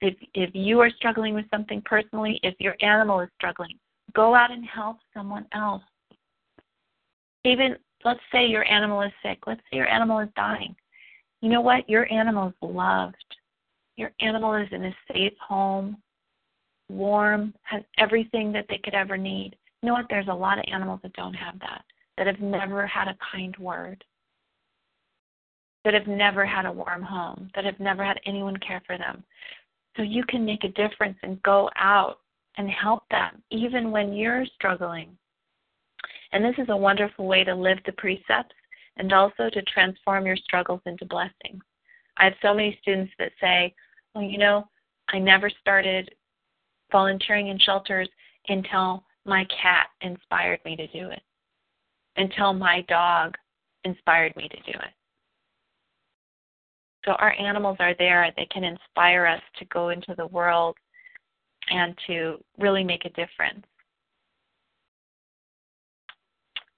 if 0.00 0.14
if 0.32 0.50
you 0.54 0.80
are 0.80 0.90
struggling 0.90 1.34
with 1.34 1.44
something 1.50 1.82
personally, 1.84 2.40
if 2.42 2.54
your 2.58 2.76
animal 2.80 3.20
is 3.20 3.28
struggling, 3.36 3.78
go 4.14 4.34
out 4.34 4.50
and 4.50 4.64
help 4.64 4.96
someone 5.12 5.44
else. 5.52 5.82
Even 7.44 7.76
let's 8.04 8.20
say 8.32 8.46
your 8.46 8.70
animal 8.70 9.02
is 9.02 9.12
sick. 9.22 9.38
Let's 9.46 9.60
say 9.70 9.78
your 9.78 9.88
animal 9.88 10.20
is 10.20 10.28
dying. 10.36 10.74
You 11.40 11.50
know 11.50 11.60
what? 11.60 11.88
Your 11.88 12.10
animal 12.12 12.48
is 12.48 12.54
loved. 12.62 13.16
Your 13.96 14.12
animal 14.20 14.54
is 14.54 14.68
in 14.72 14.84
a 14.84 14.96
safe 15.12 15.34
home, 15.40 15.98
warm, 16.88 17.54
has 17.62 17.82
everything 17.98 18.52
that 18.52 18.66
they 18.68 18.78
could 18.78 18.94
ever 18.94 19.16
need. 19.16 19.56
You 19.82 19.88
know 19.88 19.94
what? 19.94 20.06
There's 20.08 20.28
a 20.28 20.34
lot 20.34 20.58
of 20.58 20.64
animals 20.72 21.00
that 21.02 21.12
don't 21.12 21.34
have 21.34 21.58
that, 21.60 21.84
that 22.16 22.26
have 22.26 22.40
never 22.40 22.86
had 22.86 23.08
a 23.08 23.16
kind 23.32 23.56
word, 23.58 24.02
that 25.84 25.94
have 25.94 26.06
never 26.06 26.44
had 26.44 26.66
a 26.66 26.72
warm 26.72 27.02
home, 27.02 27.50
that 27.54 27.64
have 27.64 27.78
never 27.78 28.04
had 28.04 28.20
anyone 28.26 28.56
care 28.56 28.82
for 28.86 28.98
them. 28.98 29.22
So 29.96 30.02
you 30.02 30.24
can 30.24 30.44
make 30.44 30.64
a 30.64 30.68
difference 30.68 31.18
and 31.22 31.42
go 31.42 31.70
out 31.76 32.18
and 32.56 32.68
help 32.70 33.02
them, 33.10 33.42
even 33.50 33.90
when 33.90 34.12
you're 34.12 34.46
struggling. 34.54 35.16
And 36.34 36.44
this 36.44 36.56
is 36.58 36.68
a 36.68 36.76
wonderful 36.76 37.26
way 37.26 37.44
to 37.44 37.54
live 37.54 37.78
the 37.86 37.92
precepts 37.92 38.56
and 38.96 39.12
also 39.12 39.48
to 39.50 39.62
transform 39.62 40.26
your 40.26 40.36
struggles 40.36 40.80
into 40.84 41.04
blessings. 41.04 41.62
I 42.16 42.24
have 42.24 42.34
so 42.42 42.52
many 42.52 42.76
students 42.82 43.12
that 43.20 43.30
say, 43.40 43.72
well, 44.14 44.24
you 44.24 44.36
know, 44.36 44.68
I 45.10 45.20
never 45.20 45.48
started 45.48 46.10
volunteering 46.90 47.48
in 47.48 47.58
shelters 47.60 48.08
until 48.48 49.04
my 49.24 49.46
cat 49.62 49.86
inspired 50.00 50.58
me 50.64 50.74
to 50.74 50.88
do 50.88 51.08
it, 51.10 51.22
until 52.16 52.52
my 52.52 52.84
dog 52.88 53.36
inspired 53.84 54.34
me 54.34 54.48
to 54.48 54.56
do 54.56 54.76
it. 54.78 54.92
So 57.04 57.12
our 57.12 57.34
animals 57.38 57.76
are 57.78 57.94
there. 57.96 58.32
They 58.36 58.46
can 58.46 58.64
inspire 58.64 59.24
us 59.24 59.42
to 59.60 59.64
go 59.66 59.90
into 59.90 60.14
the 60.16 60.26
world 60.26 60.76
and 61.70 61.96
to 62.08 62.42
really 62.58 62.82
make 62.82 63.04
a 63.04 63.10
difference. 63.10 63.64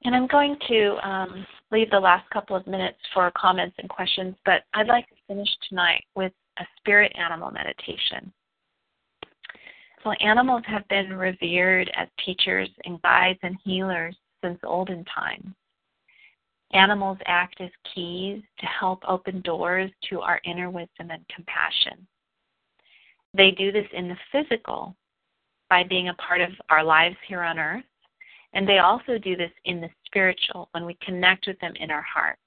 And 0.07 0.15
I'm 0.15 0.29
going 0.29 0.57
to 0.69 0.97
um, 1.03 1.45
leave 1.73 1.91
the 1.91 1.99
last 1.99 2.31
couple 2.31 2.55
of 2.55 2.65
minutes 2.69 2.99
for 3.13 3.29
comments 3.37 3.75
and 3.81 3.89
questions, 3.89 4.37
but 4.45 4.63
I'd 4.73 4.87
like 4.87 5.09
to 5.09 5.17
finish 5.27 5.49
tonight 5.69 6.05
with 6.15 6.33
a 6.61 6.65
spirit 6.79 7.13
animal 7.19 7.51
meditation. 7.51 8.33
So, 10.05 10.13
animals 10.13 10.63
have 10.69 10.87
been 10.87 11.13
revered 11.13 11.91
as 11.97 12.07
teachers 12.25 12.69
and 12.85 13.03
guides 13.03 13.41
and 13.43 13.57
healers 13.65 14.15
since 14.45 14.61
olden 14.63 15.05
times. 15.13 15.53
Animals 16.73 17.19
act 17.27 17.61
as 17.61 17.71
keys 17.93 18.41
to 18.61 18.67
help 18.67 19.03
open 19.09 19.41
doors 19.41 19.91
to 20.09 20.21
our 20.21 20.41
inner 20.45 20.71
wisdom 20.71 21.11
and 21.11 21.27
compassion. 21.35 22.07
They 23.35 23.51
do 23.51 23.73
this 23.73 23.89
in 23.93 24.07
the 24.07 24.17
physical 24.31 24.95
by 25.69 25.83
being 25.83 26.11
a 26.11 26.15
part 26.15 26.43
of 26.43 26.51
our 26.71 26.85
lives 26.85 27.17
here 27.27 27.43
on 27.43 27.59
earth, 27.59 27.83
and 28.57 28.67
they 28.67 28.79
also 28.79 29.19
do 29.19 29.37
this 29.37 29.53
in 29.67 29.83
the 29.83 29.91
spiritual 30.07 30.71
when 30.73 30.87
we 30.87 30.97
connect 31.03 31.47
with 31.47 31.61
them 31.61 31.75
in 31.79 31.91
our 31.91 32.03
heart. 32.03 32.39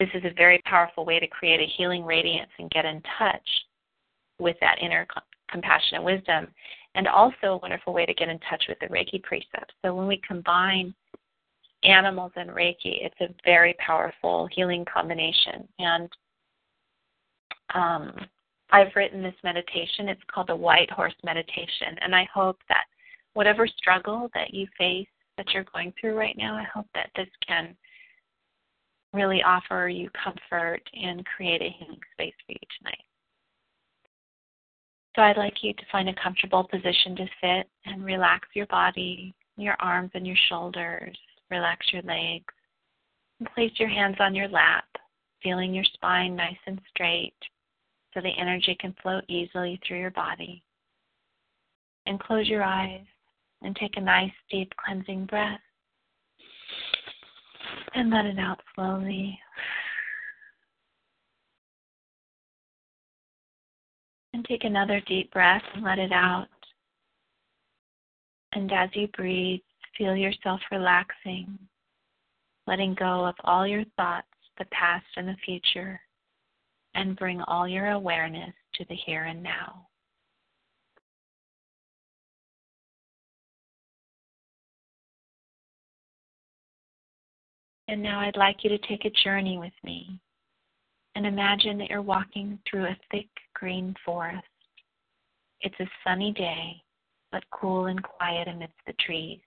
This 0.00 0.08
is 0.14 0.24
a 0.24 0.32
very 0.34 0.62
powerful 0.64 1.04
way 1.04 1.20
to 1.20 1.26
create 1.26 1.60
a 1.60 1.70
healing 1.76 2.02
radiance 2.02 2.50
and 2.58 2.70
get 2.70 2.86
in 2.86 3.02
touch 3.18 3.48
with 4.38 4.56
that 4.62 4.78
inner 4.80 5.06
compassion 5.50 5.96
and 5.96 6.04
wisdom, 6.04 6.46
and 6.94 7.06
also 7.06 7.46
a 7.46 7.56
wonderful 7.58 7.92
way 7.92 8.06
to 8.06 8.14
get 8.14 8.30
in 8.30 8.38
touch 8.48 8.64
with 8.70 8.78
the 8.80 8.86
Reiki 8.86 9.22
precepts. 9.22 9.74
So 9.84 9.94
when 9.94 10.06
we 10.06 10.18
combine 10.26 10.94
animals 11.84 12.32
and 12.36 12.48
Reiki, 12.48 13.04
it's 13.04 13.20
a 13.20 13.34
very 13.44 13.74
powerful 13.84 14.48
healing 14.50 14.86
combination. 14.90 15.68
And 15.78 16.08
um, 17.74 18.12
I've 18.70 18.96
written 18.96 19.22
this 19.22 19.34
meditation. 19.44 20.08
It's 20.08 20.22
called 20.32 20.48
the 20.48 20.56
White 20.56 20.90
Horse 20.90 21.14
Meditation. 21.22 21.98
And 22.00 22.14
I 22.14 22.26
hope 22.32 22.58
that 22.70 22.84
whatever 23.34 23.66
struggle 23.66 24.30
that 24.34 24.54
you 24.54 24.66
face, 24.78 25.06
that 25.38 25.50
you're 25.54 25.64
going 25.72 25.94
through 25.98 26.14
right 26.14 26.36
now, 26.36 26.54
I 26.54 26.64
hope 26.64 26.86
that 26.94 27.10
this 27.16 27.28
can 27.46 27.74
really 29.14 29.42
offer 29.42 29.88
you 29.88 30.10
comfort 30.22 30.82
and 30.92 31.24
create 31.24 31.62
a 31.62 31.70
healing 31.78 32.00
space 32.12 32.34
for 32.46 32.52
you 32.52 32.58
tonight. 32.78 33.04
So 35.16 35.22
I'd 35.22 35.38
like 35.38 35.62
you 35.62 35.72
to 35.72 35.82
find 35.90 36.10
a 36.10 36.22
comfortable 36.22 36.64
position 36.64 37.16
to 37.16 37.26
sit 37.40 37.68
and 37.86 38.04
relax 38.04 38.46
your 38.54 38.66
body, 38.66 39.34
your 39.56 39.76
arms 39.80 40.10
and 40.14 40.26
your 40.26 40.36
shoulders, 40.50 41.16
Relax 41.50 41.86
your 41.92 42.02
legs. 42.02 42.52
And 43.40 43.48
place 43.54 43.72
your 43.76 43.88
hands 43.88 44.16
on 44.20 44.34
your 44.34 44.48
lap, 44.48 44.84
feeling 45.42 45.72
your 45.72 45.84
spine 45.94 46.34
nice 46.34 46.58
and 46.66 46.80
straight 46.90 47.34
so 48.12 48.20
the 48.20 48.36
energy 48.38 48.76
can 48.80 48.94
flow 49.00 49.20
easily 49.28 49.80
through 49.86 50.00
your 50.00 50.10
body. 50.10 50.62
And 52.06 52.18
close 52.18 52.48
your 52.48 52.64
eyes 52.64 53.04
and 53.62 53.74
take 53.76 53.96
a 53.96 54.00
nice 54.00 54.32
deep 54.50 54.72
cleansing 54.84 55.26
breath. 55.26 55.60
And 57.94 58.10
let 58.10 58.26
it 58.26 58.38
out 58.38 58.60
slowly. 58.74 59.38
And 64.32 64.44
take 64.44 64.64
another 64.64 65.00
deep 65.06 65.32
breath 65.32 65.62
and 65.74 65.82
let 65.84 65.98
it 65.98 66.12
out. 66.12 66.46
And 68.52 68.72
as 68.72 68.90
you 68.94 69.08
breathe, 69.08 69.60
Feel 69.98 70.14
yourself 70.14 70.60
relaxing, 70.70 71.58
letting 72.68 72.94
go 72.94 73.26
of 73.26 73.34
all 73.42 73.66
your 73.66 73.84
thoughts, 73.96 74.28
the 74.56 74.64
past 74.66 75.04
and 75.16 75.26
the 75.26 75.34
future, 75.44 76.00
and 76.94 77.16
bring 77.16 77.40
all 77.42 77.66
your 77.66 77.90
awareness 77.90 78.54
to 78.74 78.84
the 78.88 78.94
here 78.94 79.24
and 79.24 79.42
now. 79.42 79.88
And 87.88 88.02
now 88.02 88.20
I'd 88.20 88.36
like 88.36 88.62
you 88.62 88.70
to 88.70 88.78
take 88.86 89.04
a 89.04 89.22
journey 89.24 89.58
with 89.58 89.72
me 89.82 90.20
and 91.14 91.26
imagine 91.26 91.78
that 91.78 91.90
you're 91.90 92.02
walking 92.02 92.58
through 92.68 92.84
a 92.84 92.96
thick 93.10 93.28
green 93.54 93.94
forest. 94.04 94.44
It's 95.62 95.78
a 95.80 95.90
sunny 96.04 96.32
day, 96.32 96.82
but 97.32 97.42
cool 97.50 97.86
and 97.86 98.02
quiet 98.02 98.46
amidst 98.46 98.76
the 98.86 98.92
trees 99.04 99.40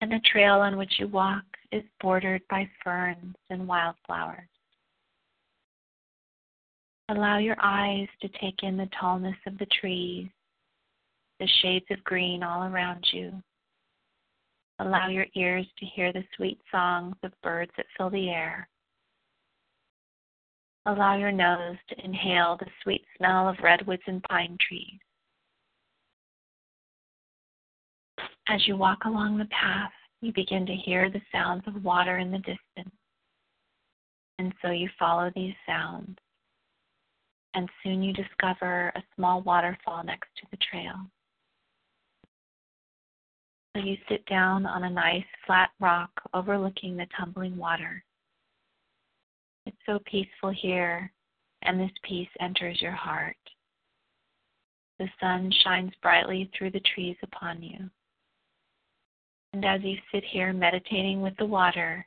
and 0.00 0.10
the 0.10 0.20
trail 0.32 0.54
on 0.56 0.76
which 0.76 0.92
you 0.98 1.08
walk 1.08 1.44
is 1.72 1.82
bordered 2.00 2.42
by 2.48 2.68
ferns 2.82 3.36
and 3.50 3.68
wildflowers. 3.68 4.48
Allow 7.10 7.38
your 7.38 7.56
eyes 7.60 8.08
to 8.22 8.28
take 8.40 8.62
in 8.62 8.76
the 8.76 8.88
tallness 8.98 9.36
of 9.46 9.58
the 9.58 9.66
trees, 9.80 10.28
the 11.38 11.48
shades 11.60 11.86
of 11.90 12.02
green 12.04 12.42
all 12.42 12.64
around 12.64 13.04
you. 13.12 13.32
Allow 14.80 15.08
your 15.08 15.26
ears 15.34 15.66
to 15.78 15.84
hear 15.84 16.10
the 16.10 16.24
sweet 16.34 16.58
songs 16.70 17.14
of 17.22 17.32
birds 17.42 17.70
that 17.76 17.84
fill 17.96 18.08
the 18.08 18.30
air. 18.30 18.66
Allow 20.86 21.18
your 21.18 21.32
nose 21.32 21.76
to 21.90 22.02
inhale 22.02 22.56
the 22.58 22.66
sweet 22.82 23.04
smell 23.18 23.46
of 23.46 23.58
redwoods 23.62 24.02
and 24.06 24.22
pine 24.22 24.56
trees. 24.66 24.98
As 28.48 28.66
you 28.66 28.74
walk 28.74 29.04
along 29.04 29.36
the 29.36 29.44
path, 29.46 29.92
you 30.22 30.32
begin 30.32 30.64
to 30.64 30.74
hear 30.74 31.10
the 31.10 31.20
sounds 31.30 31.62
of 31.66 31.84
water 31.84 32.16
in 32.16 32.30
the 32.30 32.38
distance. 32.38 32.96
And 34.38 34.54
so 34.62 34.70
you 34.70 34.88
follow 34.98 35.30
these 35.34 35.54
sounds. 35.66 36.16
And 37.52 37.68
soon 37.82 38.02
you 38.02 38.14
discover 38.14 38.92
a 38.96 39.02
small 39.14 39.42
waterfall 39.42 40.02
next 40.04 40.30
to 40.38 40.46
the 40.50 40.58
trail. 40.70 40.94
So 43.76 43.82
you 43.82 43.96
sit 44.08 44.26
down 44.26 44.66
on 44.66 44.84
a 44.84 44.90
nice 44.90 45.24
flat 45.46 45.70
rock 45.78 46.10
overlooking 46.34 46.96
the 46.96 47.06
tumbling 47.16 47.56
water. 47.56 48.02
It's 49.66 49.76
so 49.86 50.00
peaceful 50.06 50.50
here, 50.50 51.12
and 51.62 51.78
this 51.78 51.92
peace 52.02 52.28
enters 52.40 52.80
your 52.82 52.92
heart. 52.92 53.36
The 54.98 55.08
sun 55.20 55.52
shines 55.62 55.92
brightly 56.02 56.50
through 56.56 56.72
the 56.72 56.82
trees 56.94 57.16
upon 57.22 57.62
you. 57.62 57.88
And 59.52 59.64
as 59.64 59.82
you 59.82 59.96
sit 60.12 60.24
here 60.24 60.52
meditating 60.52 61.20
with 61.22 61.36
the 61.36 61.46
water, 61.46 62.06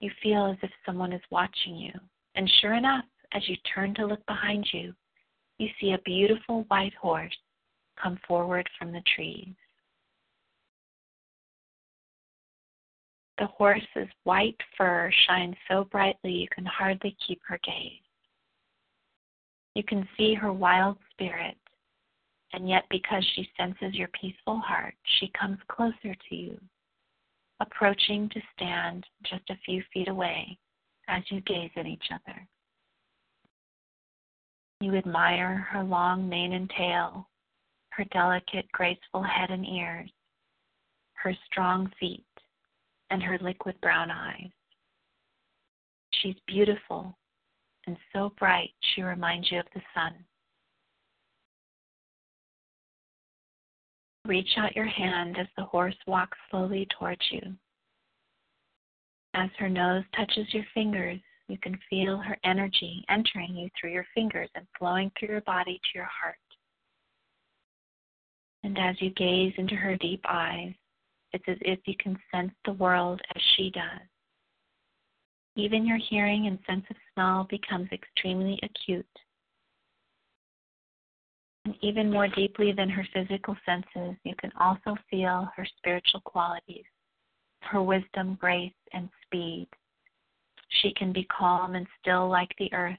you 0.00 0.10
feel 0.22 0.46
as 0.46 0.58
if 0.62 0.70
someone 0.84 1.12
is 1.12 1.22
watching 1.30 1.76
you. 1.76 1.92
And 2.34 2.50
sure 2.60 2.74
enough, 2.74 3.04
as 3.32 3.48
you 3.48 3.56
turn 3.74 3.94
to 3.94 4.06
look 4.06 4.24
behind 4.26 4.66
you, 4.72 4.92
you 5.58 5.68
see 5.80 5.92
a 5.92 5.98
beautiful 6.04 6.64
white 6.68 6.94
horse 6.94 7.36
come 8.02 8.18
forward 8.26 8.68
from 8.78 8.92
the 8.92 9.02
trees. 9.14 9.54
The 13.38 13.46
horse's 13.46 14.08
white 14.24 14.60
fur 14.76 15.10
shines 15.26 15.56
so 15.68 15.84
brightly 15.84 16.32
you 16.32 16.48
can 16.54 16.66
hardly 16.66 17.16
keep 17.26 17.40
her 17.46 17.58
gaze. 17.64 18.02
You 19.74 19.82
can 19.82 20.06
see 20.16 20.34
her 20.34 20.52
wild 20.52 20.98
spirit, 21.10 21.56
and 22.52 22.68
yet 22.68 22.84
because 22.90 23.24
she 23.34 23.48
senses 23.56 23.94
your 23.94 24.08
peaceful 24.08 24.58
heart, 24.58 24.94
she 25.18 25.28
comes 25.28 25.58
closer 25.68 26.14
to 26.28 26.34
you, 26.36 26.60
approaching 27.60 28.28
to 28.30 28.40
stand 28.54 29.06
just 29.24 29.48
a 29.48 29.58
few 29.64 29.82
feet 29.92 30.08
away 30.08 30.58
as 31.08 31.22
you 31.30 31.40
gaze 31.40 31.70
at 31.76 31.86
each 31.86 32.08
other. 32.12 32.46
You 34.80 34.96
admire 34.96 35.66
her 35.70 35.82
long 35.82 36.28
mane 36.28 36.52
and 36.52 36.68
tail, 36.76 37.28
her 37.90 38.04
delicate, 38.12 38.70
graceful 38.72 39.22
head 39.22 39.50
and 39.50 39.64
ears, 39.64 40.10
her 41.14 41.34
strong 41.46 41.90
feet, 41.98 42.26
and 43.12 43.22
her 43.22 43.38
liquid 43.42 43.78
brown 43.82 44.10
eyes. 44.10 44.50
She's 46.14 46.34
beautiful 46.46 47.16
and 47.86 47.96
so 48.12 48.32
bright 48.38 48.70
she 48.94 49.02
reminds 49.02 49.50
you 49.50 49.60
of 49.60 49.66
the 49.74 49.82
sun. 49.94 50.14
Reach 54.24 54.48
out 54.56 54.74
your 54.74 54.86
hand 54.86 55.36
as 55.38 55.48
the 55.56 55.64
horse 55.64 55.96
walks 56.06 56.38
slowly 56.50 56.86
towards 56.98 57.20
you. 57.30 57.40
As 59.34 59.50
her 59.58 59.68
nose 59.68 60.04
touches 60.16 60.46
your 60.54 60.64
fingers, 60.72 61.20
you 61.48 61.58
can 61.58 61.78
feel 61.90 62.16
her 62.18 62.38
energy 62.44 63.04
entering 63.10 63.54
you 63.54 63.68
through 63.78 63.92
your 63.92 64.06
fingers 64.14 64.48
and 64.54 64.66
flowing 64.78 65.10
through 65.18 65.28
your 65.28 65.40
body 65.42 65.78
to 65.82 65.98
your 65.98 66.08
heart. 66.22 66.36
And 68.62 68.78
as 68.78 68.94
you 69.00 69.10
gaze 69.10 69.52
into 69.58 69.74
her 69.74 69.96
deep 69.96 70.24
eyes, 70.26 70.72
it's 71.32 71.44
as 71.48 71.58
if 71.62 71.80
you 71.86 71.94
can 71.98 72.18
sense 72.34 72.52
the 72.64 72.72
world 72.72 73.20
as 73.34 73.42
she 73.56 73.70
does. 73.70 74.06
Even 75.56 75.86
your 75.86 75.98
hearing 75.98 76.46
and 76.46 76.58
sense 76.66 76.84
of 76.90 76.96
smell 77.12 77.46
becomes 77.50 77.88
extremely 77.92 78.58
acute. 78.62 79.06
And 81.64 81.74
even 81.80 82.10
more 82.10 82.28
deeply 82.28 82.72
than 82.72 82.88
her 82.88 83.06
physical 83.12 83.56
senses, 83.64 84.16
you 84.24 84.34
can 84.36 84.50
also 84.58 84.96
feel 85.10 85.48
her 85.54 85.66
spiritual 85.78 86.20
qualities, 86.22 86.84
her 87.60 87.82
wisdom, 87.82 88.36
grace, 88.40 88.72
and 88.92 89.08
speed. 89.24 89.68
She 90.80 90.92
can 90.94 91.12
be 91.12 91.24
calm 91.24 91.74
and 91.74 91.86
still 92.00 92.28
like 92.28 92.50
the 92.58 92.72
earth, 92.72 92.98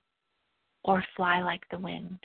or 0.84 1.04
fly 1.16 1.42
like 1.42 1.64
the 1.72 1.80
wind. 1.80 2.20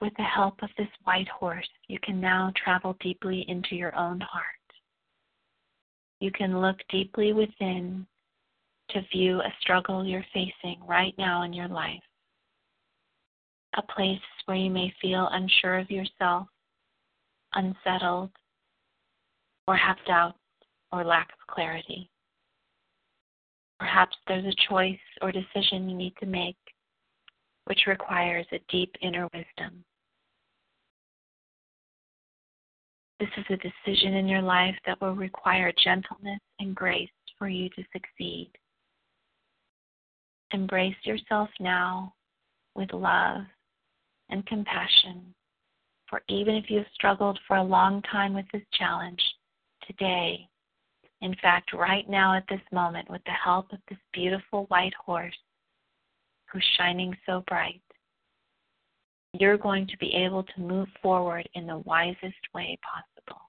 With 0.00 0.12
the 0.16 0.22
help 0.22 0.62
of 0.62 0.70
this 0.78 0.88
white 1.04 1.28
horse, 1.28 1.68
you 1.88 1.98
can 2.02 2.20
now 2.20 2.52
travel 2.56 2.96
deeply 3.00 3.44
into 3.48 3.74
your 3.74 3.94
own 3.96 4.20
heart. 4.20 4.44
You 6.20 6.30
can 6.30 6.60
look 6.60 6.76
deeply 6.88 7.32
within 7.32 8.06
to 8.90 9.02
view 9.12 9.40
a 9.40 9.54
struggle 9.60 10.04
you're 10.04 10.24
facing 10.32 10.80
right 10.86 11.14
now 11.18 11.42
in 11.42 11.52
your 11.52 11.68
life. 11.68 12.02
A 13.76 13.82
place 13.82 14.20
where 14.46 14.56
you 14.56 14.70
may 14.70 14.92
feel 15.02 15.28
unsure 15.32 15.78
of 15.78 15.90
yourself, 15.90 16.46
unsettled, 17.54 18.30
or 19.66 19.76
have 19.76 19.96
doubts 20.06 20.38
or 20.92 21.04
lack 21.04 21.28
of 21.32 21.54
clarity. 21.54 22.08
Perhaps 23.78 24.16
there's 24.26 24.46
a 24.46 24.68
choice 24.68 24.98
or 25.22 25.32
decision 25.32 25.88
you 25.88 25.96
need 25.96 26.14
to 26.20 26.26
make 26.26 26.56
which 27.68 27.86
requires 27.86 28.46
a 28.50 28.58
deep 28.70 28.90
inner 29.02 29.28
wisdom. 29.34 29.84
This 33.20 33.28
is 33.36 33.44
a 33.50 33.56
decision 33.56 34.14
in 34.14 34.28
your 34.28 34.42
life 34.42 34.76
that 34.86 35.00
will 35.00 35.14
require 35.14 35.72
gentleness 35.82 36.40
and 36.60 36.74
grace 36.74 37.10
for 37.36 37.48
you 37.48 37.68
to 37.70 37.82
succeed. 37.92 38.50
Embrace 40.52 40.96
yourself 41.02 41.48
now 41.58 42.14
with 42.74 42.92
love 42.92 43.42
and 44.30 44.46
compassion. 44.46 45.34
For 46.08 46.22
even 46.28 46.54
if 46.54 46.70
you 46.70 46.78
have 46.78 46.86
struggled 46.94 47.38
for 47.46 47.56
a 47.56 47.62
long 47.62 48.02
time 48.02 48.34
with 48.34 48.46
this 48.52 48.62
challenge, 48.72 49.20
today, 49.86 50.48
in 51.20 51.34
fact, 51.42 51.72
right 51.72 52.08
now 52.08 52.36
at 52.36 52.44
this 52.48 52.60
moment, 52.72 53.10
with 53.10 53.22
the 53.24 53.32
help 53.32 53.72
of 53.72 53.80
this 53.88 53.98
beautiful 54.12 54.66
white 54.66 54.94
horse 54.94 55.36
who's 56.50 56.64
shining 56.78 57.16
so 57.26 57.42
bright, 57.48 57.82
you're 59.40 59.58
going 59.58 59.86
to 59.86 59.96
be 59.98 60.12
able 60.14 60.42
to 60.42 60.60
move 60.60 60.88
forward 61.02 61.48
in 61.54 61.66
the 61.66 61.78
wisest 61.78 62.36
way 62.54 62.78
possible. 62.82 63.40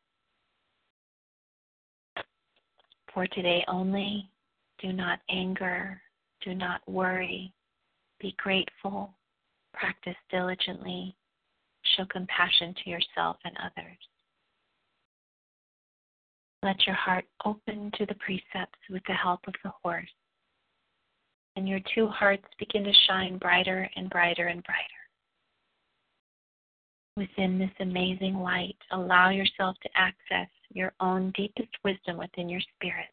For 3.14 3.26
today 3.28 3.64
only, 3.68 4.30
do 4.80 4.94
not 4.94 5.20
anger, 5.30 6.02
do 6.42 6.54
not 6.54 6.82
worry, 6.88 7.52
be 8.20 8.36
grateful, 8.38 9.14
practice 9.74 10.16
diligently, 10.30 11.16
show 11.96 12.06
compassion 12.06 12.76
to 12.84 12.90
yourself 12.90 13.38
and 13.44 13.56
others. 13.58 13.98
Let 16.62 16.86
your 16.86 16.96
heart 16.96 17.26
open 17.46 17.92
to 17.98 18.06
the 18.06 18.16
precepts 18.16 18.80
with 18.90 19.02
the 19.08 19.14
help 19.14 19.40
of 19.48 19.54
the 19.64 19.72
horse, 19.82 20.10
and 21.56 21.68
your 21.68 21.80
two 21.96 22.08
hearts 22.08 22.46
begin 22.60 22.84
to 22.84 22.94
shine 23.08 23.38
brighter 23.38 23.90
and 23.96 24.10
brighter 24.10 24.48
and 24.48 24.62
brighter 24.64 24.99
within 27.16 27.60
this 27.60 27.72
amazing 27.80 28.36
light, 28.36 28.78
allow 28.92 29.30
yourself 29.30 29.76
to 29.84 29.90
access 29.96 30.48
your 30.72 30.94
own 31.00 31.32
deepest 31.36 31.70
wisdom 31.84 32.18
within 32.18 32.50
your 32.50 32.62
spirit. 32.76 33.08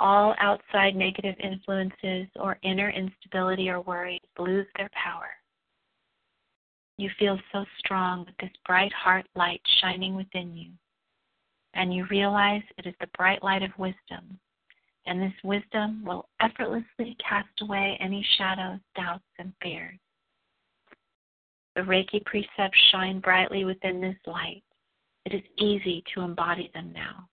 All 0.00 0.34
outside 0.38 0.96
negative 0.96 1.36
influences 1.38 2.26
or 2.36 2.58
inner 2.62 2.90
instability 2.90 3.68
or 3.70 3.80
worries 3.80 4.20
lose 4.38 4.66
their 4.76 4.90
power. 4.92 5.30
You 6.96 7.10
feel 7.18 7.38
so 7.52 7.64
strong 7.78 8.24
with 8.24 8.36
this 8.40 8.56
bright 8.66 8.92
heart 8.92 9.26
light 9.34 9.60
shining 9.80 10.14
within 10.14 10.56
you, 10.56 10.70
and 11.74 11.92
you 11.92 12.06
realize 12.10 12.62
it 12.78 12.86
is 12.86 12.94
the 13.00 13.08
bright 13.16 13.42
light 13.42 13.62
of 13.62 13.70
wisdom, 13.78 14.38
and 15.06 15.20
this 15.20 15.32
wisdom 15.42 16.04
will 16.04 16.28
effortlessly 16.40 17.16
cast 17.28 17.48
away 17.60 17.96
any 18.00 18.26
shadows, 18.36 18.80
doubts, 18.96 19.24
and 19.38 19.52
fears. 19.62 19.98
The 21.74 21.82
Reiki 21.82 22.24
precepts 22.24 22.78
shine 22.92 23.18
brightly 23.18 23.64
within 23.64 24.00
this 24.00 24.16
light. 24.26 24.62
It 25.24 25.34
is 25.34 25.42
easy 25.58 26.04
to 26.14 26.20
embody 26.20 26.70
them 26.72 26.92
now. 26.94 27.28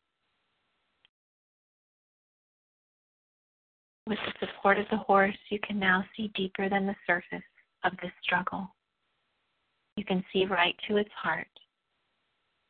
With 4.08 4.18
the 4.26 4.48
support 4.48 4.80
of 4.80 4.88
the 4.90 4.98
horse, 4.98 5.38
you 5.50 5.60
can 5.60 5.78
now 5.78 6.04
see 6.18 6.32
deeper 6.36 6.70
than 6.70 6.88
the 6.88 6.96
surface 7.06 7.44
of 7.84 7.94
this 8.02 8.12
struggle. 8.24 8.68
You 9.96 10.06
can 10.06 10.24
see 10.34 10.46
right 10.46 10.76
to 10.88 10.98
its 10.98 11.12
heart. 11.16 11.48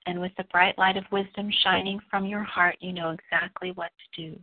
And 0.07 0.19
with 0.19 0.31
the 0.37 0.43
bright 0.45 0.77
light 0.77 0.97
of 0.97 1.05
wisdom 1.11 1.49
shining 1.63 1.99
from 2.09 2.25
your 2.25 2.43
heart, 2.43 2.75
you 2.79 2.91
know 2.91 3.11
exactly 3.11 3.71
what 3.71 3.91
to 4.15 4.29
do. 4.29 4.39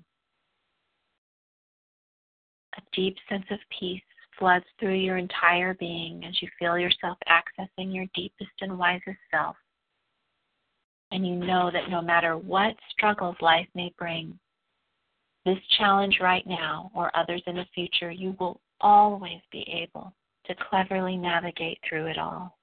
A 2.76 2.83
deep 2.93 3.16
sense 3.29 3.47
of 3.51 3.59
peace 3.79 4.01
floods 4.39 4.64
through 4.78 4.95
your 4.95 5.16
entire 5.16 5.74
being 5.74 6.24
as 6.24 6.41
you 6.41 6.49
feel 6.59 6.78
yourself 6.78 7.18
accessing 7.28 7.95
your 7.95 8.07
deepest 8.14 8.51
and 8.61 8.78
wisest 8.78 9.18
self. 9.30 9.57
And 11.11 11.26
you 11.26 11.36
know 11.36 11.70
that 11.72 11.91
no 11.91 12.03
matter 12.03 12.36
what 12.36 12.76
struggles 12.91 13.36
life 13.41 13.68
may 13.74 13.93
bring, 13.99 14.39
this 15.45 15.59
challenge 15.78 16.18
right 16.20 16.47
now 16.47 16.91
or 16.95 17.16
others 17.16 17.43
in 17.47 17.57
the 17.57 17.64
future, 17.74 18.11
you 18.11 18.36
will 18.39 18.61
always 18.80 19.41
be 19.51 19.66
able 19.82 20.12
to 20.47 20.55
cleverly 20.68 21.16
navigate 21.16 21.78
through 21.89 22.07
it 22.07 22.18
all. 22.18 22.57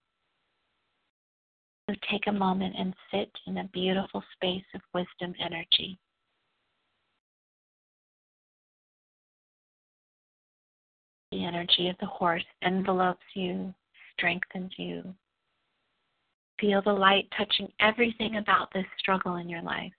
So 1.89 1.95
take 2.11 2.27
a 2.27 2.31
moment 2.31 2.75
and 2.77 2.93
sit 3.11 3.29
in 3.47 3.57
a 3.57 3.69
beautiful 3.73 4.23
space 4.33 4.63
of 4.73 4.81
wisdom 4.93 5.33
energy. 5.43 5.99
The 11.35 11.43
energy 11.43 11.89
of 11.89 11.97
the 11.97 12.05
horse 12.05 12.45
envelopes 12.61 13.25
you, 13.33 13.75
strengthens 14.13 14.71
you. 14.77 15.03
Feel 16.61 16.81
the 16.81 16.93
light 16.93 17.27
touching 17.37 17.67
everything 17.81 18.37
about 18.37 18.71
this 18.73 18.85
struggle 18.97 19.35
in 19.35 19.49
your 19.49 19.61
life. 19.61 19.91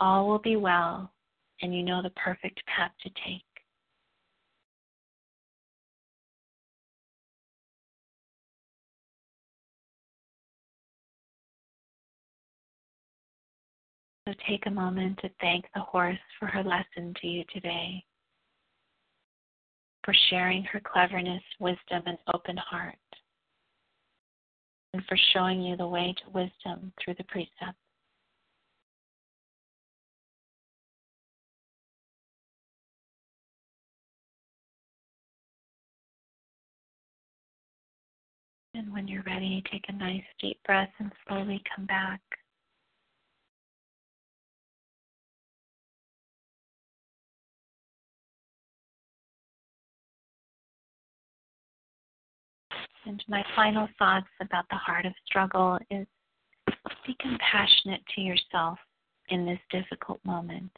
All 0.00 0.26
will 0.26 0.40
be 0.40 0.56
well, 0.56 1.12
and 1.60 1.72
you 1.72 1.84
know 1.84 2.02
the 2.02 2.10
perfect 2.10 2.60
path 2.66 2.90
to 3.04 3.10
take. 3.24 3.44
So 14.26 14.34
take 14.48 14.66
a 14.66 14.70
moment 14.70 15.20
to 15.20 15.30
thank 15.40 15.66
the 15.72 15.82
horse 15.82 16.18
for 16.40 16.46
her 16.46 16.64
lesson 16.64 17.14
to 17.20 17.28
you 17.28 17.44
today 17.52 18.04
for 20.04 20.14
sharing 20.30 20.64
her 20.64 20.80
cleverness, 20.80 21.42
wisdom, 21.60 22.02
and 22.06 22.18
open 22.34 22.56
heart, 22.56 22.96
and 24.92 25.02
for 25.08 25.16
showing 25.32 25.62
you 25.62 25.76
the 25.76 25.86
way 25.86 26.14
to 26.24 26.30
wisdom 26.30 26.92
through 27.02 27.14
the 27.14 27.24
precepts. 27.24 27.78
And 38.74 38.92
when 38.92 39.06
you're 39.06 39.22
ready, 39.24 39.62
take 39.70 39.84
a 39.88 39.92
nice 39.92 40.22
deep 40.40 40.58
breath 40.64 40.90
and 40.98 41.12
slowly 41.28 41.62
come 41.76 41.84
back. 41.84 42.20
And 53.04 53.22
my 53.28 53.44
final 53.56 53.88
thoughts 53.98 54.28
about 54.40 54.64
the 54.70 54.76
heart 54.76 55.06
of 55.06 55.12
struggle 55.26 55.78
is 55.90 56.06
be 57.06 57.16
compassionate 57.20 58.02
to 58.14 58.20
yourself 58.20 58.78
in 59.28 59.44
this 59.44 59.58
difficult 59.70 60.20
moment. 60.24 60.70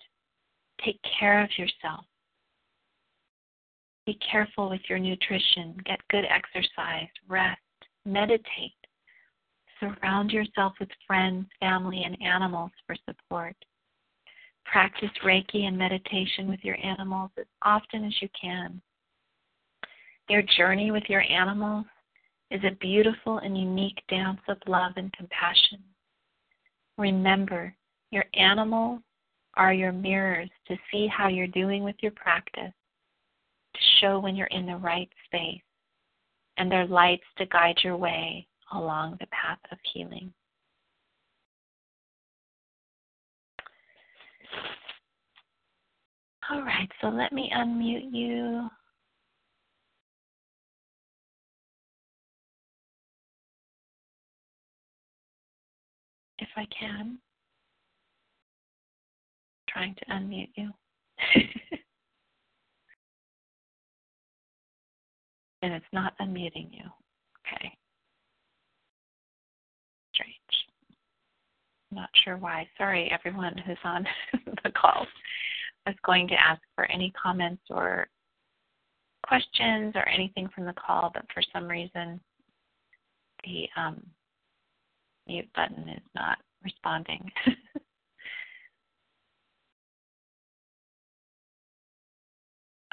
Take 0.85 0.99
care 1.19 1.43
of 1.43 1.51
yourself. 1.59 2.05
Be 4.07 4.19
careful 4.31 4.69
with 4.69 4.81
your 4.89 4.99
nutrition. 4.99 5.77
Get 5.85 6.01
good 6.11 6.25
exercise, 6.25 7.09
rest, 7.29 7.61
meditate. 8.05 8.73
Surround 9.81 10.31
yourself 10.31 10.75
with 10.79 10.89
friends, 11.07 11.47
family, 11.61 12.03
and 12.05 12.21
animals 12.23 12.71
for 12.87 12.97
support. 13.07 13.57
Practice 14.65 15.11
Reiki 15.25 15.65
and 15.65 15.77
meditation 15.77 16.49
with 16.49 16.61
your 16.63 16.79
animals 16.83 17.31
as 17.39 17.47
often 17.63 18.05
as 18.05 18.15
you 18.21 18.29
can. 18.41 18.81
Your 20.29 20.43
journey 20.57 20.91
with 20.91 21.05
your 21.09 21.23
animals 21.31 21.85
is 22.51 22.63
a 22.65 22.77
beautiful 22.77 23.39
and 23.39 23.59
unique 23.59 24.03
dance 24.09 24.41
of 24.49 24.59
love 24.67 24.93
and 24.97 25.13
compassion. 25.13 25.83
Remember, 26.99 27.75
your 28.11 28.25
animals 28.35 29.01
are 29.57 29.73
your 29.73 29.93
mirrors 29.93 30.51
to 30.69 30.77
see 30.91 31.07
how 31.07 31.29
you're 31.29 31.47
doing 31.49 31.83
with 31.83 31.97
your 32.01 32.13
practice, 32.13 32.73
to 33.75 33.81
show 34.01 34.19
when 34.19 34.37
you're 34.37 34.47
in 34.49 34.67
the 34.67 34.77
right 34.77 35.09
space, 35.27 35.63
and 36.57 36.71
they're 36.71 36.87
lights 36.87 37.25
to 37.39 37.47
guide 37.47 37.79
your 37.83 37.97
way 37.97 38.47
along 38.73 39.17
the 39.21 39.27
path 39.27 39.59
of 39.73 39.79
healing. 39.93 40.33
All 46.51 46.63
right, 46.63 46.89
so 47.01 47.09
let 47.09 47.33
me 47.33 47.51
unmute 47.55 48.13
you. 48.13 48.69
If 56.45 56.51
I 56.57 56.67
can. 56.79 57.19
Trying 59.69 59.95
to 59.97 60.05
unmute 60.07 60.51
you. 60.55 60.71
and 65.63 65.73
it's 65.73 65.85
not 65.93 66.13
unmuting 66.21 66.71
you. 66.71 66.85
Okay. 67.41 67.77
Strange. 70.15 70.35
Not 71.91 72.11
sure 72.25 72.37
why. 72.37 72.69
Sorry, 72.77 73.11
everyone 73.11 73.57
who's 73.67 73.79
on 73.85 74.07
the 74.65 74.71
call. 74.71 75.07
I 75.87 75.91
was 75.91 75.99
going 76.05 76.29
to 76.29 76.35
ask 76.35 76.61
for 76.75 76.85
any 76.91 77.11
comments 77.21 77.63
or 77.71 78.07
questions 79.27 79.93
or 79.95 80.07
anything 80.09 80.49
from 80.55 80.67
the 80.67 80.75
call, 80.75 81.11
but 81.13 81.25
for 81.33 81.43
some 81.53 81.67
reason 81.67 82.21
the 83.45 83.69
um, 83.77 84.03
mute 85.27 85.49
button 85.55 85.89
is 85.89 86.03
not 86.15 86.39
responding. 86.63 87.31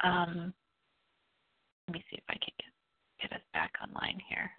um, 0.04 0.52
let 1.88 1.94
me 1.94 2.04
see 2.10 2.16
if 2.16 2.24
I 2.28 2.34
can 2.34 2.52
get, 2.58 2.72
get 3.22 3.32
us 3.32 3.42
back 3.52 3.72
online 3.82 4.20
here. 4.28 4.50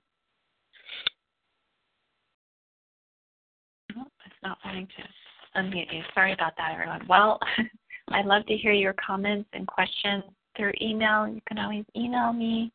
Oh, 3.97 4.05
it's 4.25 4.35
not 4.43 4.57
wanting 4.65 4.87
to 4.87 5.59
unmute 5.59 5.93
you. 5.93 6.01
Sorry 6.13 6.33
about 6.33 6.53
that, 6.57 6.71
everyone. 6.73 7.05
Well, 7.07 7.39
I'd 8.09 8.25
love 8.25 8.45
to 8.47 8.57
hear 8.57 8.73
your 8.73 8.93
comments 8.93 9.49
and 9.53 9.67
questions 9.67 10.23
through 10.57 10.73
email. 10.81 11.27
You 11.27 11.41
can 11.47 11.57
always 11.59 11.85
email 11.95 12.33
me. 12.33 12.71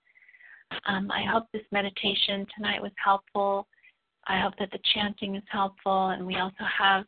Um, 0.86 1.11
I 1.11 1.24
hope 1.30 1.46
this 1.53 1.62
meditation 1.72 2.46
tonight 2.57 2.82
was 2.82 2.92
helpful. 3.03 3.66
I 4.29 4.41
hope 4.41 4.55
that 4.59 4.70
the 4.70 4.79
chanting 4.95 5.37
is 5.37 5.43
helpful. 5.51 6.09
And 6.09 6.26
we 6.26 6.37
also 6.37 6.64
have 6.79 7.05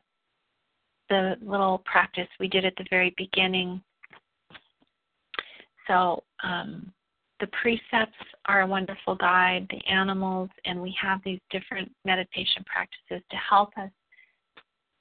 the 1.08 1.36
little 1.42 1.82
practice 1.84 2.28
we 2.38 2.48
did 2.48 2.64
at 2.64 2.74
the 2.76 2.86
very 2.88 3.14
beginning. 3.16 3.82
So 5.86 6.22
um, 6.42 6.92
the 7.40 7.48
precepts 7.48 8.16
are 8.46 8.62
a 8.62 8.66
wonderful 8.66 9.16
guide, 9.16 9.66
the 9.70 9.84
animals, 9.90 10.50
and 10.64 10.80
we 10.80 10.94
have 11.00 11.20
these 11.24 11.40
different 11.50 11.90
meditation 12.04 12.64
practices 12.64 13.24
to 13.30 13.36
help 13.36 13.70
us 13.76 13.90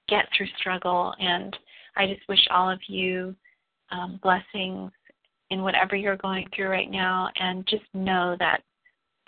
get 0.07 0.25
through 0.35 0.47
struggle. 0.57 1.13
And 1.19 1.55
I 1.95 2.07
just 2.07 2.27
wish 2.27 2.45
all 2.49 2.69
of 2.69 2.79
you 2.87 3.35
um, 3.91 4.19
blessings 4.23 4.91
in 5.51 5.61
whatever 5.61 5.95
you're 5.95 6.17
going 6.17 6.47
through 6.55 6.69
right 6.69 6.89
now, 6.89 7.29
and 7.39 7.67
just 7.67 7.85
know 7.93 8.35
that 8.39 8.61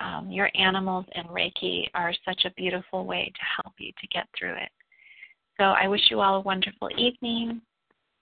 um, 0.02 0.32
your 0.32 0.50
animals 0.56 1.06
and 1.14 1.28
Reiki 1.28 1.86
are 1.94 2.14
such 2.26 2.46
a 2.46 2.52
beautiful 2.52 3.06
way 3.06 3.32
to 3.34 3.64
help 3.64 3.74
you 3.78 3.92
to 4.00 4.08
get 4.08 4.28
through 4.38 4.56
it. 4.56 4.70
So 5.60 5.66
I 5.66 5.88
wish 5.88 6.02
you 6.10 6.20
all 6.22 6.38
a 6.38 6.42
wonderful 6.42 6.90
evening 6.98 7.62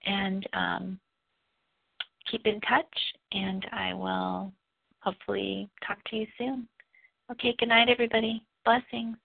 and 0.04 0.46
um, 0.52 1.00
keep 2.30 2.46
in 2.46 2.60
touch, 2.60 2.86
and 3.32 3.66
I 3.72 3.94
will 3.94 4.52
hopefully 5.00 5.68
talk 5.86 5.98
to 6.10 6.16
you 6.16 6.26
soon. 6.36 6.68
Okay, 7.30 7.54
good 7.58 7.68
night, 7.68 7.88
everybody. 7.88 8.42
Blessings. 8.64 9.16